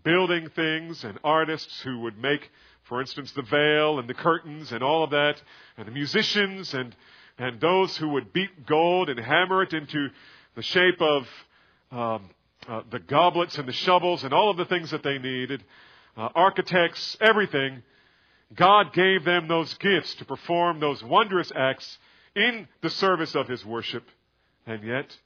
building 0.03 0.49
things 0.51 1.05
and 1.05 1.19
artists 1.25 1.83
who 1.83 2.01
would 2.01 2.19
make, 2.19 2.51
for 2.85 3.01
instance, 3.01 3.33
the 3.33 3.43
veil 3.43 3.99
and 3.99 4.09
the 4.09 4.15
curtains 4.15 4.73
and 4.73 4.83
all 4.83 5.05
of 5.05 5.11
that, 5.11 5.41
and 5.77 5.87
the 5.87 5.93
musicians 5.93 6.75
and, 6.75 6.95
and 7.39 7.61
those 7.61 7.97
who 7.97 8.09
would 8.11 8.33
beat 8.33 8.67
gold 8.67 9.09
and 9.09 9.19
hammer 9.19 9.63
it 9.63 9.73
into 9.73 10.09
the 10.55 10.63
shape 10.63 11.01
of 11.01 11.27
um, 11.91 12.31
uh, 12.69 12.83
the 12.91 12.99
goblets 12.99 13.59
and 13.59 13.69
the 13.69 13.73
shovels 13.73 14.25
and 14.25 14.33
all 14.33 14.51
of 14.51 14.57
the 14.57 14.65
things 14.65 14.91
that 14.91 15.03
they 15.03 15.19
needed, 15.19 15.65
uh, 16.17 16.29
architects, 16.35 17.17
everything. 17.21 17.83
God 18.55 18.93
gave 18.93 19.25
them 19.25 19.49
those 19.49 19.75
gifts 19.75 20.15
to 20.17 20.25
perform 20.25 20.81
those 20.81 21.03
wondrous 21.03 21.51
acts 21.55 21.99
in 22.37 22.69
the 22.83 22.91
service 22.91 23.35
of 23.35 23.49
His 23.49 23.65
worship, 23.65 24.05
and 24.67 24.83
yet 24.85 25.17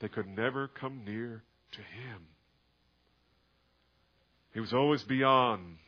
they 0.00 0.08
could 0.08 0.26
never 0.26 0.68
come 0.68 1.02
near 1.04 1.42
to 1.72 1.78
Him. 1.78 2.26
He 4.52 4.60
was 4.60 4.72
always 4.72 5.02
beyond, 5.02 5.78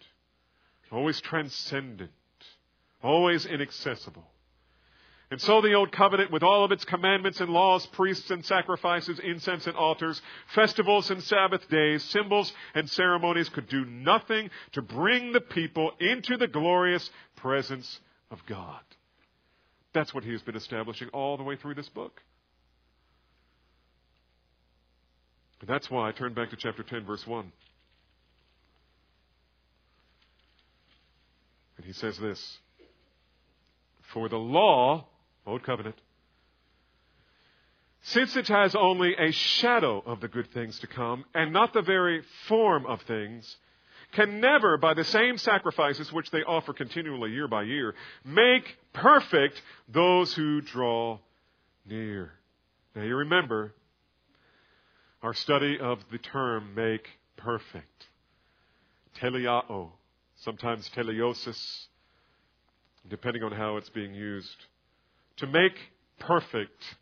always 0.90 1.20
transcendent, 1.20 2.10
always 3.02 3.46
inaccessible. 3.46 4.26
And 5.28 5.40
so 5.40 5.60
the 5.60 5.72
Old 5.72 5.90
Covenant, 5.90 6.30
with 6.30 6.44
all 6.44 6.64
of 6.64 6.70
its 6.70 6.84
commandments 6.84 7.40
and 7.40 7.50
laws, 7.50 7.84
priests 7.86 8.30
and 8.30 8.44
sacrifices, 8.44 9.18
incense 9.18 9.66
and 9.66 9.76
altars, 9.76 10.22
festivals 10.54 11.10
and 11.10 11.20
Sabbath 11.20 11.68
days, 11.68 12.04
symbols 12.04 12.52
and 12.74 12.88
ceremonies, 12.88 13.48
could 13.48 13.68
do 13.68 13.84
nothing 13.84 14.50
to 14.72 14.82
bring 14.82 15.32
the 15.32 15.40
people 15.40 15.90
into 15.98 16.36
the 16.36 16.46
glorious 16.46 17.10
presence 17.34 18.00
of 18.30 18.44
God. 18.46 18.80
That's 19.92 20.14
what 20.14 20.22
he 20.22 20.30
has 20.30 20.42
been 20.42 20.56
establishing 20.56 21.08
all 21.08 21.36
the 21.36 21.42
way 21.42 21.56
through 21.56 21.74
this 21.74 21.88
book. 21.88 22.22
And 25.60 25.68
that's 25.68 25.90
why 25.90 26.08
I 26.08 26.12
turn 26.12 26.34
back 26.34 26.50
to 26.50 26.56
chapter 26.56 26.84
10, 26.84 27.04
verse 27.04 27.26
1. 27.26 27.50
And 31.78 31.86
he 31.86 31.92
says 31.92 32.16
this 32.18 32.58
For 34.12 34.28
the 34.28 34.38
law 34.38 35.06
Old 35.46 35.62
covenant, 35.62 35.96
since 38.02 38.36
it 38.36 38.48
has 38.48 38.74
only 38.74 39.14
a 39.16 39.32
shadow 39.32 40.02
of 40.04 40.20
the 40.20 40.28
good 40.28 40.50
things 40.52 40.78
to 40.80 40.86
come 40.86 41.24
and 41.34 41.52
not 41.52 41.72
the 41.72 41.82
very 41.82 42.22
form 42.46 42.86
of 42.86 43.02
things, 43.02 43.56
can 44.12 44.40
never, 44.40 44.76
by 44.76 44.94
the 44.94 45.04
same 45.04 45.38
sacrifices 45.38 46.12
which 46.12 46.30
they 46.30 46.42
offer 46.42 46.72
continually 46.72 47.32
year 47.32 47.48
by 47.48 47.62
year, 47.62 47.94
make 48.24 48.76
perfect 48.92 49.60
those 49.88 50.32
who 50.34 50.60
draw 50.60 51.18
near. 51.84 52.32
Now 52.94 53.02
you 53.02 53.16
remember 53.16 53.74
our 55.22 55.34
study 55.34 55.78
of 55.80 55.98
the 56.12 56.18
term 56.18 56.74
make 56.74 57.08
perfect. 57.36 58.06
Teleao, 59.20 59.90
sometimes 60.36 60.88
teleiosis, 60.90 61.88
depending 63.08 63.42
on 63.42 63.52
how 63.52 63.76
it's 63.76 63.90
being 63.90 64.14
used. 64.14 64.56
To 65.38 65.46
make 65.46 65.78
perfect 66.18 66.96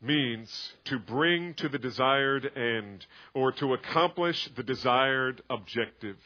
means 0.00 0.72
to 0.84 0.98
bring 0.98 1.54
to 1.54 1.68
the 1.68 1.78
desired 1.78 2.50
end 2.56 3.06
or 3.34 3.52
to 3.52 3.74
accomplish 3.74 4.48
the 4.56 4.62
desired 4.62 5.42
objective. 5.50 6.16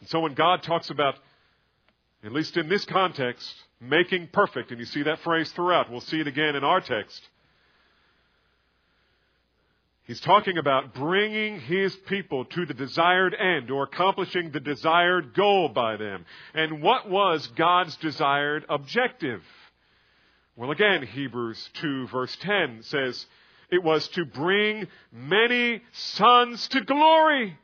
And 0.00 0.08
so 0.08 0.18
when 0.20 0.34
God 0.34 0.64
talks 0.64 0.90
about, 0.90 1.14
at 2.24 2.32
least 2.32 2.56
in 2.56 2.68
this 2.68 2.84
context, 2.84 3.54
making 3.80 4.28
perfect, 4.32 4.72
and 4.72 4.80
you 4.80 4.86
see 4.86 5.04
that 5.04 5.20
phrase 5.20 5.52
throughout, 5.52 5.90
we'll 5.90 6.00
see 6.00 6.20
it 6.20 6.26
again 6.26 6.56
in 6.56 6.64
our 6.64 6.80
text. 6.80 7.28
He's 10.12 10.20
talking 10.20 10.58
about 10.58 10.92
bringing 10.92 11.58
his 11.58 11.96
people 11.96 12.44
to 12.44 12.66
the 12.66 12.74
desired 12.74 13.34
end 13.34 13.70
or 13.70 13.84
accomplishing 13.84 14.50
the 14.50 14.60
desired 14.60 15.32
goal 15.32 15.70
by 15.70 15.96
them. 15.96 16.26
And 16.52 16.82
what 16.82 17.08
was 17.08 17.46
God's 17.56 17.96
desired 17.96 18.66
objective? 18.68 19.42
Well, 20.54 20.70
again, 20.70 21.02
Hebrews 21.06 21.70
2 21.80 22.08
verse 22.08 22.36
10 22.42 22.82
says, 22.82 23.24
it 23.70 23.82
was 23.82 24.06
to 24.08 24.26
bring 24.26 24.86
many 25.10 25.80
sons 25.92 26.68
to 26.68 26.82
glory. 26.82 27.56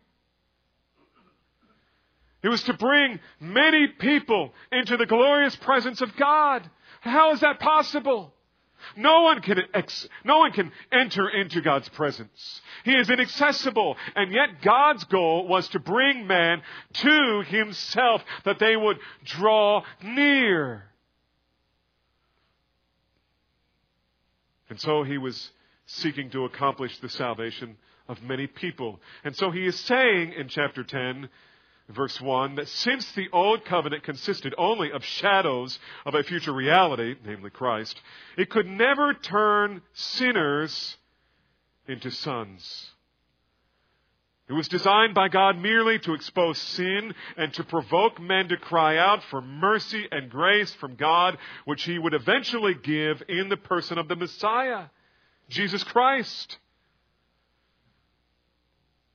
It 2.43 2.49
was 2.49 2.63
to 2.63 2.73
bring 2.73 3.21
many 3.41 3.89
people 3.89 4.55
into 4.73 4.97
the 4.97 5.05
glorious 5.05 5.55
presence 5.57 6.01
of 6.01 6.17
God. 6.17 6.63
How 7.03 7.33
is 7.33 7.41
that 7.41 7.61
possible? 7.61 8.33
No 8.97 9.23
one 9.23 9.41
can 9.41 9.59
ex- 9.75 10.09
no 10.25 10.39
one 10.39 10.53
can 10.53 10.73
enter 10.93 11.29
into 11.29 11.61
God's 11.61 11.89
presence. 11.91 12.61
He 12.85 12.93
is 12.93 13.11
inaccessible. 13.11 13.97
And 14.15 14.33
yet 14.33 14.63
God's 14.63 15.05
goal 15.05 15.47
was 15.47 15.69
to 15.69 15.79
bring 15.79 16.27
man 16.27 16.63
to 16.95 17.43
himself 17.47 18.23
that 18.45 18.59
they 18.59 18.77
would 18.77 18.99
draw 19.25 19.83
near. 20.03 20.85
And 24.71 24.81
so 24.81 25.03
he 25.03 25.19
was 25.19 25.51
seeking 25.87 26.31
to 26.31 26.45
accomplish 26.45 26.99
the 26.99 27.09
salvation 27.09 27.77
of 28.09 28.23
many 28.23 28.47
people. 28.47 29.01
And 29.25 29.35
so 29.37 29.51
he 29.51 29.67
is 29.67 29.79
saying 29.81 30.33
in 30.33 30.49
chapter 30.49 30.85
10, 30.85 31.29
verse 31.89 32.21
1, 32.21 32.57
that 32.57 32.69
since 32.69 33.11
the 33.13 33.29
old 33.33 33.65
covenant 33.65 34.03
consisted 34.03 34.55
only 34.59 34.93
of 34.93 35.05
shadows 35.05 35.79
of 36.05 36.15
a 36.15 36.23
future 36.23 36.53
reality, 36.53 37.17
namely 37.25 37.51
Christ, 37.51 38.01
it 38.37 38.51
could 38.51 38.67
never 38.67 39.15
turn 39.15 39.83
sinners 39.95 40.97
into 41.87 42.11
sons. 42.11 42.91
It 44.49 44.55
was 44.55 44.69
designed 44.69 45.15
by 45.15 45.29
God 45.29 45.59
merely 45.59 45.99
to 46.01 46.15
expose 46.15 46.59
sin 46.59 47.15
and 47.37 47.53
to 47.55 47.65
provoke 47.65 48.19
men 48.19 48.49
to 48.49 48.57
cry 48.57 48.97
out 48.97 49.23
for 49.25 49.43
mercy 49.43 50.09
and 50.11 50.31
grace 50.31 50.73
from 50.75 50.97
God, 50.97 51.37
which 51.67 51.85
He 51.85 51.99
would 51.99 52.15
eventually 52.15 52.75
give 52.75 53.23
in 53.29 53.51
the 53.51 53.59
person 53.59 53.99
of 53.99 54.09
the 54.09 54.17
Messiah, 54.17 54.87
Jesus 55.51 55.85
Christ. 55.85 56.57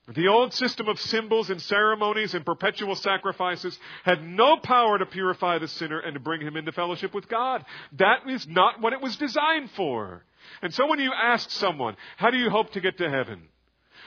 The 0.09 0.27
old 0.27 0.53
system 0.53 0.89
of 0.89 0.99
symbols 0.99 1.49
and 1.49 1.61
ceremonies 1.61 2.33
and 2.33 2.45
perpetual 2.45 2.95
sacrifices 2.95 3.79
had 4.03 4.21
no 4.21 4.57
power 4.57 4.97
to 4.97 5.05
purify 5.05 5.59
the 5.59 5.69
sinner 5.69 5.99
and 5.99 6.15
to 6.15 6.19
bring 6.19 6.41
him 6.41 6.57
into 6.57 6.73
fellowship 6.73 7.13
with 7.13 7.29
God. 7.29 7.63
That 7.93 8.29
is 8.29 8.45
not 8.45 8.81
what 8.81 8.91
it 8.91 9.01
was 9.01 9.15
designed 9.15 9.71
for. 9.71 10.23
And 10.61 10.73
so 10.73 10.87
when 10.87 10.99
you 10.99 11.13
ask 11.13 11.49
someone, 11.51 11.95
how 12.17 12.31
do 12.31 12.37
you 12.37 12.49
hope 12.49 12.73
to 12.73 12.81
get 12.81 12.97
to 12.97 13.09
heaven? 13.09 13.43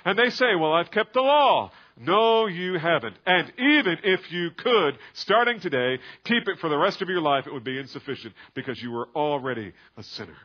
And 0.04 0.18
they 0.18 0.28
say, 0.28 0.54
well, 0.54 0.74
I've 0.74 0.90
kept 0.90 1.14
the 1.14 1.22
law. 1.22 1.72
No, 1.98 2.46
you 2.46 2.78
haven't. 2.78 3.16
And 3.24 3.50
even 3.58 3.96
if 4.04 4.30
you 4.30 4.50
could, 4.50 4.98
starting 5.14 5.60
today, 5.60 5.98
keep 6.24 6.46
it 6.46 6.58
for 6.58 6.68
the 6.68 6.76
rest 6.76 7.00
of 7.00 7.08
your 7.08 7.22
life, 7.22 7.46
it 7.46 7.54
would 7.54 7.64
be 7.64 7.78
insufficient 7.78 8.34
because 8.54 8.80
you 8.82 8.90
were 8.92 9.08
already 9.16 9.72
a 9.96 10.02
sinner. 10.02 10.36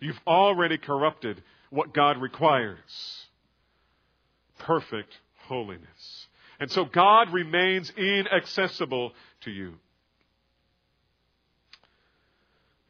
You've 0.00 0.20
already 0.26 0.78
corrupted 0.78 1.42
what 1.70 1.94
God 1.94 2.20
requires. 2.20 3.19
Perfect 4.60 5.12
holiness. 5.46 6.28
And 6.58 6.70
so 6.70 6.84
God 6.84 7.32
remains 7.32 7.90
inaccessible 7.96 9.12
to 9.42 9.50
you. 9.50 9.74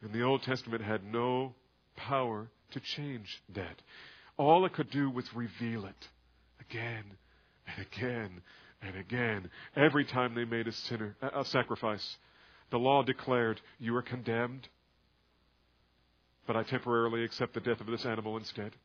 And 0.01 0.13
the 0.13 0.23
Old 0.23 0.43
Testament 0.43 0.83
had 0.83 1.03
no 1.03 1.55
power 1.95 2.49
to 2.71 2.79
change 2.79 3.41
that. 3.55 3.81
All 4.37 4.65
it 4.65 4.73
could 4.73 4.89
do 4.89 5.09
was 5.09 5.33
reveal 5.33 5.85
it 5.85 6.09
again 6.59 7.03
and 7.67 7.85
again 7.85 8.41
and 8.81 8.97
again. 8.97 9.49
Every 9.75 10.05
time 10.05 10.33
they 10.33 10.45
made 10.45 10.67
a 10.67 10.71
sinner 10.71 11.15
a 11.21 11.45
sacrifice, 11.45 12.17
the 12.71 12.79
law 12.79 13.03
declared, 13.03 13.61
"You 13.79 13.95
are 13.95 14.01
condemned." 14.01 14.67
But 16.47 16.57
I 16.57 16.63
temporarily 16.63 17.23
accept 17.23 17.53
the 17.53 17.61
death 17.61 17.79
of 17.79 17.87
this 17.87 18.05
animal 18.05 18.37
instead. 18.37 18.75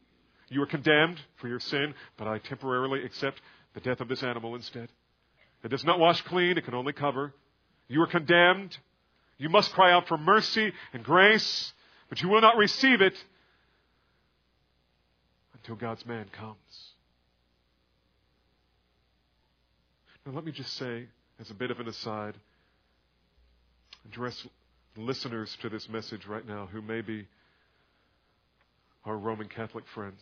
You 0.48 0.62
are 0.62 0.66
condemned 0.66 1.20
for 1.36 1.48
your 1.48 1.60
sin, 1.60 1.94
but 2.16 2.28
I 2.28 2.38
temporarily 2.38 3.04
accept 3.04 3.40
the 3.74 3.80
death 3.80 4.00
of 4.00 4.08
this 4.08 4.22
animal 4.22 4.54
instead. 4.54 4.88
It 5.64 5.68
does 5.68 5.84
not 5.84 5.98
wash 5.98 6.22
clean, 6.22 6.56
it 6.56 6.64
can 6.64 6.74
only 6.74 6.92
cover. 6.92 7.34
You 7.88 8.02
are 8.02 8.06
condemned. 8.06 8.76
You 9.38 9.48
must 9.48 9.72
cry 9.72 9.92
out 9.92 10.08
for 10.08 10.16
mercy 10.16 10.72
and 10.92 11.04
grace, 11.04 11.72
but 12.08 12.22
you 12.22 12.28
will 12.28 12.40
not 12.40 12.56
receive 12.56 13.00
it 13.00 13.14
until 15.54 15.76
God's 15.76 16.06
man 16.06 16.26
comes. 16.32 16.56
Now, 20.24 20.32
let 20.32 20.44
me 20.44 20.52
just 20.52 20.72
say, 20.74 21.06
as 21.38 21.50
a 21.50 21.54
bit 21.54 21.70
of 21.70 21.80
an 21.80 21.88
aside, 21.88 22.34
address 24.04 24.46
listeners 24.96 25.56
to 25.60 25.68
this 25.68 25.88
message 25.88 26.26
right 26.26 26.46
now 26.46 26.68
who 26.72 26.80
may 26.80 27.00
be 27.00 27.26
our 29.06 29.16
Roman 29.16 29.48
Catholic 29.48 29.84
friends 29.94 30.20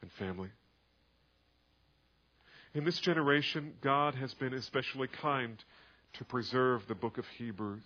and 0.00 0.10
family. 0.12 0.48
In 2.74 2.84
this 2.84 2.98
generation, 3.00 3.72
God 3.82 4.14
has 4.14 4.32
been 4.34 4.54
especially 4.54 5.08
kind 5.08 5.62
to 6.14 6.24
preserve 6.24 6.82
the 6.86 6.94
book 6.94 7.18
of 7.18 7.24
Hebrews. 7.36 7.82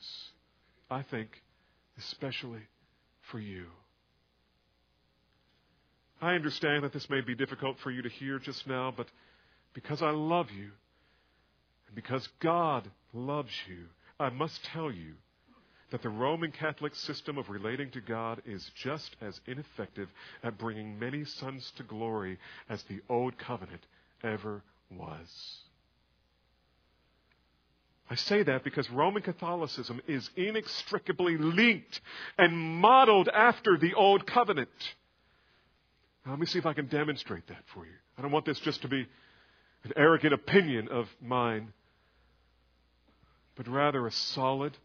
I 0.91 1.03
think, 1.03 1.43
especially 1.99 2.61
for 3.31 3.39
you. 3.39 3.65
I 6.21 6.35
understand 6.35 6.85
that 6.85 6.93
this 6.93 7.09
may 7.09 7.23
be 7.23 7.35
difficult 7.35 7.79
for 7.83 7.91
you 7.91 8.03
to 8.03 8.09
hear 8.09 8.39
just 8.39 8.67
now, 8.67 8.93
but 8.95 9.07
because 9.73 10.03
I 10.03 10.11
love 10.11 10.51
you, 10.51 10.71
and 11.87 11.97
because 11.97 12.29
God 12.41 12.91
loves 13.15 13.53
you, 13.67 13.87
I 14.21 14.29
must 14.29 14.63
tell 14.65 14.93
you 14.93 15.15
that 15.93 16.03
the 16.03 16.09
Roman 16.09 16.51
Catholic 16.51 16.95
system 16.95 17.37
of 17.37 17.51
relating 17.51 17.91
to 17.91 18.01
God 18.01 18.43
is 18.47 18.69
just 18.75 19.15
as 19.21 19.39
ineffective 19.47 20.09
at 20.43 20.59
bringing 20.59 20.99
many 20.99 21.25
sons 21.25 21.71
to 21.77 21.83
glory 21.83 22.39
as 22.69 22.83
the 22.85 23.01
Old 23.11 23.39
Covenant 23.39 23.83
ever 24.25 24.63
was. 24.91 25.29
I 28.11 28.15
say 28.15 28.43
that 28.43 28.65
because 28.65 28.91
Roman 28.91 29.23
Catholicism 29.23 30.01
is 30.09 30.29
inextricably 30.35 31.37
linked 31.37 32.01
and 32.39 32.57
modeled 32.57 33.29
after 33.29 33.77
the 33.77 33.93
Old 33.93 34.27
Covenant. 34.27 34.71
Now, 36.25 36.33
let 36.33 36.41
me 36.41 36.47
see 36.47 36.59
if 36.59 36.67
I 36.67 36.73
can 36.73 36.87
demonstrate 36.87 37.47
that 37.49 37.65
for 37.75 37.85
you. 37.85 37.93
I 38.17 38.23
don't 38.23 38.33
want 38.33 38.47
this 38.47 38.61
just 38.61 38.81
to 38.83 38.89
be 38.89 39.07
an 39.85 39.93
arrogant 39.95 40.33
opinion 40.33 40.89
of 40.89 41.07
mine, 41.21 41.75
but 43.57 43.69
rather 43.69 44.07
a 44.07 44.13
solid, 44.13 44.77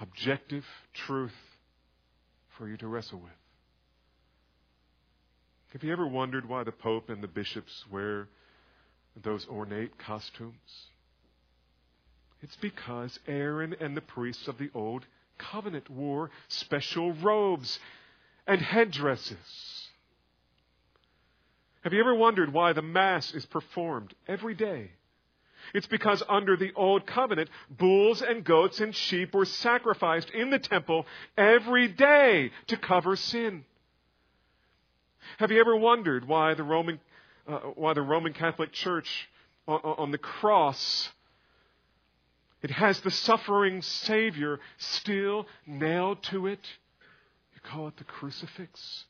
objective 0.00 0.64
truth 0.94 1.34
for 2.56 2.68
you 2.68 2.76
to 2.78 2.86
wrestle 2.86 3.20
with. 3.20 3.32
Have 5.72 5.84
you 5.84 5.92
ever 5.92 6.06
wondered 6.06 6.48
why 6.48 6.64
the 6.64 6.72
Pope 6.72 7.10
and 7.10 7.22
the 7.22 7.28
bishops 7.28 7.84
wear 7.90 8.28
those 9.22 9.46
ornate 9.48 9.98
costumes? 9.98 10.88
It's 12.42 12.56
because 12.56 13.18
Aaron 13.28 13.76
and 13.80 13.96
the 13.96 14.00
priests 14.00 14.48
of 14.48 14.58
the 14.58 14.70
Old 14.74 15.06
Covenant 15.38 15.88
wore 15.88 16.30
special 16.48 17.12
robes 17.12 17.78
and 18.46 18.60
headdresses. 18.60 19.88
Have 21.82 21.92
you 21.92 22.00
ever 22.00 22.14
wondered 22.14 22.52
why 22.52 22.72
the 22.72 22.82
Mass 22.82 23.32
is 23.32 23.46
performed 23.46 24.12
every 24.26 24.54
day 24.54 24.90
It's 25.74 25.86
because 25.86 26.22
under 26.28 26.56
the 26.56 26.72
old 26.74 27.06
covenant, 27.06 27.50
bulls 27.70 28.22
and 28.22 28.44
goats 28.44 28.80
and 28.80 28.94
sheep 28.94 29.34
were 29.34 29.44
sacrificed 29.44 30.30
in 30.30 30.50
the 30.50 30.58
temple 30.58 31.06
every 31.36 31.88
day 31.88 32.50
to 32.68 32.76
cover 32.76 33.16
sin. 33.16 33.64
Have 35.38 35.50
you 35.50 35.60
ever 35.60 35.76
wondered 35.76 36.26
why 36.26 36.54
the 36.54 36.64
Roman, 36.64 37.00
uh, 37.46 37.58
why 37.74 37.94
the 37.94 38.02
Roman 38.02 38.32
Catholic 38.32 38.72
Church 38.72 39.28
on, 39.66 39.80
on 39.80 40.10
the 40.10 40.18
cross 40.18 41.10
it 42.62 42.70
has 42.70 43.00
the 43.00 43.10
suffering 43.10 43.80
Savior 43.80 44.60
still 44.76 45.46
nailed 45.66 46.22
to 46.24 46.46
it? 46.46 46.60
You 47.54 47.60
call 47.62 47.88
it 47.88 47.96
the 47.96 48.04
crucifix? 48.04 49.04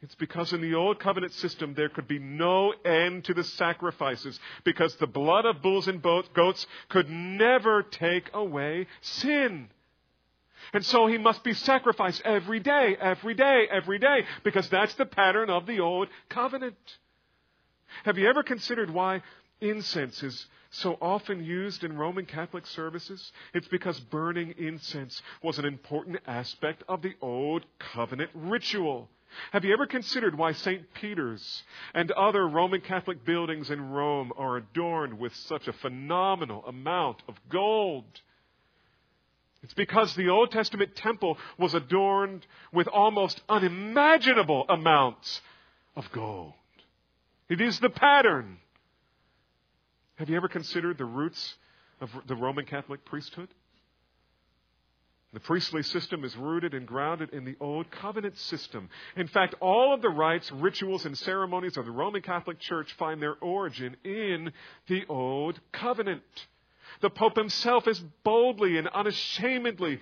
It's 0.00 0.14
because 0.14 0.52
in 0.52 0.60
the 0.60 0.74
old 0.74 1.00
covenant 1.00 1.32
system 1.32 1.74
there 1.74 1.88
could 1.88 2.06
be 2.06 2.20
no 2.20 2.72
end 2.84 3.24
to 3.24 3.34
the 3.34 3.42
sacrifices 3.42 4.38
because 4.62 4.94
the 4.96 5.08
blood 5.08 5.44
of 5.44 5.60
bulls 5.60 5.88
and 5.88 6.00
goats 6.02 6.66
could 6.88 7.10
never 7.10 7.82
take 7.82 8.30
away 8.32 8.86
sin. 9.00 9.68
And 10.72 10.84
so 10.84 11.06
he 11.06 11.18
must 11.18 11.42
be 11.42 11.54
sacrificed 11.54 12.22
every 12.24 12.60
day, 12.60 12.96
every 13.00 13.34
day, 13.34 13.66
every 13.70 13.98
day, 13.98 14.24
because 14.44 14.68
that's 14.68 14.94
the 14.94 15.06
pattern 15.06 15.50
of 15.50 15.66
the 15.66 15.80
old 15.80 16.08
covenant. 16.28 16.76
Have 18.04 18.18
you 18.18 18.28
ever 18.28 18.42
considered 18.42 18.90
why 18.90 19.22
incense 19.60 20.22
is 20.22 20.46
so 20.70 20.98
often 21.00 21.42
used 21.42 21.82
in 21.82 21.96
Roman 21.96 22.26
Catholic 22.26 22.66
services? 22.66 23.32
It's 23.54 23.68
because 23.68 23.98
burning 23.98 24.54
incense 24.58 25.22
was 25.42 25.58
an 25.58 25.64
important 25.64 26.18
aspect 26.26 26.84
of 26.86 27.02
the 27.02 27.14
old 27.20 27.64
covenant 27.78 28.30
ritual. 28.34 29.08
Have 29.52 29.64
you 29.64 29.72
ever 29.72 29.86
considered 29.86 30.36
why 30.36 30.52
St. 30.52 30.92
Peter's 30.94 31.62
and 31.94 32.10
other 32.12 32.46
Roman 32.46 32.80
Catholic 32.80 33.24
buildings 33.24 33.70
in 33.70 33.90
Rome 33.90 34.32
are 34.36 34.56
adorned 34.56 35.18
with 35.18 35.34
such 35.34 35.68
a 35.68 35.72
phenomenal 35.72 36.64
amount 36.66 37.22
of 37.28 37.36
gold? 37.48 38.04
It's 39.62 39.74
because 39.74 40.14
the 40.14 40.28
Old 40.28 40.52
Testament 40.52 40.94
temple 40.94 41.38
was 41.58 41.74
adorned 41.74 42.46
with 42.72 42.86
almost 42.88 43.42
unimaginable 43.48 44.64
amounts 44.68 45.40
of 45.96 46.10
gold. 46.12 46.54
It 47.48 47.60
is 47.60 47.80
the 47.80 47.90
pattern. 47.90 48.58
Have 50.16 50.28
you 50.28 50.36
ever 50.36 50.48
considered 50.48 50.98
the 50.98 51.04
roots 51.04 51.54
of 52.00 52.10
the 52.26 52.36
Roman 52.36 52.66
Catholic 52.66 53.04
priesthood? 53.04 53.48
The 55.34 55.40
priestly 55.40 55.82
system 55.82 56.24
is 56.24 56.34
rooted 56.36 56.72
and 56.72 56.86
grounded 56.86 57.30
in 57.30 57.44
the 57.44 57.56
Old 57.60 57.90
Covenant 57.90 58.38
system. 58.38 58.88
In 59.14 59.28
fact, 59.28 59.54
all 59.60 59.92
of 59.92 60.00
the 60.00 60.08
rites, 60.08 60.50
rituals, 60.50 61.04
and 61.04 61.16
ceremonies 61.18 61.76
of 61.76 61.84
the 61.84 61.90
Roman 61.90 62.22
Catholic 62.22 62.58
Church 62.58 62.92
find 62.94 63.20
their 63.20 63.36
origin 63.36 63.96
in 64.04 64.52
the 64.86 65.04
Old 65.06 65.60
Covenant. 65.70 66.22
The 67.02 67.10
Pope 67.10 67.36
himself 67.36 67.84
has 67.84 68.02
boldly 68.24 68.78
and 68.78 68.88
unashamedly 68.88 70.00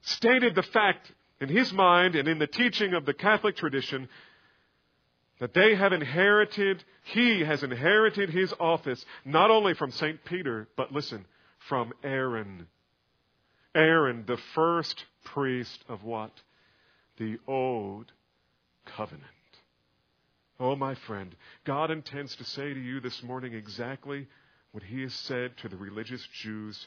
stated 0.00 0.54
the 0.54 0.62
fact 0.62 1.12
in 1.40 1.50
his 1.50 1.72
mind 1.72 2.14
and 2.14 2.26
in 2.26 2.38
the 2.38 2.46
teaching 2.46 2.94
of 2.94 3.04
the 3.04 3.14
Catholic 3.14 3.56
tradition 3.56 4.08
that 5.40 5.52
they 5.52 5.74
have 5.74 5.92
inherited, 5.92 6.82
he 7.02 7.40
has 7.40 7.62
inherited 7.62 8.30
his 8.30 8.54
office 8.58 9.04
not 9.26 9.50
only 9.50 9.74
from 9.74 9.90
St. 9.90 10.24
Peter, 10.24 10.68
but 10.76 10.92
listen, 10.92 11.26
from 11.68 11.92
Aaron. 12.02 12.66
Aaron, 13.74 14.24
the 14.26 14.38
first 14.54 15.04
priest 15.24 15.84
of 15.88 16.04
what? 16.04 16.30
The 17.16 17.38
Old 17.46 18.12
Covenant. 18.84 19.24
Oh, 20.60 20.76
my 20.76 20.94
friend, 20.94 21.34
God 21.64 21.90
intends 21.90 22.36
to 22.36 22.44
say 22.44 22.72
to 22.72 22.80
you 22.80 23.00
this 23.00 23.22
morning 23.22 23.54
exactly 23.54 24.28
what 24.70 24.84
he 24.84 25.02
has 25.02 25.14
said 25.14 25.56
to 25.58 25.68
the 25.68 25.76
religious 25.76 26.26
Jews 26.42 26.86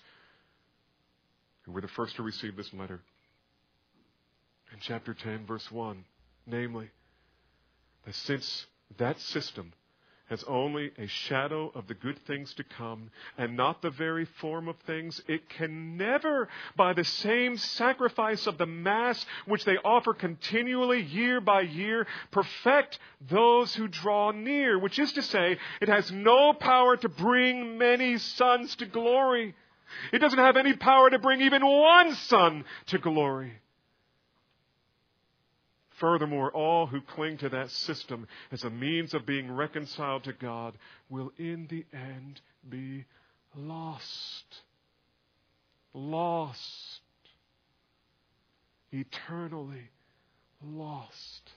who 1.64 1.74
were 1.74 1.82
the 1.82 1.88
first 1.90 2.16
to 2.16 2.24
receive 2.24 2.56
this 2.56 2.74
letter. 2.74 3.02
In 4.72 4.80
chapter 4.80 5.14
10, 5.14 5.46
verse 5.46 5.70
1, 5.70 6.06
namely, 6.46 6.90
that 8.06 8.16
since 8.16 8.66
that 8.98 9.20
system 9.20 9.74
has 10.28 10.44
only 10.44 10.92
a 10.98 11.08
shadow 11.08 11.72
of 11.74 11.88
the 11.88 11.94
good 11.94 12.20
things 12.26 12.54
to 12.56 12.64
come 12.64 13.10
and 13.38 13.56
not 13.56 13.82
the 13.82 13.90
very 13.90 14.26
form 14.26 14.68
of 14.68 14.76
things, 14.86 15.22
it 15.28 15.50
can 15.50 15.98
never, 15.98 16.48
by 16.76 16.94
the 16.94 17.04
same 17.04 17.58
sacrifice 17.58 18.46
of 18.48 18.58
the 18.58 18.66
Mass 18.66 19.26
which 19.46 19.66
they 19.66 19.78
offer 19.78 20.14
continually 20.14 21.02
year 21.02 21.40
by 21.40 21.62
year, 21.62 22.06
perfect 22.32 23.00
those 23.30 23.74
who 23.76 23.88
draw 23.88 24.32
near, 24.32 24.78
which 24.78 25.00
is 25.00 25.14
to 25.14 25.22
say, 25.22 25.58
it 25.82 25.90
has 25.90 26.12
no 26.12 26.54
power 26.54 26.98
to 26.98 27.10
bring 27.10 27.78
many 27.78 28.18
sons 28.18 28.76
to 28.76 28.86
glory. 28.86 29.56
It 30.12 30.20
doesn't 30.20 30.40
have 30.40 30.58
any 30.58 30.74
power 30.74 31.10
to 31.10 31.20
bring 31.20 31.42
even 31.42 31.66
one 31.66 32.14
son 32.16 32.66
to 32.88 32.98
glory. 32.98 33.54
Furthermore, 36.00 36.52
all 36.52 36.86
who 36.86 37.02
cling 37.02 37.38
to 37.40 37.50
that 37.50 37.72
system 37.72 38.28
as 38.52 38.64
a 38.64 38.70
means 38.70 39.14
of 39.14 39.26
being 39.26 39.52
reconciled 39.52 40.24
to 40.26 40.34
God 40.34 40.78
will 41.10 41.32
in 41.38 41.68
the 41.70 41.86
end 41.92 42.40
be 42.70 43.06
lost. 43.56 44.46
Lost. 45.94 47.02
Eternally 48.92 49.90
lost. 50.64 51.52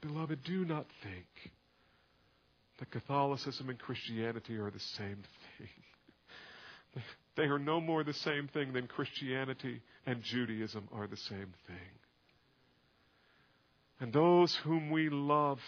Beloved, 0.00 0.42
do 0.44 0.64
not 0.64 0.86
think 1.02 1.26
that 2.78 2.90
Catholicism 2.90 3.68
and 3.68 3.78
Christianity 3.78 4.56
are 4.56 4.70
the 4.70 4.80
same 4.80 5.22
thing. 5.58 5.68
They 7.36 7.44
are 7.44 7.58
no 7.58 7.80
more 7.80 8.04
the 8.04 8.12
same 8.12 8.48
thing 8.48 8.72
than 8.72 8.86
Christianity 8.86 9.82
and 10.06 10.22
Judaism 10.22 10.88
are 10.92 11.06
the 11.06 11.16
same 11.16 11.54
thing. 11.66 11.76
And 14.00 14.12
those 14.12 14.54
whom 14.56 14.90
we 14.90 15.08
love, 15.08 15.60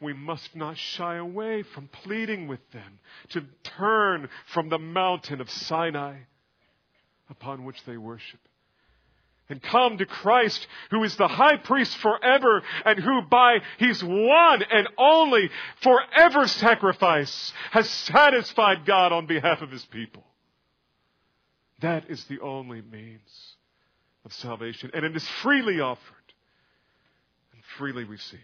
we 0.00 0.12
must 0.12 0.56
not 0.56 0.76
shy 0.76 1.16
away 1.16 1.62
from 1.62 1.88
pleading 1.88 2.48
with 2.48 2.60
them 2.72 2.98
to 3.30 3.44
turn 3.62 4.28
from 4.46 4.68
the 4.68 4.78
mountain 4.78 5.40
of 5.40 5.50
Sinai 5.50 6.16
upon 7.30 7.64
which 7.64 7.82
they 7.84 7.96
worship 7.96 8.40
and 9.48 9.62
come 9.62 9.98
to 9.98 10.06
Christ, 10.06 10.66
who 10.90 11.04
is 11.04 11.16
the 11.16 11.28
high 11.28 11.56
priest 11.56 11.96
forever, 11.98 12.62
and 12.84 12.98
who 12.98 13.22
by 13.22 13.58
his 13.78 14.02
one 14.02 14.62
and 14.62 14.88
only 14.96 15.50
forever 15.82 16.46
sacrifice 16.46 17.52
has 17.70 17.88
satisfied 17.88 18.86
God 18.86 19.12
on 19.12 19.26
behalf 19.26 19.60
of 19.60 19.70
his 19.70 19.84
people. 19.84 20.24
That 21.84 22.08
is 22.08 22.24
the 22.24 22.40
only 22.40 22.80
means 22.80 23.56
of 24.24 24.32
salvation. 24.32 24.90
And 24.94 25.04
it 25.04 25.14
is 25.14 25.28
freely 25.42 25.80
offered 25.80 26.32
and 27.52 27.62
freely 27.76 28.04
received. 28.04 28.40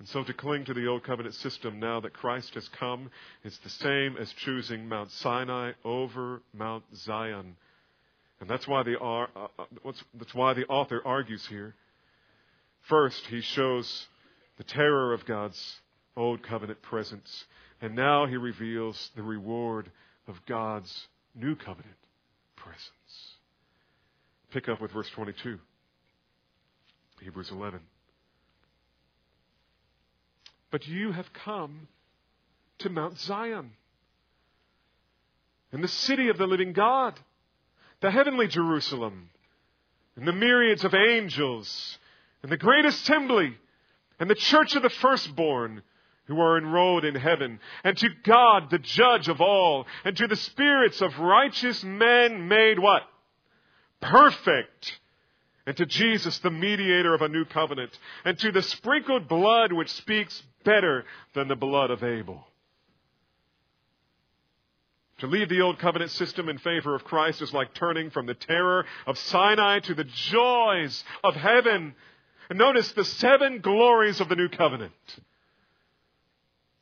And 0.00 0.08
so 0.08 0.24
to 0.24 0.34
cling 0.34 0.64
to 0.64 0.74
the 0.74 0.88
old 0.88 1.04
covenant 1.04 1.36
system 1.36 1.78
now 1.78 2.00
that 2.00 2.12
Christ 2.12 2.54
has 2.54 2.68
come 2.70 3.08
is 3.44 3.56
the 3.58 3.70
same 3.70 4.16
as 4.16 4.32
choosing 4.32 4.88
Mount 4.88 5.12
Sinai 5.12 5.74
over 5.84 6.42
Mount 6.52 6.82
Zion. 6.96 7.54
And 8.40 8.50
that's 8.50 8.66
why 8.66 8.82
the, 8.82 8.98
uh, 8.98 9.26
uh 9.36 9.64
that's 10.18 10.34
why 10.34 10.54
the 10.54 10.66
author 10.66 11.00
argues 11.04 11.46
here. 11.46 11.76
First, 12.88 13.24
he 13.26 13.42
shows 13.42 14.08
the 14.58 14.64
terror 14.64 15.12
of 15.12 15.24
God's 15.24 15.76
old 16.16 16.42
covenant 16.42 16.82
presence. 16.82 17.44
And 17.80 17.94
now 17.94 18.26
he 18.26 18.36
reveals 18.36 19.12
the 19.14 19.22
reward 19.22 19.88
of 20.28 20.44
God's 20.46 21.08
new 21.34 21.54
covenant 21.54 21.96
presence. 22.56 23.36
Pick 24.52 24.68
up 24.68 24.80
with 24.80 24.92
verse 24.92 25.08
22, 25.10 25.58
Hebrews 27.20 27.50
11. 27.50 27.80
But 30.70 30.86
you 30.86 31.12
have 31.12 31.32
come 31.32 31.88
to 32.78 32.90
Mount 32.90 33.18
Zion 33.18 33.70
and 35.72 35.82
the 35.82 35.88
city 35.88 36.28
of 36.28 36.38
the 36.38 36.46
living 36.46 36.72
God, 36.72 37.18
the 38.00 38.10
heavenly 38.10 38.48
Jerusalem, 38.48 39.30
and 40.16 40.26
the 40.26 40.32
myriads 40.32 40.84
of 40.84 40.94
angels, 40.94 41.98
and 42.42 42.50
the 42.50 42.56
great 42.56 42.84
assembly, 42.84 43.56
and 44.18 44.30
the 44.30 44.34
church 44.34 44.74
of 44.74 44.82
the 44.82 44.90
firstborn 44.90 45.82
who 46.26 46.40
are 46.40 46.58
enrolled 46.58 47.04
in 47.04 47.14
heaven, 47.14 47.60
and 47.84 47.96
to 47.98 48.08
God, 48.24 48.70
the 48.70 48.78
judge 48.78 49.28
of 49.28 49.40
all, 49.40 49.86
and 50.04 50.16
to 50.16 50.26
the 50.26 50.36
spirits 50.36 51.00
of 51.00 51.18
righteous 51.18 51.82
men 51.84 52.48
made 52.48 52.78
what? 52.78 53.02
Perfect. 54.00 54.98
And 55.66 55.76
to 55.76 55.86
Jesus, 55.86 56.38
the 56.38 56.50
mediator 56.50 57.14
of 57.14 57.22
a 57.22 57.28
new 57.28 57.44
covenant, 57.44 57.98
and 58.24 58.38
to 58.38 58.52
the 58.52 58.62
sprinkled 58.62 59.28
blood 59.28 59.72
which 59.72 59.90
speaks 59.90 60.42
better 60.64 61.04
than 61.34 61.48
the 61.48 61.56
blood 61.56 61.90
of 61.90 62.04
Abel. 62.04 62.46
To 65.18 65.26
leave 65.26 65.48
the 65.48 65.62
old 65.62 65.78
covenant 65.78 66.10
system 66.10 66.48
in 66.48 66.58
favor 66.58 66.94
of 66.94 67.04
Christ 67.04 67.40
is 67.40 67.54
like 67.54 67.72
turning 67.72 68.10
from 68.10 68.26
the 68.26 68.34
terror 68.34 68.84
of 69.06 69.16
Sinai 69.16 69.80
to 69.80 69.94
the 69.94 70.04
joys 70.04 71.02
of 71.24 71.34
heaven 71.34 71.94
And 72.48 72.58
notice 72.58 72.92
the 72.92 73.04
seven 73.04 73.60
glories 73.60 74.20
of 74.20 74.28
the 74.28 74.36
new 74.36 74.48
covenant. 74.48 74.92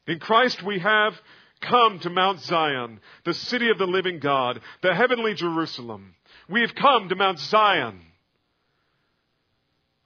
In 0.06 0.18
Christ 0.18 0.62
we 0.62 0.78
have 0.80 1.14
come 1.60 1.98
to 2.00 2.10
Mount 2.10 2.40
Zion, 2.40 3.00
the 3.24 3.34
city 3.34 3.70
of 3.70 3.78
the 3.78 3.86
living 3.86 4.18
God, 4.18 4.60
the 4.82 4.94
heavenly 4.94 5.34
Jerusalem. 5.34 6.14
We 6.48 6.60
have 6.60 6.74
come 6.74 7.08
to 7.08 7.16
Mount 7.16 7.38
Zion. 7.38 8.00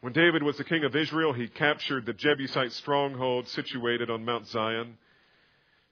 When 0.00 0.12
David 0.12 0.44
was 0.44 0.56
the 0.56 0.64
king 0.64 0.84
of 0.84 0.94
Israel, 0.94 1.32
he 1.32 1.48
captured 1.48 2.06
the 2.06 2.12
Jebusite 2.12 2.72
stronghold 2.72 3.48
situated 3.48 4.10
on 4.10 4.24
Mount 4.24 4.46
Zion. 4.46 4.96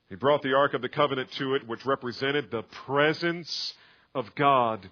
He 0.09 0.15
brought 0.15 0.43
the 0.43 0.55
Ark 0.55 0.75
of 0.75 0.83
the 0.83 0.89
Covenant 0.89 1.33
to 1.33 1.57
it, 1.57 1.67
which 1.67 1.85
represented 1.85 2.51
the 2.51 2.63
presence 2.63 3.75
of 4.15 4.33
God. 4.37 4.89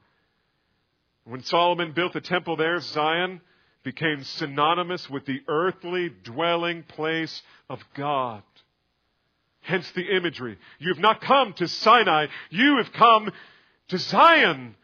When 1.22 1.42
Solomon 1.44 1.92
built 1.92 2.12
the 2.12 2.20
temple 2.20 2.56
there, 2.56 2.80
Zion 2.80 3.40
became 3.84 4.24
synonymous 4.24 5.08
with 5.08 5.24
the 5.26 5.40
earthly 5.46 6.10
dwelling 6.24 6.82
place 6.82 7.42
of 7.70 7.78
God. 7.94 8.42
Hence 9.64 9.90
the 9.92 10.14
imagery. 10.14 10.58
You 10.78 10.92
have 10.92 11.00
not 11.00 11.22
come 11.22 11.54
to 11.54 11.66
Sinai, 11.66 12.26
you 12.50 12.76
have 12.76 12.92
come 12.92 13.30
to 13.88 13.98
Zion, 13.98 14.74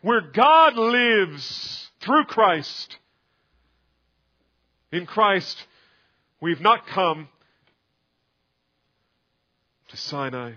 where 0.00 0.22
God 0.22 0.76
lives 0.76 1.90
through 2.00 2.24
Christ. 2.24 2.96
In 4.92 5.04
Christ, 5.04 5.66
we've 6.40 6.60
not 6.60 6.86
come 6.86 7.28
to 9.88 9.96
Sinai, 9.96 10.52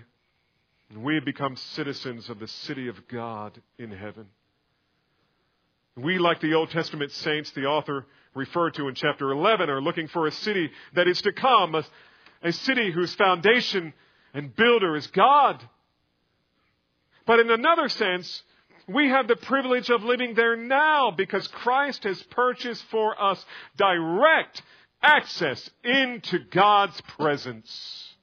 we 0.96 1.16
have 1.16 1.24
become 1.24 1.56
citizens 1.56 2.30
of 2.30 2.38
the 2.38 2.48
city 2.48 2.88
of 2.88 3.06
God 3.08 3.60
in 3.78 3.90
heaven. 3.90 4.26
We, 5.96 6.18
like 6.18 6.40
the 6.40 6.54
Old 6.54 6.70
Testament 6.70 7.12
saints, 7.12 7.50
the 7.50 7.66
author 7.66 8.06
referred 8.34 8.74
to 8.74 8.88
in 8.88 8.94
chapter 8.94 9.30
11, 9.30 9.68
are 9.68 9.80
looking 9.80 10.08
for 10.08 10.26
a 10.26 10.32
city 10.32 10.70
that 10.94 11.06
is 11.06 11.20
to 11.22 11.32
come, 11.32 11.74
a, 11.74 11.84
a 12.44 12.52
city 12.52 12.92
whose 12.92 13.14
foundation 13.14 13.92
and 14.32 14.54
builder 14.54 14.94
is 14.94 15.06
God. 15.08 15.62
But 17.26 17.40
in 17.40 17.50
another 17.50 17.88
sense, 17.88 18.42
we 18.86 19.08
have 19.08 19.26
the 19.26 19.36
privilege 19.36 19.88
of 19.88 20.04
living 20.04 20.34
there 20.34 20.56
now 20.56 21.10
because 21.10 21.48
Christ 21.48 22.04
has 22.04 22.22
purchased 22.24 22.84
for 22.90 23.20
us 23.20 23.44
direct 23.76 24.62
access 25.02 25.70
into 25.82 26.38
God's 26.50 27.00
presence. 27.16 28.14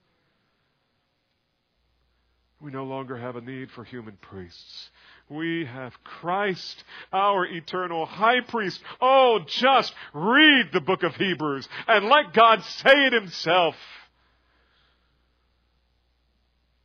We 2.60 2.72
no 2.72 2.84
longer 2.84 3.18
have 3.18 3.36
a 3.36 3.42
need 3.42 3.72
for 3.72 3.84
human 3.84 4.18
priests. 4.22 4.92
We 5.30 5.66
have 5.66 5.94
Christ, 6.04 6.84
our 7.12 7.46
eternal 7.46 8.06
high 8.06 8.42
priest. 8.42 8.80
Oh, 9.00 9.40
just 9.48 9.94
read 10.14 10.68
the 10.72 10.82
book 10.82 11.02
of 11.02 11.16
Hebrews 11.16 11.68
and 11.88 12.06
let 12.06 12.34
God 12.34 12.64
say 12.64 13.08
it 13.08 13.14
himself. 13.14 13.76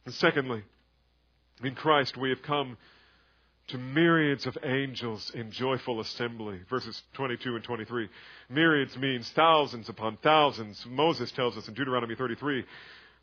And 0.07 0.15
secondly, 0.15 0.63
in 1.63 1.75
Christ 1.75 2.17
we 2.17 2.31
have 2.31 2.41
come 2.41 2.79
to 3.69 3.79
myriads 3.79 4.47
of 4.47 4.57
angels 4.63 5.33
in 5.35 5.51
joyful 5.51 6.01
assembly. 6.01 6.61
Verses 6.71 7.03
22 7.15 7.57
and 7.57 7.65
23. 7.65 8.09
Myriads 8.49 8.97
means 8.97 9.29
thousands 9.31 9.89
upon 9.89 10.17
thousands. 10.19 10.87
Moses 10.89 11.33
tells 11.33 11.57
us 11.57 11.67
in 11.67 11.75
Deuteronomy 11.75 12.15
33 12.15 12.65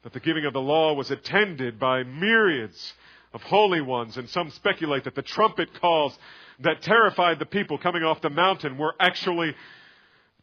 that 0.04 0.12
the 0.12 0.20
giving 0.20 0.44
of 0.44 0.52
the 0.52 0.60
law 0.60 0.94
was 0.94 1.10
attended 1.10 1.80
by 1.80 2.04
myriads 2.04 2.94
of 3.34 3.42
holy 3.42 3.80
ones, 3.80 4.18
and 4.18 4.30
some 4.30 4.52
speculate 4.52 5.06
that 5.06 5.16
the 5.16 5.22
trumpet 5.22 5.70
calls 5.80 6.16
that 6.60 6.82
terrified 6.82 7.40
the 7.40 7.46
people 7.46 7.78
coming 7.78 8.04
off 8.04 8.22
the 8.22 8.30
mountain 8.30 8.78
were 8.78 8.94
actually 9.00 9.56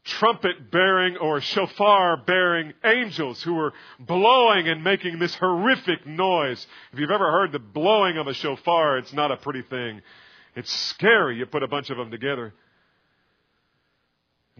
trumpet 0.05 0.70
bearing 0.70 1.16
or 1.16 1.40
shofar 1.40 2.16
bearing 2.16 2.72
angels 2.84 3.42
who 3.42 3.55
were 3.55 3.72
blowing 3.98 4.68
and 4.68 4.82
making 4.82 5.18
this 5.18 5.34
horrific 5.34 6.07
noise. 6.07 6.66
If 6.92 6.98
you've 6.98 7.11
ever 7.11 7.30
heard 7.30 7.53
the 7.53 7.59
blowing 7.59 8.16
of 8.16 8.26
a 8.26 8.34
shofar, 8.34 8.98
it's 8.98 9.12
not 9.12 9.30
a 9.30 9.36
pretty 9.36 9.62
thing. 9.62 10.03
It's 10.57 10.72
scary. 10.72 11.36
You 11.36 11.46
put 11.46 11.62
a 11.62 11.68
bunch 11.68 11.90
of 11.90 11.96
them 11.96 12.11
together. 12.11 12.55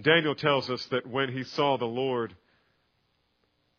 Daniel 0.01 0.35
tells 0.35 0.71
us 0.71 0.85
that 0.87 1.07
when 1.07 1.33
he 1.33 1.45
saw 1.45 1.77
the 1.77 1.85
Lord, 1.85 2.35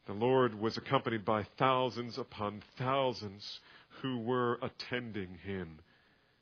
the 0.06 0.14
Lord 0.14 0.60
was 0.60 0.78
accompanied 0.78 1.26
by 1.26 1.44
thousands 1.58 2.18
upon 2.18 2.62
thousands 2.78 3.60
who 4.02 4.20
were 4.20 4.60
attending 4.62 5.38
him. 5.44 5.80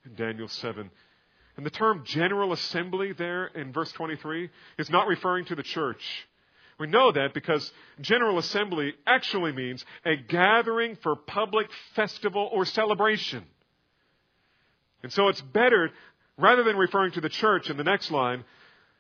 In 0.06 0.16
Daniel 0.16 0.48
7, 0.48 0.90
and 1.58 1.66
the 1.66 1.70
term 1.72 2.04
general 2.06 2.54
assembly 2.54 3.14
there 3.14 3.48
in 3.48 3.74
verse 3.74 3.92
23 3.92 4.50
is 4.78 4.90
not 4.90 5.08
referring 5.08 5.46
to 5.46 5.56
the 5.56 5.64
church. 5.64 6.28
We 6.80 6.88
know 6.88 7.12
that 7.12 7.34
because 7.34 7.72
general 8.00 8.38
assembly 8.38 8.94
actually 9.06 9.52
means 9.52 9.84
a 10.06 10.16
gathering 10.16 10.96
for 11.02 11.16
public 11.16 11.68
festival 11.94 12.50
or 12.54 12.66
celebration. 12.66 13.44
And 15.04 15.12
so 15.12 15.28
it's 15.28 15.42
better, 15.42 15.92
rather 16.38 16.64
than 16.64 16.78
referring 16.78 17.12
to 17.14 17.22
the 17.22 17.30
church 17.30 17.70
in 17.70 17.76
the 17.76 17.84
next 17.84 18.12
line, 18.12 18.46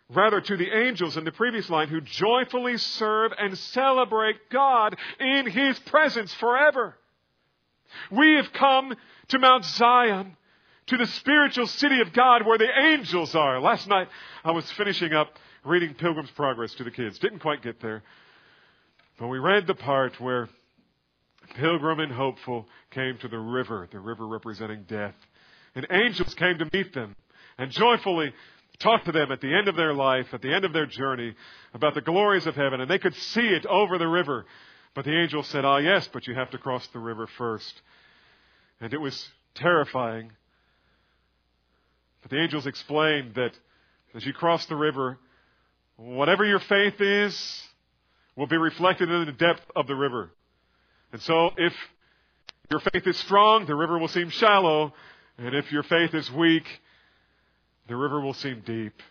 rather 0.10 0.42
to 0.42 0.58
the 0.58 0.70
angels 0.72 1.16
in 1.16 1.24
the 1.24 1.32
previous 1.32 1.70
line 1.70 1.88
who 1.88 2.02
joyfully 2.02 2.78
serve 2.78 3.32
and 3.38 3.58
celebrate 3.58 4.50
God 4.50 4.98
in 5.20 5.48
His 5.50 5.80
presence 5.80 6.34
forever. 6.34 6.96
We 8.12 8.34
have 8.34 8.52
come 8.54 8.96
to 9.30 9.40
Mount 9.40 9.66
Zion 9.66 10.36
to 10.90 10.98
the 10.98 11.06
spiritual 11.06 11.68
city 11.68 12.02
of 12.02 12.14
God 12.14 12.46
where 12.46 12.58
the 12.58 12.70
angels 12.78 13.36
are. 13.36 13.62
Last 13.62 13.88
night 13.88 14.08
I 14.44 14.52
was 14.52 14.70
finishing 14.72 15.14
up 15.14 15.32
reading 15.64 15.94
Pilgrim's 15.94 16.32
Progress 16.32 16.74
to 16.76 16.84
the 16.84 16.90
kids. 16.90 17.20
Didn't 17.20 17.40
quite 17.40 17.62
get 17.62 17.80
there. 17.80 18.02
But 19.20 19.28
we 19.28 19.38
read 19.38 19.68
the 19.68 19.76
part 19.76 20.20
where 20.20 20.50
Pilgrim 21.56 22.00
and 22.00 22.12
Hopeful 22.12 22.66
came 22.90 23.20
to 23.20 23.28
the 23.28 23.38
river, 23.38 23.88
the 23.92 24.00
river 24.00 24.28
representing 24.28 24.84
death. 24.88 25.14
And 25.76 25.86
angels 25.92 26.34
came 26.34 26.58
to 26.58 26.70
meet 26.74 26.94
them 26.94 27.16
and 27.60 27.70
joyfully 27.70 28.34
talked 28.80 29.06
to 29.06 29.12
them 29.12 29.32
at 29.32 29.42
the 29.42 29.54
end 29.54 29.68
of 29.68 29.76
their 29.76 29.94
life, 29.94 30.28
at 30.34 30.42
the 30.42 30.52
end 30.52 30.66
of 30.66 30.74
their 30.74 30.88
journey, 30.88 31.36
about 31.76 31.94
the 31.94 32.02
glories 32.02 32.48
of 32.48 32.56
heaven. 32.56 32.82
And 32.82 32.90
they 32.90 32.98
could 32.98 33.16
see 33.16 33.48
it 33.48 33.68
over 33.68 34.00
the 34.00 34.08
river. 34.08 34.46
But 34.96 35.06
the 35.06 35.16
angel 35.16 35.44
said, 35.44 35.66
Ah, 35.66 35.78
yes, 35.78 36.10
but 36.12 36.26
you 36.26 36.34
have 36.34 36.50
to 36.52 36.58
cross 36.58 36.88
the 36.88 37.00
river 37.00 37.28
first. 37.38 37.80
And 38.82 38.92
it 38.92 39.00
was 39.00 39.30
terrifying 39.54 40.32
but 42.22 42.32
the 42.32 42.42
angels 42.42 42.66
explained 42.66 43.36
that 43.36 43.52
as 44.14 44.26
you 44.26 44.34
cross 44.34 44.66
the 44.66 44.76
river, 44.76 45.18
whatever 45.96 46.46
your 46.46 46.60
faith 46.60 47.00
is 47.00 47.64
will 48.36 48.48
be 48.48 48.58
reflected 48.58 49.10
in 49.10 49.26
the 49.26 49.32
depth 49.32 49.64
of 49.76 49.88
the 49.88 49.96
river. 49.96 50.32
And 51.12 51.22
so 51.22 51.52
if 51.58 51.74
your 52.70 52.80
faith 52.80 53.06
is 53.08 53.18
strong, 53.18 53.66
the 53.66 53.76
river 53.76 53.98
will 53.98 54.08
seem 54.08 54.30
shallow. 54.30 54.94
And 55.38 55.56
if 55.56 55.72
your 55.72 55.84
faith 55.84 56.14
is 56.14 56.32
weak, 56.32 56.66
the 57.88 57.96
river 57.96 58.22
will 58.22 58.34
seem 58.34 58.62
deep. 58.66 59.02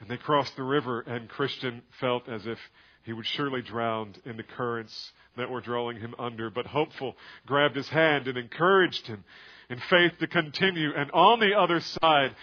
And 0.00 0.08
they 0.08 0.16
crossed 0.16 0.56
the 0.56 0.62
river, 0.62 1.00
and 1.00 1.28
Christian 1.28 1.82
felt 2.00 2.28
as 2.28 2.46
if 2.46 2.58
he 3.04 3.12
would 3.12 3.26
surely 3.26 3.62
drown 3.62 4.14
in 4.24 4.36
the 4.36 4.42
currents 4.42 5.12
that 5.36 5.50
were 5.50 5.60
drawing 5.60 5.98
him 5.98 6.14
under. 6.18 6.50
But 6.50 6.66
Hopeful 6.66 7.16
grabbed 7.46 7.76
his 7.76 7.88
hand 7.88 8.28
and 8.28 8.36
encouraged 8.36 9.06
him 9.06 9.24
in 9.68 9.78
faith 9.90 10.12
to 10.18 10.26
continue. 10.26 10.90
And 10.94 11.10
on 11.12 11.40
the 11.40 11.54
other 11.58 11.80
side, 11.80 12.34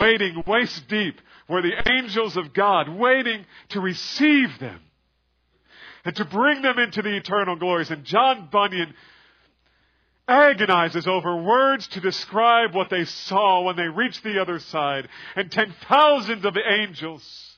waiting 0.00 0.42
waist 0.46 0.88
deep, 0.88 1.20
were 1.48 1.62
the 1.62 1.90
angels 1.90 2.36
of 2.36 2.52
God, 2.52 2.88
waiting 2.88 3.44
to 3.70 3.80
receive 3.80 4.58
them 4.58 4.80
and 6.04 6.14
to 6.16 6.24
bring 6.24 6.62
them 6.62 6.78
into 6.78 7.02
the 7.02 7.16
eternal 7.16 7.56
glories. 7.56 7.90
And 7.90 8.04
John 8.04 8.48
Bunyan 8.50 8.94
agonizes 10.28 11.08
over 11.08 11.42
words 11.42 11.88
to 11.88 12.00
describe 12.00 12.74
what 12.74 12.88
they 12.88 13.04
saw 13.04 13.62
when 13.62 13.76
they 13.76 13.88
reached 13.88 14.22
the 14.22 14.40
other 14.40 14.60
side. 14.60 15.08
And 15.34 15.50
ten 15.50 15.74
thousands 15.88 16.44
of 16.44 16.56
angels 16.56 17.49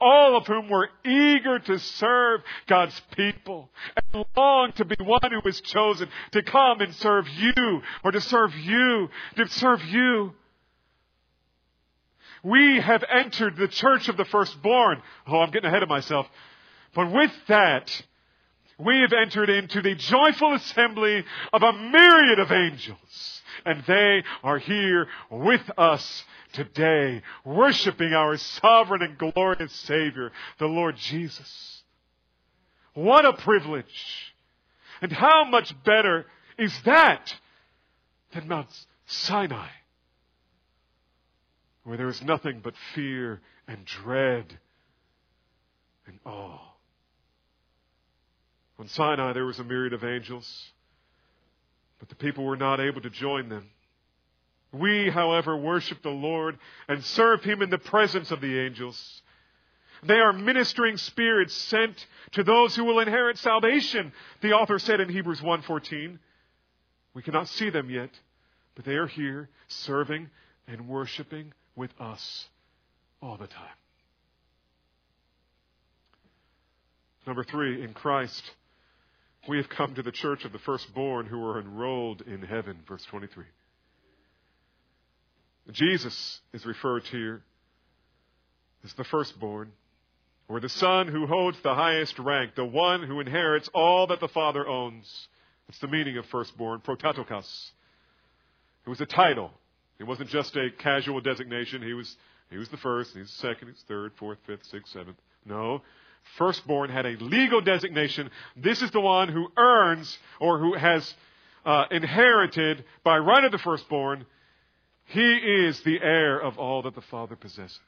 all 0.00 0.36
of 0.36 0.46
whom 0.46 0.68
were 0.68 0.88
eager 1.04 1.58
to 1.58 1.78
serve 1.78 2.40
God's 2.66 3.00
people 3.16 3.70
and 4.12 4.24
long 4.36 4.72
to 4.72 4.84
be 4.84 4.96
one 5.02 5.30
who 5.30 5.40
was 5.44 5.60
chosen 5.60 6.08
to 6.32 6.42
come 6.42 6.80
and 6.80 6.94
serve 6.94 7.28
you 7.28 7.82
or 8.04 8.12
to 8.12 8.20
serve 8.20 8.54
you, 8.54 9.08
to 9.36 9.48
serve 9.48 9.82
you. 9.84 10.32
We 12.42 12.80
have 12.80 13.04
entered 13.10 13.56
the 13.56 13.68
church 13.68 14.08
of 14.08 14.16
the 14.16 14.24
firstborn. 14.24 15.02
Oh, 15.26 15.40
I'm 15.40 15.50
getting 15.50 15.68
ahead 15.68 15.82
of 15.82 15.88
myself. 15.88 16.26
But 16.94 17.12
with 17.12 17.32
that, 17.48 18.02
we 18.78 19.00
have 19.00 19.12
entered 19.12 19.50
into 19.50 19.82
the 19.82 19.96
joyful 19.96 20.54
assembly 20.54 21.24
of 21.52 21.62
a 21.62 21.72
myriad 21.72 22.38
of 22.38 22.52
angels. 22.52 23.37
And 23.64 23.82
they 23.86 24.24
are 24.42 24.58
here 24.58 25.08
with 25.30 25.62
us 25.76 26.24
today, 26.52 27.22
worshiping 27.44 28.14
our 28.14 28.36
sovereign 28.36 29.02
and 29.02 29.18
glorious 29.18 29.72
Savior, 29.72 30.32
the 30.58 30.66
Lord 30.66 30.96
Jesus. 30.96 31.82
What 32.94 33.24
a 33.24 33.32
privilege! 33.32 34.34
And 35.00 35.12
how 35.12 35.44
much 35.44 35.74
better 35.84 36.26
is 36.58 36.72
that 36.84 37.34
than 38.32 38.48
Mount 38.48 38.68
Sinai? 39.06 39.68
where 41.88 41.96
there 41.96 42.08
is 42.08 42.20
nothing 42.20 42.60
but 42.62 42.74
fear 42.94 43.40
and 43.66 43.82
dread 43.86 44.58
and 46.06 46.18
awe. 46.26 46.60
On 48.78 48.86
Sinai, 48.86 49.32
there 49.32 49.46
was 49.46 49.58
a 49.58 49.64
myriad 49.64 49.94
of 49.94 50.04
angels, 50.04 50.70
but 51.98 52.08
the 52.08 52.14
people 52.14 52.44
were 52.44 52.56
not 52.56 52.80
able 52.80 53.00
to 53.00 53.10
join 53.10 53.48
them. 53.48 53.70
We, 54.72 55.08
however, 55.10 55.56
worship 55.56 56.02
the 56.02 56.10
Lord 56.10 56.58
and 56.88 57.04
serve 57.04 57.42
Him 57.42 57.62
in 57.62 57.70
the 57.70 57.78
presence 57.78 58.30
of 58.30 58.40
the 58.40 58.58
angels. 58.58 59.22
They 60.02 60.18
are 60.18 60.32
ministering 60.32 60.96
spirits 60.96 61.54
sent 61.54 62.06
to 62.32 62.44
those 62.44 62.76
who 62.76 62.84
will 62.84 63.00
inherit 63.00 63.38
salvation, 63.38 64.12
the 64.42 64.52
author 64.52 64.78
said 64.78 65.00
in 65.00 65.08
Hebrews 65.08 65.40
1:14. 65.40 66.18
We 67.14 67.22
cannot 67.22 67.48
see 67.48 67.70
them 67.70 67.90
yet, 67.90 68.10
but 68.74 68.84
they 68.84 68.94
are 68.94 69.06
here 69.06 69.48
serving 69.66 70.30
and 70.68 70.86
worshiping 70.86 71.52
with 71.74 71.90
us 72.00 72.48
all 73.20 73.36
the 73.36 73.46
time. 73.46 73.64
Number 77.26 77.42
3, 77.42 77.82
in 77.82 77.92
Christ 77.92 78.42
we 79.46 79.56
have 79.58 79.68
come 79.68 79.94
to 79.94 80.02
the 80.02 80.12
church 80.12 80.44
of 80.44 80.52
the 80.52 80.58
firstborn 80.58 81.26
who 81.26 81.44
are 81.44 81.60
enrolled 81.60 82.22
in 82.22 82.42
heaven, 82.42 82.78
verse 82.86 83.04
23. 83.04 83.44
Jesus 85.72 86.40
is 86.52 86.64
referred 86.64 87.04
to 87.04 87.10
here 87.10 87.42
as 88.84 88.92
the 88.94 89.04
firstborn, 89.04 89.72
or 90.48 90.60
the 90.60 90.68
son 90.68 91.08
who 91.08 91.26
holds 91.26 91.60
the 91.62 91.74
highest 91.74 92.18
rank, 92.18 92.54
the 92.54 92.64
one 92.64 93.02
who 93.02 93.20
inherits 93.20 93.68
all 93.74 94.06
that 94.06 94.20
the 94.20 94.28
Father 94.28 94.66
owns. 94.66 95.28
That's 95.66 95.78
the 95.80 95.88
meaning 95.88 96.16
of 96.16 96.24
firstborn, 96.26 96.80
prototokos. 96.80 97.70
It 98.86 98.88
was 98.88 99.00
a 99.00 99.06
title. 99.06 99.50
It 99.98 100.04
wasn't 100.04 100.30
just 100.30 100.56
a 100.56 100.70
casual 100.78 101.20
designation. 101.20 101.82
He 101.82 101.92
was, 101.92 102.16
he 102.50 102.56
was 102.56 102.68
the 102.70 102.78
first, 102.78 103.12
he 103.12 103.20
was 103.20 103.30
the 103.30 103.48
second, 103.48 103.68
he 103.68 103.72
was 103.72 103.84
third, 103.86 104.12
fourth, 104.16 104.38
fifth, 104.46 104.64
sixth, 104.66 104.92
seventh. 104.92 105.18
No. 105.44 105.82
Firstborn 106.36 106.90
had 106.90 107.06
a 107.06 107.16
legal 107.16 107.60
designation. 107.60 108.30
This 108.56 108.82
is 108.82 108.90
the 108.90 109.00
one 109.00 109.28
who 109.28 109.48
earns 109.56 110.18
or 110.40 110.58
who 110.58 110.74
has 110.74 111.14
uh, 111.64 111.86
inherited 111.90 112.84
by 113.02 113.18
right 113.18 113.44
of 113.44 113.52
the 113.52 113.58
firstborn 113.58 114.26
he 115.08 115.36
is 115.36 115.80
the 115.80 116.00
heir 116.02 116.38
of 116.38 116.58
all 116.58 116.82
that 116.82 116.94
the 116.94 117.00
Father 117.00 117.34
possesses. 117.34 117.80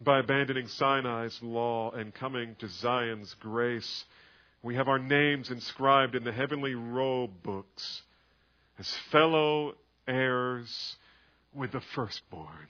By 0.00 0.20
abandoning 0.20 0.68
Sinai's 0.68 1.42
law 1.42 1.90
and 1.90 2.14
coming 2.14 2.54
to 2.60 2.68
Zion's 2.68 3.34
grace, 3.34 4.04
we 4.62 4.76
have 4.76 4.88
our 4.88 5.00
names 5.00 5.50
inscribed 5.50 6.14
in 6.14 6.22
the 6.22 6.32
heavenly 6.32 6.74
roll 6.74 7.26
books 7.26 8.02
as 8.78 8.88
fellow 9.10 9.74
heirs 10.06 10.96
with 11.52 11.72
the 11.72 11.80
firstborn. 11.80 12.68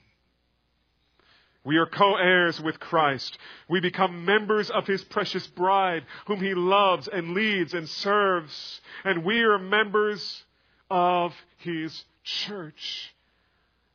We 1.63 1.77
are 1.77 1.85
co-heirs 1.85 2.59
with 2.59 2.79
Christ. 2.79 3.37
We 3.69 3.79
become 3.79 4.25
members 4.25 4.69
of 4.69 4.87
His 4.87 5.03
precious 5.03 5.45
bride, 5.47 6.03
whom 6.25 6.39
He 6.39 6.53
loves 6.53 7.07
and 7.07 7.33
leads 7.33 7.73
and 7.73 7.87
serves. 7.87 8.81
And 9.03 9.23
we 9.23 9.41
are 9.41 9.59
members 9.59 10.43
of 10.89 11.33
His 11.57 12.05
church 12.23 13.13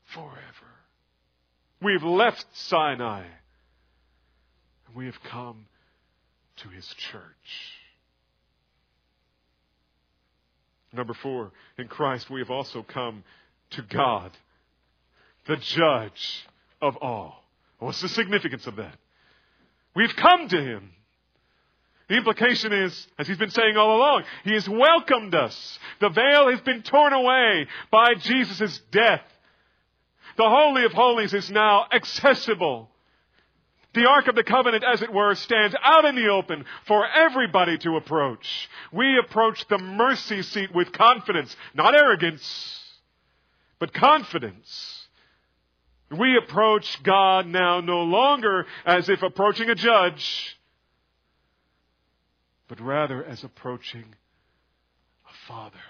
forever. 0.04 0.76
We've 1.82 2.02
left 2.02 2.46
Sinai 2.52 3.24
and 4.86 4.96
we 4.96 5.06
have 5.06 5.22
come 5.22 5.66
to 6.56 6.68
his 6.68 6.86
church. 6.86 7.22
Number 10.92 11.14
four, 11.14 11.52
in 11.76 11.88
Christ 11.88 12.30
we 12.30 12.40
have 12.40 12.50
also 12.50 12.82
come 12.82 13.24
to 13.70 13.82
God, 13.82 14.32
the 15.46 15.56
judge 15.56 16.46
of 16.80 16.96
all. 16.96 17.42
What's 17.78 18.00
the 18.00 18.08
significance 18.08 18.66
of 18.66 18.76
that? 18.76 18.96
We've 19.94 20.14
come 20.14 20.48
to 20.48 20.62
him. 20.62 20.90
The 22.08 22.16
implication 22.16 22.72
is, 22.72 23.06
as 23.18 23.26
he's 23.26 23.38
been 23.38 23.50
saying 23.50 23.76
all 23.76 23.96
along, 23.96 24.24
he 24.44 24.52
has 24.52 24.68
welcomed 24.68 25.34
us. 25.34 25.78
The 26.00 26.08
veil 26.08 26.50
has 26.50 26.60
been 26.60 26.82
torn 26.82 27.12
away 27.12 27.66
by 27.90 28.14
Jesus' 28.14 28.80
death. 28.92 29.22
The 30.36 30.48
Holy 30.48 30.84
of 30.84 30.92
Holies 30.92 31.34
is 31.34 31.50
now 31.50 31.86
accessible. 31.92 32.90
The 33.94 34.06
Ark 34.06 34.28
of 34.28 34.34
the 34.34 34.44
Covenant, 34.44 34.84
as 34.84 35.00
it 35.00 35.12
were, 35.12 35.34
stands 35.34 35.74
out 35.82 36.04
in 36.04 36.14
the 36.14 36.28
open 36.28 36.64
for 36.86 37.06
everybody 37.06 37.78
to 37.78 37.96
approach. 37.96 38.68
We 38.92 39.18
approach 39.18 39.66
the 39.68 39.78
mercy 39.78 40.42
seat 40.42 40.74
with 40.74 40.92
confidence, 40.92 41.56
not 41.74 41.94
arrogance, 41.94 42.82
but 43.78 43.94
confidence. 43.94 44.95
We 46.10 46.36
approach 46.36 47.02
God 47.02 47.46
now 47.46 47.80
no 47.80 48.02
longer 48.02 48.66
as 48.84 49.08
if 49.08 49.22
approaching 49.22 49.70
a 49.70 49.74
judge, 49.74 50.56
but 52.68 52.80
rather 52.80 53.24
as 53.24 53.42
approaching 53.42 54.04
a 55.24 55.48
father. 55.48 55.80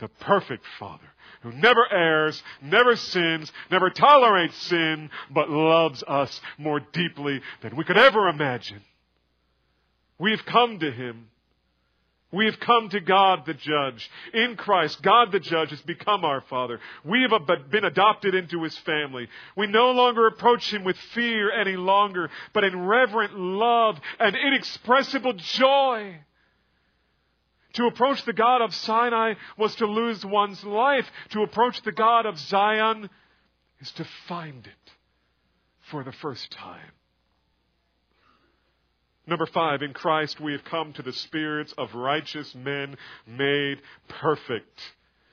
The 0.00 0.08
perfect 0.08 0.64
father 0.78 1.08
who 1.42 1.52
never 1.52 1.90
errs, 1.90 2.42
never 2.60 2.96
sins, 2.96 3.50
never 3.70 3.90
tolerates 3.90 4.56
sin, 4.56 5.10
but 5.30 5.48
loves 5.48 6.02
us 6.06 6.40
more 6.58 6.80
deeply 6.80 7.40
than 7.62 7.76
we 7.76 7.84
could 7.84 7.98
ever 7.98 8.28
imagine. 8.28 8.82
We've 10.18 10.44
come 10.44 10.78
to 10.80 10.90
him 10.90 11.28
we 12.32 12.46
have 12.46 12.60
come 12.60 12.88
to 12.90 13.00
God 13.00 13.44
the 13.44 13.54
judge. 13.54 14.08
In 14.32 14.56
Christ, 14.56 15.02
God 15.02 15.32
the 15.32 15.40
judge 15.40 15.70
has 15.70 15.82
become 15.82 16.24
our 16.24 16.40
Father. 16.42 16.78
We 17.04 17.22
have 17.22 17.70
been 17.70 17.84
adopted 17.84 18.34
into 18.34 18.62
His 18.62 18.76
family. 18.78 19.28
We 19.56 19.66
no 19.66 19.90
longer 19.90 20.26
approach 20.26 20.72
Him 20.72 20.84
with 20.84 20.96
fear 21.12 21.50
any 21.50 21.76
longer, 21.76 22.30
but 22.52 22.64
in 22.64 22.86
reverent 22.86 23.36
love 23.36 24.00
and 24.18 24.36
inexpressible 24.36 25.34
joy. 25.34 26.20
To 27.74 27.86
approach 27.86 28.24
the 28.24 28.32
God 28.32 28.62
of 28.62 28.74
Sinai 28.74 29.34
was 29.56 29.74
to 29.76 29.86
lose 29.86 30.24
one's 30.24 30.62
life. 30.64 31.08
To 31.30 31.42
approach 31.42 31.82
the 31.82 31.92
God 31.92 32.26
of 32.26 32.38
Zion 32.38 33.08
is 33.80 33.90
to 33.92 34.04
find 34.26 34.66
it 34.66 34.92
for 35.90 36.04
the 36.04 36.12
first 36.12 36.50
time. 36.50 36.92
Number 39.26 39.46
five, 39.46 39.82
in 39.82 39.92
Christ 39.92 40.40
we 40.40 40.52
have 40.52 40.64
come 40.64 40.92
to 40.94 41.02
the 41.02 41.12
spirits 41.12 41.74
of 41.76 41.94
righteous 41.94 42.54
men 42.54 42.96
made 43.26 43.80
perfect. 44.08 44.80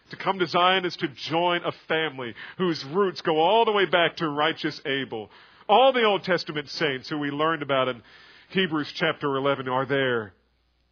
To 0.10 0.16
come 0.16 0.40
to 0.40 0.48
Zion 0.48 0.86
is 0.86 0.96
to 0.98 1.08
join 1.08 1.62
a 1.64 1.72
family 1.88 2.34
whose 2.58 2.84
roots 2.86 3.22
go 3.22 3.40
all 3.40 3.66
the 3.66 3.72
way 3.72 3.86
back 3.86 4.18
to 4.18 4.30
righteous 4.30 4.82
Abel. 4.86 5.30
All 5.68 5.92
the 5.92 6.04
Old 6.04 6.24
Testament 6.24 6.70
saints 6.70 7.10
who 7.10 7.18
we 7.18 7.30
learned 7.30 7.62
about 7.62 7.90
in 7.90 8.02
Hebrews 8.50 8.92
chapter 8.94 9.36
11 9.36 9.68
are 9.68 9.86
there. 9.86 10.34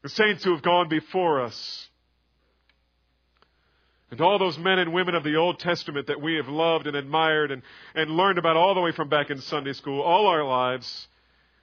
The 0.01 0.09
saints 0.09 0.43
who 0.43 0.51
have 0.51 0.61
gone 0.61 0.89
before 0.89 1.41
us. 1.41 1.89
And 4.11 4.19
all 4.21 4.37
those 4.37 4.57
men 4.57 4.79
and 4.79 4.93
women 4.93 5.15
of 5.15 5.23
the 5.23 5.35
Old 5.35 5.59
Testament 5.59 6.07
that 6.07 6.21
we 6.21 6.35
have 6.35 6.47
loved 6.47 6.85
and 6.85 6.95
admired 6.95 7.51
and, 7.51 7.61
and 7.95 8.11
learned 8.11 8.37
about 8.37 8.57
all 8.57 8.75
the 8.75 8.81
way 8.81 8.91
from 8.91 9.09
back 9.09 9.29
in 9.29 9.39
Sunday 9.41 9.73
school, 9.73 10.01
all 10.01 10.27
our 10.27 10.43
lives, 10.43 11.07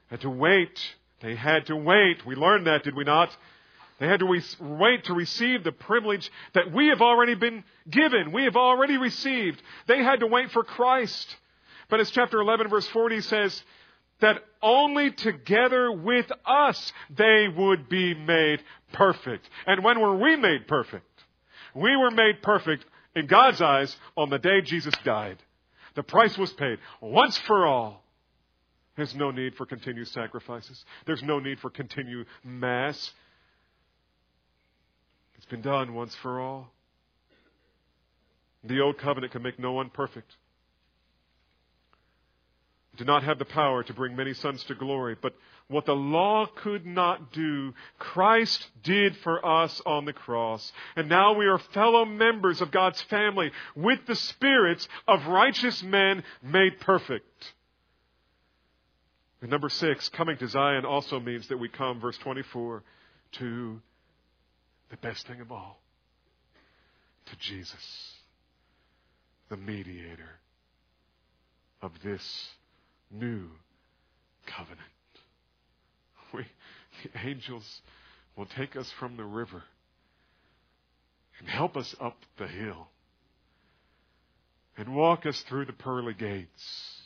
had 0.08 0.22
to 0.22 0.30
wait 0.30 0.96
they 1.22 1.34
had 1.34 1.66
to 1.66 1.76
wait. 1.76 2.26
We 2.26 2.34
learned 2.34 2.66
that, 2.66 2.84
did 2.84 2.94
we 2.94 3.04
not? 3.04 3.34
They 3.98 4.08
had 4.08 4.20
to 4.20 4.40
wait 4.60 5.04
to 5.04 5.14
receive 5.14 5.62
the 5.62 5.72
privilege 5.72 6.30
that 6.54 6.72
we 6.72 6.88
have 6.88 7.00
already 7.00 7.34
been 7.34 7.62
given. 7.88 8.32
We 8.32 8.44
have 8.44 8.56
already 8.56 8.96
received. 8.96 9.62
They 9.86 10.02
had 10.02 10.20
to 10.20 10.26
wait 10.26 10.50
for 10.50 10.64
Christ. 10.64 11.36
But 11.88 12.00
as 12.00 12.10
chapter 12.10 12.40
11 12.40 12.68
verse 12.68 12.88
40 12.88 13.20
says, 13.20 13.62
that 14.20 14.42
only 14.62 15.10
together 15.10 15.92
with 15.92 16.30
us 16.46 16.92
they 17.10 17.48
would 17.48 17.88
be 17.88 18.14
made 18.14 18.62
perfect. 18.92 19.48
And 19.66 19.84
when 19.84 20.00
were 20.00 20.16
we 20.16 20.36
made 20.36 20.66
perfect? 20.66 21.06
We 21.74 21.96
were 21.96 22.10
made 22.10 22.42
perfect 22.42 22.84
in 23.14 23.26
God's 23.26 23.60
eyes 23.60 23.96
on 24.16 24.30
the 24.30 24.38
day 24.38 24.62
Jesus 24.62 24.94
died. 25.04 25.38
The 25.94 26.02
price 26.02 26.38
was 26.38 26.52
paid 26.52 26.78
once 27.00 27.36
for 27.38 27.66
all. 27.66 28.01
There's 28.96 29.14
no 29.14 29.30
need 29.30 29.54
for 29.54 29.64
continued 29.64 30.08
sacrifices. 30.08 30.84
There's 31.06 31.22
no 31.22 31.38
need 31.38 31.58
for 31.60 31.70
continued 31.70 32.26
mass. 32.44 33.12
It's 35.36 35.46
been 35.46 35.62
done 35.62 35.94
once 35.94 36.14
for 36.16 36.40
all. 36.40 36.70
The 38.64 38.80
old 38.80 38.98
covenant 38.98 39.32
can 39.32 39.42
make 39.42 39.58
no 39.58 39.72
one 39.72 39.90
perfect. 39.90 40.36
It 42.92 42.98
did 42.98 43.06
not 43.06 43.24
have 43.24 43.38
the 43.38 43.46
power 43.46 43.82
to 43.82 43.94
bring 43.94 44.14
many 44.14 44.34
sons 44.34 44.62
to 44.64 44.74
glory, 44.74 45.16
but 45.20 45.34
what 45.68 45.86
the 45.86 45.96
law 45.96 46.46
could 46.46 46.84
not 46.84 47.32
do, 47.32 47.72
Christ 47.98 48.68
did 48.82 49.16
for 49.16 49.44
us 49.44 49.80
on 49.86 50.04
the 50.04 50.12
cross. 50.12 50.70
And 50.94 51.08
now 51.08 51.32
we 51.32 51.46
are 51.46 51.58
fellow 51.58 52.04
members 52.04 52.60
of 52.60 52.70
God's 52.70 53.00
family 53.02 53.50
with 53.74 54.00
the 54.06 54.14
spirits 54.14 54.86
of 55.08 55.26
righteous 55.26 55.82
men 55.82 56.22
made 56.42 56.78
perfect. 56.80 57.54
And 59.42 59.50
number 59.50 59.68
six, 59.68 60.08
coming 60.10 60.38
to 60.38 60.46
Zion 60.46 60.84
also 60.84 61.18
means 61.18 61.48
that 61.48 61.58
we 61.58 61.68
come, 61.68 62.00
verse 62.00 62.16
24, 62.18 62.84
to 63.32 63.82
the 64.88 64.96
best 64.98 65.26
thing 65.26 65.40
of 65.40 65.50
all, 65.50 65.82
to 67.26 67.36
Jesus. 67.38 68.14
the 69.48 69.56
mediator 69.58 70.38
of 71.82 71.90
this 72.02 72.48
new 73.10 73.50
covenant. 74.46 74.80
We, 76.32 76.46
the 77.02 77.28
angels 77.28 77.82
will 78.36 78.46
take 78.46 78.74
us 78.76 78.90
from 78.98 79.18
the 79.18 79.24
river 79.24 79.64
and 81.38 81.46
help 81.46 81.76
us 81.76 81.94
up 82.00 82.16
the 82.38 82.46
hill 82.46 82.88
and 84.78 84.94
walk 84.94 85.26
us 85.26 85.38
through 85.46 85.66
the 85.66 85.74
pearly 85.74 86.14
gates 86.14 87.01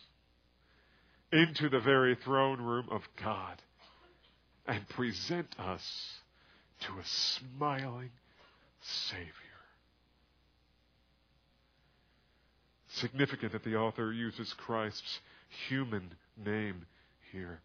into 1.33 1.69
the 1.69 1.81
very 1.81 2.15
throne 2.15 2.61
room 2.61 2.87
of 2.91 3.03
God 3.23 3.61
and 4.67 4.89
present 4.91 5.49
us 5.59 6.21
to 6.81 6.93
a 6.93 7.05
smiling 7.05 8.11
Savior. 8.81 9.33
Significant 12.89 13.53
that 13.53 13.65
the 13.65 13.77
author 13.77 14.13
uses 14.13 14.53
Christ's 14.55 15.21
human 15.69 16.15
name 16.43 16.87
here. 17.33 17.61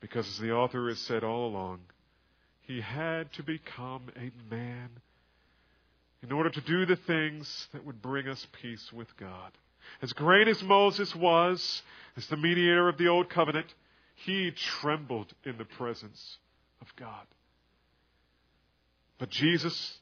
Because 0.00 0.26
as 0.28 0.38
the 0.38 0.52
author 0.52 0.88
has 0.88 0.98
said 1.00 1.24
all 1.24 1.48
along, 1.48 1.80
he 2.62 2.80
had 2.80 3.32
to 3.34 3.42
become 3.42 4.08
a 4.16 4.30
man 4.52 4.90
in 6.22 6.32
order 6.32 6.50
to 6.50 6.60
do 6.62 6.84
the 6.84 6.96
things 6.96 7.68
that 7.72 7.84
would 7.84 8.02
bring 8.02 8.26
us 8.28 8.46
peace 8.60 8.92
with 8.92 9.08
God. 9.16 9.52
As 10.02 10.12
great 10.12 10.48
as 10.48 10.62
Moses 10.62 11.14
was, 11.14 11.82
as 12.16 12.26
the 12.26 12.36
mediator 12.36 12.88
of 12.88 12.98
the 12.98 13.08
Old 13.08 13.28
Covenant, 13.28 13.72
he 14.14 14.50
trembled 14.50 15.32
in 15.44 15.58
the 15.58 15.64
presence 15.64 16.38
of 16.80 16.94
God. 16.96 17.26
But 19.18 19.30
Jesus, 19.30 19.98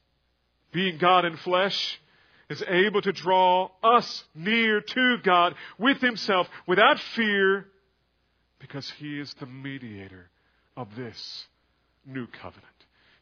being 0.72 0.99
God 0.99 1.24
in 1.24 1.37
flesh, 1.37 2.01
is 2.49 2.62
able 2.68 3.01
to 3.03 3.12
draw 3.12 3.70
us 3.82 4.24
near 4.35 4.80
to 4.80 5.16
God 5.22 5.55
with 5.78 6.01
himself 6.01 6.49
without 6.66 6.99
fear 7.14 7.66
because 8.59 8.91
he 8.99 9.18
is 9.18 9.32
the 9.35 9.47
mediator 9.47 10.30
of 10.76 10.95
this 10.97 11.47
new 12.07 12.26
covenant. 12.26 12.64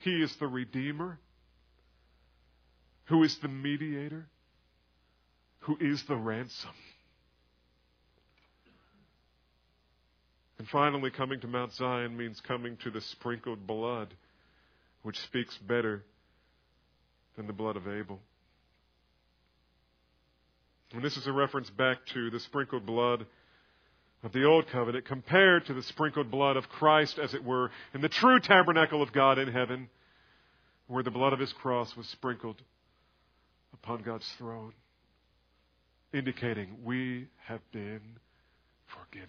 He 0.01 0.23
is 0.23 0.35
the 0.37 0.47
Redeemer 0.47 1.19
who 3.07 3.23
is 3.23 3.37
the 3.39 3.49
mediator, 3.49 4.27
who 5.63 5.77
is 5.81 6.03
the 6.05 6.17
ransom. 6.17 6.71
And 10.59 10.69
finally, 10.69 11.11
coming 11.11 11.41
to 11.41 11.49
Mount 11.49 11.73
Zion 11.73 12.17
means 12.17 12.41
coming 12.41 12.77
to 12.85 12.91
the 12.91 13.01
sprinkled 13.01 13.67
blood, 13.67 14.15
which 15.03 15.19
speaks 15.19 15.57
better 15.59 16.05
than 17.37 17.47
the 17.47 17.53
blood 17.53 17.77
of 17.77 17.89
Abel. 17.89 18.21
And 20.93 21.03
this 21.03 21.17
is 21.17 21.27
a 21.27 21.33
reference 21.33 21.71
back 21.71 21.99
to 22.15 22.31
the 22.31 22.41
sprinkled 22.41 22.87
blood 22.87 23.27
of 24.23 24.33
the 24.33 24.45
Old 24.45 24.69
Covenant 24.69 25.05
compared 25.05 25.67
to 25.67 25.75
the 25.75 25.83
sprinkled 25.83 26.31
blood 26.31 26.57
of 26.57 26.69
Christ, 26.69 27.19
as 27.19 27.35
it 27.35 27.43
were, 27.43 27.71
in 27.95 28.01
the 28.01 28.09
true 28.09 28.39
tabernacle 28.39 29.03
of 29.03 29.13
God 29.13 29.39
in 29.39 29.49
heaven, 29.49 29.89
where 30.87 31.03
the 31.03 31.11
blood 31.11 31.33
of 31.33 31.41
his 31.41 31.53
cross 31.55 31.97
was 31.97 32.07
sprinkled 32.09 32.61
upon 33.73 34.03
God's 34.03 34.29
throne, 34.39 34.75
indicating 36.13 36.77
we 36.85 37.29
have 37.47 37.61
been 37.73 38.01
forgiven. 38.87 39.29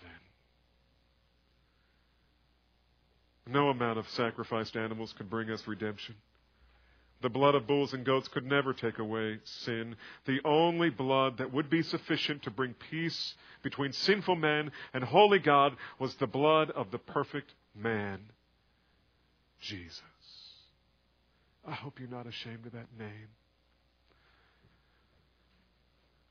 No 3.47 3.69
amount 3.69 3.99
of 3.99 4.07
sacrificed 4.09 4.75
animals 4.75 5.13
could 5.13 5.29
bring 5.29 5.49
us 5.49 5.67
redemption. 5.67 6.15
The 7.21 7.29
blood 7.29 7.55
of 7.55 7.67
bulls 7.67 7.93
and 7.93 8.05
goats 8.05 8.27
could 8.27 8.45
never 8.45 8.73
take 8.73 8.99
away 8.99 9.39
sin. 9.43 9.95
The 10.25 10.39
only 10.43 10.89
blood 10.89 11.37
that 11.37 11.53
would 11.53 11.69
be 11.69 11.81
sufficient 11.81 12.43
to 12.43 12.51
bring 12.51 12.73
peace 12.91 13.35
between 13.63 13.93
sinful 13.93 14.35
men 14.35 14.71
and 14.93 15.03
holy 15.03 15.39
God 15.39 15.75
was 15.99 16.15
the 16.15 16.27
blood 16.27 16.69
of 16.71 16.91
the 16.91 16.97
perfect 16.97 17.53
man, 17.73 18.19
Jesus. 19.61 20.01
I 21.65 21.71
hope 21.71 21.99
you're 21.99 22.09
not 22.09 22.27
ashamed 22.27 22.65
of 22.65 22.73
that 22.73 22.89
name. 22.99 23.29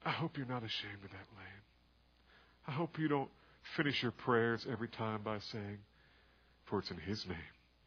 I 0.05 0.11
hope 0.11 0.36
you're 0.36 0.46
not 0.46 0.64
ashamed 0.64 1.05
of 1.05 1.11
that 1.11 1.28
name. 1.36 1.62
I 2.66 2.72
hope 2.72 2.98
you 2.98 3.09
don't 3.09 3.30
finish 3.76 4.03
your 4.03 4.12
prayers 4.12 4.66
every 4.70 4.88
time 4.88 5.22
by 5.22 5.38
saying, 5.38 5.78
For 6.64 6.80
it's 6.80 6.90
in 6.90 6.98
His 6.98 7.24
name 7.26 7.36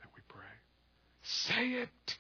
that 0.02 0.10
we 0.16 0.22
pray. 0.28 0.44
Say 1.24 1.82
it. 1.82 2.18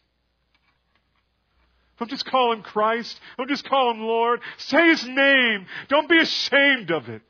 Don't 1.97 2.09
just 2.09 2.25
call 2.25 2.51
him 2.51 2.61
Christ. 2.61 3.19
Don't 3.37 3.49
just 3.49 3.67
call 3.67 3.91
him 3.91 4.01
Lord. 4.01 4.41
Say 4.57 4.89
his 4.89 5.05
name. 5.05 5.65
Don't 5.87 6.09
be 6.09 6.19
ashamed 6.19 6.91
of 6.91 7.07
it. 7.07 7.21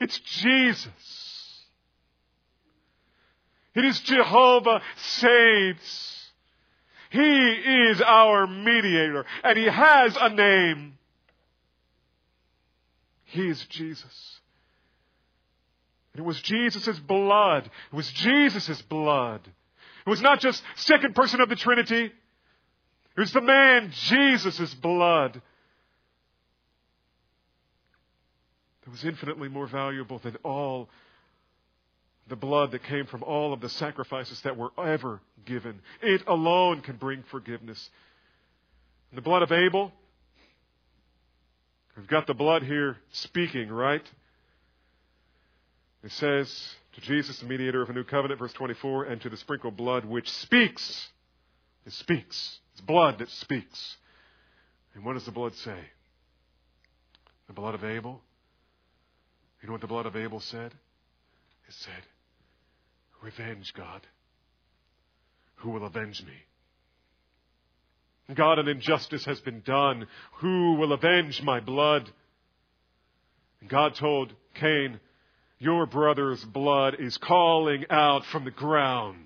It's 0.00 0.18
Jesus. 0.18 0.88
It 3.74 3.84
is 3.84 4.00
Jehovah 4.00 4.80
saves. 4.96 6.30
He 7.10 7.20
is 7.20 8.00
our 8.00 8.46
mediator 8.46 9.26
and 9.44 9.58
he 9.58 9.66
has 9.66 10.16
a 10.18 10.30
name. 10.30 10.98
He 13.32 13.48
is 13.48 13.64
Jesus. 13.70 14.40
And 16.12 16.22
it 16.22 16.26
was 16.26 16.40
Jesus' 16.42 16.98
blood. 16.98 17.70
It 17.90 17.96
was 17.96 18.10
Jesus' 18.10 18.82
blood. 18.82 19.40
It 20.06 20.10
was 20.10 20.20
not 20.20 20.40
just 20.40 20.62
second 20.76 21.14
person 21.14 21.40
of 21.40 21.48
the 21.48 21.56
Trinity. 21.56 22.04
It 22.04 23.20
was 23.20 23.32
the 23.32 23.40
man, 23.40 23.90
Jesus' 23.90 24.74
blood. 24.74 25.40
That 28.84 28.90
was 28.90 29.02
infinitely 29.04 29.48
more 29.48 29.66
valuable 29.66 30.18
than 30.18 30.36
all 30.44 30.90
the 32.28 32.36
blood 32.36 32.72
that 32.72 32.82
came 32.82 33.06
from 33.06 33.22
all 33.22 33.54
of 33.54 33.60
the 33.62 33.70
sacrifices 33.70 34.42
that 34.42 34.58
were 34.58 34.72
ever 34.78 35.22
given. 35.46 35.80
It 36.02 36.22
alone 36.26 36.82
can 36.82 36.96
bring 36.96 37.22
forgiveness. 37.30 37.88
The 39.14 39.22
blood 39.22 39.42
of 39.42 39.52
Abel, 39.52 39.90
We've 41.96 42.06
got 42.06 42.26
the 42.26 42.34
blood 42.34 42.62
here 42.62 42.96
speaking, 43.12 43.68
right? 43.68 44.04
It 46.02 46.10
says 46.12 46.74
to 46.94 47.00
Jesus, 47.00 47.38
the 47.38 47.46
mediator 47.46 47.82
of 47.82 47.90
a 47.90 47.92
new 47.92 48.04
covenant, 48.04 48.40
verse 48.40 48.52
24, 48.54 49.04
and 49.04 49.20
to 49.20 49.30
the 49.30 49.36
sprinkled 49.36 49.76
blood 49.76 50.04
which 50.04 50.30
speaks. 50.30 51.08
It 51.86 51.92
speaks. 51.92 52.58
It's 52.72 52.80
blood 52.80 53.18
that 53.18 53.30
speaks. 53.30 53.96
And 54.94 55.04
what 55.04 55.14
does 55.14 55.24
the 55.24 55.32
blood 55.32 55.54
say? 55.56 55.78
The 57.46 57.52
blood 57.52 57.74
of 57.74 57.84
Abel? 57.84 58.20
You 59.60 59.68
know 59.68 59.72
what 59.72 59.80
the 59.80 59.86
blood 59.86 60.06
of 60.06 60.16
Abel 60.16 60.40
said? 60.40 60.72
It 61.68 61.74
said, 61.74 62.02
Revenge, 63.22 63.72
God. 63.74 64.00
Who 65.56 65.70
will 65.70 65.86
avenge 65.86 66.22
me? 66.24 66.34
God, 68.34 68.58
an 68.58 68.68
injustice 68.68 69.24
has 69.24 69.40
been 69.40 69.60
done. 69.60 70.06
Who 70.40 70.74
will 70.74 70.92
avenge 70.92 71.42
my 71.42 71.60
blood? 71.60 72.10
And 73.60 73.70
God 73.70 73.94
told 73.94 74.34
Cain, 74.54 75.00
Your 75.58 75.86
brother's 75.86 76.44
blood 76.44 76.96
is 76.98 77.16
calling 77.16 77.84
out 77.90 78.24
from 78.26 78.44
the 78.44 78.50
ground. 78.50 79.18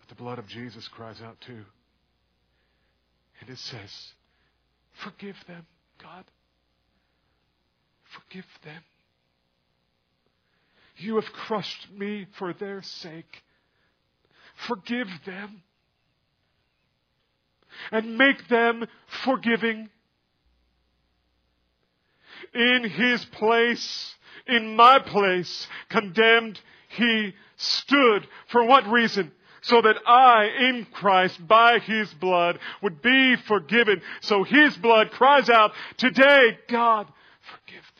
But 0.00 0.08
the 0.08 0.22
blood 0.22 0.38
of 0.38 0.46
Jesus 0.48 0.86
cries 0.88 1.20
out 1.22 1.40
too. 1.40 1.64
And 3.40 3.50
it 3.50 3.58
says, 3.58 4.12
Forgive 5.04 5.36
them, 5.46 5.66
God. 6.00 6.24
Forgive 8.04 8.46
them. 8.64 8.82
You 10.96 11.16
have 11.16 11.32
crushed 11.32 11.88
me 11.96 12.26
for 12.38 12.52
their 12.52 12.82
sake. 12.82 13.42
Forgive 14.66 15.08
them. 15.26 15.62
And 17.90 18.16
make 18.16 18.48
them 18.48 18.86
forgiving. 19.24 19.88
In 22.54 22.84
his 22.84 23.24
place, 23.24 24.14
in 24.46 24.76
my 24.76 24.98
place, 24.98 25.66
condemned, 25.88 26.60
he 26.88 27.34
stood. 27.56 28.26
For 28.48 28.64
what 28.64 28.86
reason? 28.86 29.32
So 29.62 29.80
that 29.80 29.96
I, 30.06 30.46
in 30.68 30.86
Christ, 30.92 31.46
by 31.46 31.78
his 31.78 32.12
blood, 32.14 32.58
would 32.82 33.00
be 33.00 33.36
forgiven. 33.46 34.02
So 34.20 34.42
his 34.42 34.76
blood 34.76 35.12
cries 35.12 35.48
out, 35.48 35.72
Today, 35.96 36.58
God, 36.68 37.06
forgive 37.40 37.91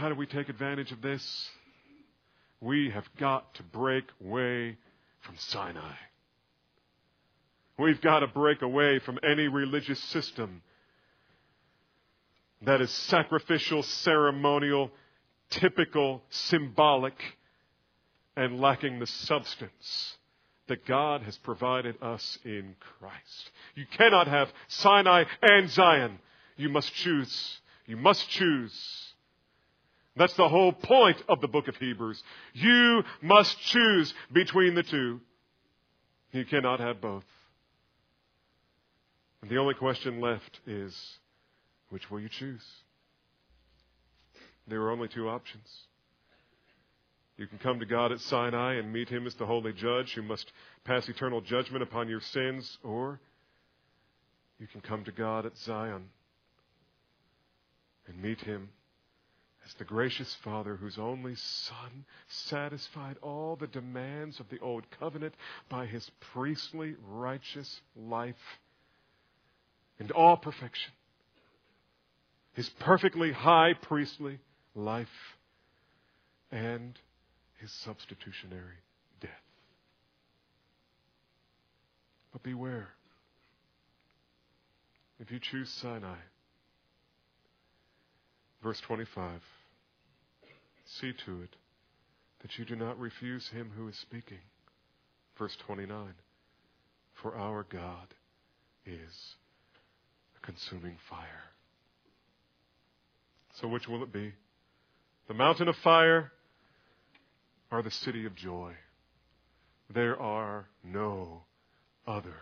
How 0.00 0.08
do 0.08 0.14
we 0.14 0.24
take 0.24 0.48
advantage 0.48 0.92
of 0.92 1.02
this? 1.02 1.50
We 2.58 2.88
have 2.88 3.04
got 3.18 3.52
to 3.56 3.62
break 3.62 4.04
away 4.24 4.78
from 5.20 5.34
Sinai. 5.36 5.92
We've 7.78 8.00
got 8.00 8.20
to 8.20 8.26
break 8.26 8.62
away 8.62 9.00
from 9.00 9.18
any 9.22 9.46
religious 9.48 10.02
system 10.04 10.62
that 12.62 12.80
is 12.80 12.90
sacrificial, 12.90 13.82
ceremonial, 13.82 14.90
typical, 15.50 16.22
symbolic, 16.30 17.20
and 18.36 18.58
lacking 18.58 19.00
the 19.00 19.06
substance 19.06 20.16
that 20.68 20.86
God 20.86 21.24
has 21.24 21.36
provided 21.36 21.96
us 22.00 22.38
in 22.42 22.74
Christ. 22.98 23.50
You 23.74 23.84
cannot 23.98 24.28
have 24.28 24.50
Sinai 24.66 25.24
and 25.42 25.68
Zion. 25.68 26.20
You 26.56 26.70
must 26.70 26.90
choose. 26.94 27.60
You 27.84 27.98
must 27.98 28.26
choose. 28.30 29.09
That's 30.20 30.34
the 30.34 30.50
whole 30.50 30.72
point 30.72 31.16
of 31.30 31.40
the 31.40 31.48
book 31.48 31.66
of 31.66 31.76
Hebrews. 31.76 32.22
You 32.52 33.04
must 33.22 33.58
choose 33.58 34.12
between 34.30 34.74
the 34.74 34.82
two. 34.82 35.18
You 36.30 36.44
cannot 36.44 36.78
have 36.78 37.00
both. 37.00 37.24
And 39.40 39.50
the 39.50 39.56
only 39.56 39.72
question 39.72 40.20
left 40.20 40.60
is 40.66 40.94
which 41.88 42.10
will 42.10 42.20
you 42.20 42.28
choose? 42.28 42.62
There 44.68 44.82
are 44.82 44.90
only 44.90 45.08
two 45.08 45.26
options. 45.30 45.66
You 47.38 47.46
can 47.46 47.56
come 47.56 47.80
to 47.80 47.86
God 47.86 48.12
at 48.12 48.20
Sinai 48.20 48.74
and 48.74 48.92
meet 48.92 49.08
Him 49.08 49.26
as 49.26 49.36
the 49.36 49.46
holy 49.46 49.72
judge 49.72 50.12
who 50.12 50.22
must 50.22 50.52
pass 50.84 51.08
eternal 51.08 51.40
judgment 51.40 51.82
upon 51.82 52.10
your 52.10 52.20
sins, 52.20 52.76
or 52.84 53.20
you 54.58 54.66
can 54.66 54.82
come 54.82 55.02
to 55.04 55.12
God 55.12 55.46
at 55.46 55.56
Zion 55.56 56.10
and 58.06 58.22
meet 58.22 58.42
Him 58.42 58.68
as 59.70 59.74
the 59.78 59.84
gracious 59.84 60.34
Father 60.42 60.76
whose 60.76 60.98
only 60.98 61.34
Son 61.36 62.04
satisfied 62.28 63.16
all 63.22 63.56
the 63.56 63.68
demands 63.68 64.40
of 64.40 64.48
the 64.48 64.58
Old 64.58 64.84
Covenant 64.98 65.34
by 65.68 65.86
His 65.86 66.10
priestly 66.32 66.96
righteous 67.08 67.80
life 67.94 68.34
and 69.98 70.10
all 70.10 70.36
perfection. 70.36 70.92
His 72.52 72.68
perfectly 72.80 73.30
high 73.30 73.74
priestly 73.80 74.40
life 74.74 75.08
and 76.50 76.98
his 77.58 77.70
substitutionary 77.70 78.78
death. 79.20 79.30
But 82.32 82.42
beware. 82.42 82.88
If 85.20 85.30
you 85.30 85.38
choose 85.38 85.68
Sinai, 85.68 86.16
verse 88.62 88.80
25, 88.80 89.40
see 90.98 91.12
to 91.26 91.42
it 91.42 91.56
that 92.42 92.58
you 92.58 92.64
do 92.64 92.76
not 92.76 92.98
refuse 92.98 93.48
him 93.48 93.70
who 93.76 93.88
is 93.88 93.96
speaking. 93.96 94.40
Verse 95.38 95.56
29, 95.66 96.14
for 97.22 97.36
our 97.36 97.64
God 97.70 98.14
is 98.86 99.34
a 100.36 100.46
consuming 100.46 100.96
fire. 101.08 101.50
So 103.60 103.68
which 103.68 103.88
will 103.88 104.02
it 104.02 104.12
be? 104.12 104.32
The 105.28 105.34
mountain 105.34 105.68
of 105.68 105.76
fire 105.76 106.32
or 107.70 107.82
the 107.82 107.90
city 107.90 108.26
of 108.26 108.34
joy. 108.34 108.72
There 109.92 110.20
are 110.20 110.66
no 110.84 111.42
other 112.06 112.36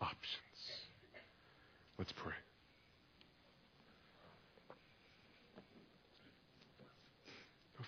options. 0.00 0.42
Let's 1.98 2.12
pray. 2.12 2.32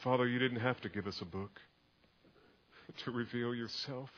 Father, 0.04 0.28
you 0.28 0.38
didn't 0.38 0.60
have 0.60 0.78
to 0.82 0.90
give 0.90 1.06
us 1.06 1.18
a 1.22 1.24
book 1.24 1.58
to 3.04 3.10
reveal 3.10 3.54
yourself. 3.54 4.10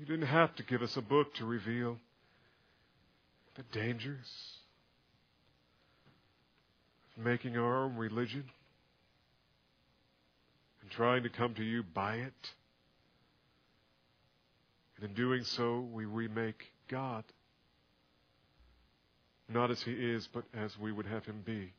You 0.00 0.06
didn't 0.06 0.28
have 0.28 0.56
to 0.56 0.62
give 0.62 0.80
us 0.80 0.96
a 0.96 1.02
book 1.02 1.34
to 1.34 1.44
reveal 1.44 1.98
the 3.54 3.64
dangers 3.70 4.26
of 7.18 7.24
making 7.26 7.58
our 7.58 7.84
own 7.84 7.96
religion 7.96 8.44
and 10.80 10.90
trying 10.90 11.22
to 11.24 11.28
come 11.28 11.52
to 11.56 11.62
you 11.62 11.82
by 11.82 12.14
it. 12.14 12.52
And 14.96 15.10
in 15.10 15.14
doing 15.14 15.44
so, 15.44 15.86
we 15.92 16.06
remake 16.06 16.64
God. 16.88 17.24
Not 19.50 19.70
as 19.70 19.82
He 19.82 19.92
is, 19.92 20.26
but 20.32 20.44
as 20.54 20.78
we 20.78 20.92
would 20.92 21.06
have 21.06 21.26
Him 21.26 21.42
be. 21.44 21.74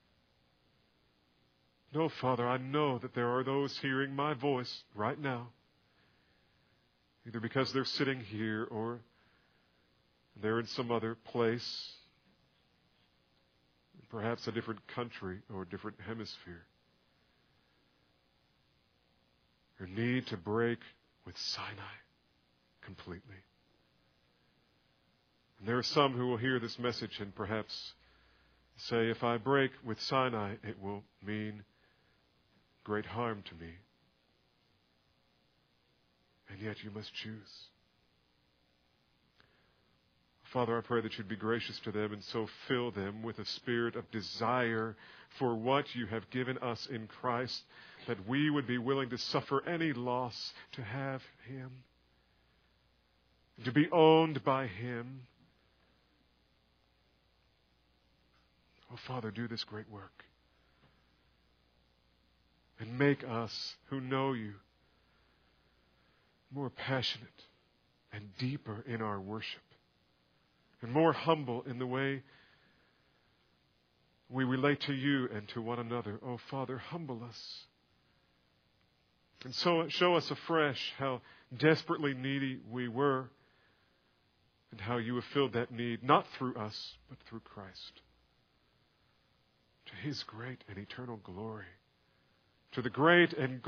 No, 1.94 2.10
Father, 2.22 2.48
I 2.48 2.58
know 2.58 3.00
that 3.00 3.16
there 3.16 3.30
are 3.30 3.44
those 3.44 3.78
hearing 3.82 4.16
my 4.16 4.36
voice 4.36 4.84
right 4.94 5.20
now, 5.20 5.50
either 7.28 7.40
because 7.40 7.74
they're 7.74 7.86
sitting 7.86 8.20
here 8.20 8.68
or 8.70 9.00
they're 10.42 10.60
in 10.60 10.68
some 10.68 10.92
other 10.92 11.16
place, 11.16 11.94
perhaps 14.10 14.48
a 14.48 14.52
different 14.52 14.86
country 14.88 15.40
or 15.54 15.64
a 15.64 15.68
different 15.68 15.98
hemisphere. 16.06 16.66
Your 19.80 19.88
need 19.88 20.28
to 20.28 20.38
break 20.38 20.80
with 21.26 21.38
Sinai 21.38 21.98
completely. 22.82 23.36
And 25.60 25.68
there 25.68 25.78
are 25.78 25.84
some 25.84 26.14
who 26.14 26.28
will 26.28 26.38
hear 26.38 26.60
this 26.60 26.78
message 26.80 27.20
and 27.20 27.34
perhaps 27.34 27.94
say, 28.78 29.10
if 29.10 29.24
I 29.24 29.38
break 29.38 29.72
with 29.86 30.00
Sinai, 30.02 30.56
it 30.64 30.82
will 30.82 31.04
mean 31.26 31.64
great 32.84 33.06
harm 33.06 33.44
to 33.50 33.56
me. 33.56 33.72
And 36.50 36.60
yet 36.62 36.84
you 36.84 36.92
must 36.92 37.14
choose. 37.14 37.70
Father, 40.54 40.76
I 40.78 40.82
pray 40.82 41.02
that 41.02 41.16
you'd 41.18 41.28
be 41.30 41.36
gracious 41.36 41.80
to 41.84 41.92
them 41.92 42.12
and 42.12 42.24
so 42.24 42.48
fill 42.68 42.90
them 42.90 43.22
with 43.22 43.38
a 43.38 43.46
spirit 43.46 43.96
of 43.96 44.10
desire 44.10 44.96
for 45.38 45.56
what 45.56 45.86
you 45.94 46.08
have 46.08 46.28
given 46.32 46.58
us 46.58 46.88
in 46.90 47.06
Christ, 47.06 47.62
that 48.08 48.28
we 48.28 48.50
would 48.50 48.66
be 48.66 48.80
willing 48.80 49.12
to 49.12 49.18
suffer 49.18 49.64
any 49.68 49.94
loss 49.94 50.54
to 50.72 50.82
have 50.82 51.22
Him, 51.48 51.70
to 53.64 53.72
be 53.72 53.88
owned 53.92 54.44
by 54.44 54.66
Him. 54.66 55.22
Oh, 58.92 58.98
Father, 59.06 59.30
do 59.30 59.48
this 59.48 59.64
great 59.64 59.90
work. 59.92 60.26
And 62.80 62.98
make 62.98 63.24
us 63.24 63.76
who 63.90 64.00
know 64.00 64.34
you 64.34 64.54
more 66.52 66.70
passionate 66.70 67.28
and 68.12 68.36
deeper 68.38 68.84
in 68.88 69.02
our 69.02 69.20
worship 69.20 69.62
and 70.82 70.92
more 70.92 71.14
humble 71.14 71.64
in 71.64 71.78
the 71.78 71.86
way 71.86 72.24
we 74.30 74.44
relate 74.44 74.82
to 74.82 74.94
you 74.94 75.28
and 75.34 75.48
to 75.50 75.62
one 75.62 75.80
another. 75.80 76.20
Oh, 76.26 76.40
Father, 76.50 76.78
humble 76.78 77.24
us. 77.28 77.66
And 79.44 79.54
so 79.56 79.88
show 79.90 80.16
us 80.16 80.30
afresh 80.30 80.94
how 80.98 81.22
desperately 81.56 82.14
needy 82.14 82.60
we 82.70 82.88
were 82.88 83.30
and 84.72 84.80
how 84.80 84.98
you 84.98 85.16
have 85.16 85.24
filled 85.26 85.54
that 85.54 85.72
need, 85.72 86.04
not 86.04 86.26
through 86.38 86.56
us, 86.56 86.94
but 87.10 87.18
through 87.28 87.40
Christ. 87.40 88.02
To 89.88 89.96
his 89.96 90.22
great 90.24 90.64
and 90.70 90.78
eternal 90.78 91.18
glory. 91.24 91.66
To 92.74 92.82
the 92.82 92.90
great 92.90 93.34
and 93.34 93.62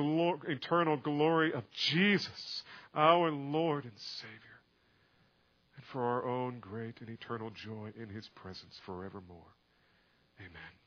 eternal 0.48 0.98
glory 0.98 1.54
of 1.54 1.64
Jesus, 1.72 2.64
our 2.94 3.32
Lord 3.32 3.86
and 3.86 3.98
Savior 3.98 4.52
and 5.76 5.86
for 5.86 6.04
our 6.04 6.26
own 6.26 6.60
great 6.60 7.00
and 7.02 7.10
eternal 7.10 7.50
joy 7.50 7.92
in 8.00 8.10
his 8.10 8.28
presence 8.36 8.80
forevermore. 8.86 9.56
Amen. 10.40 10.81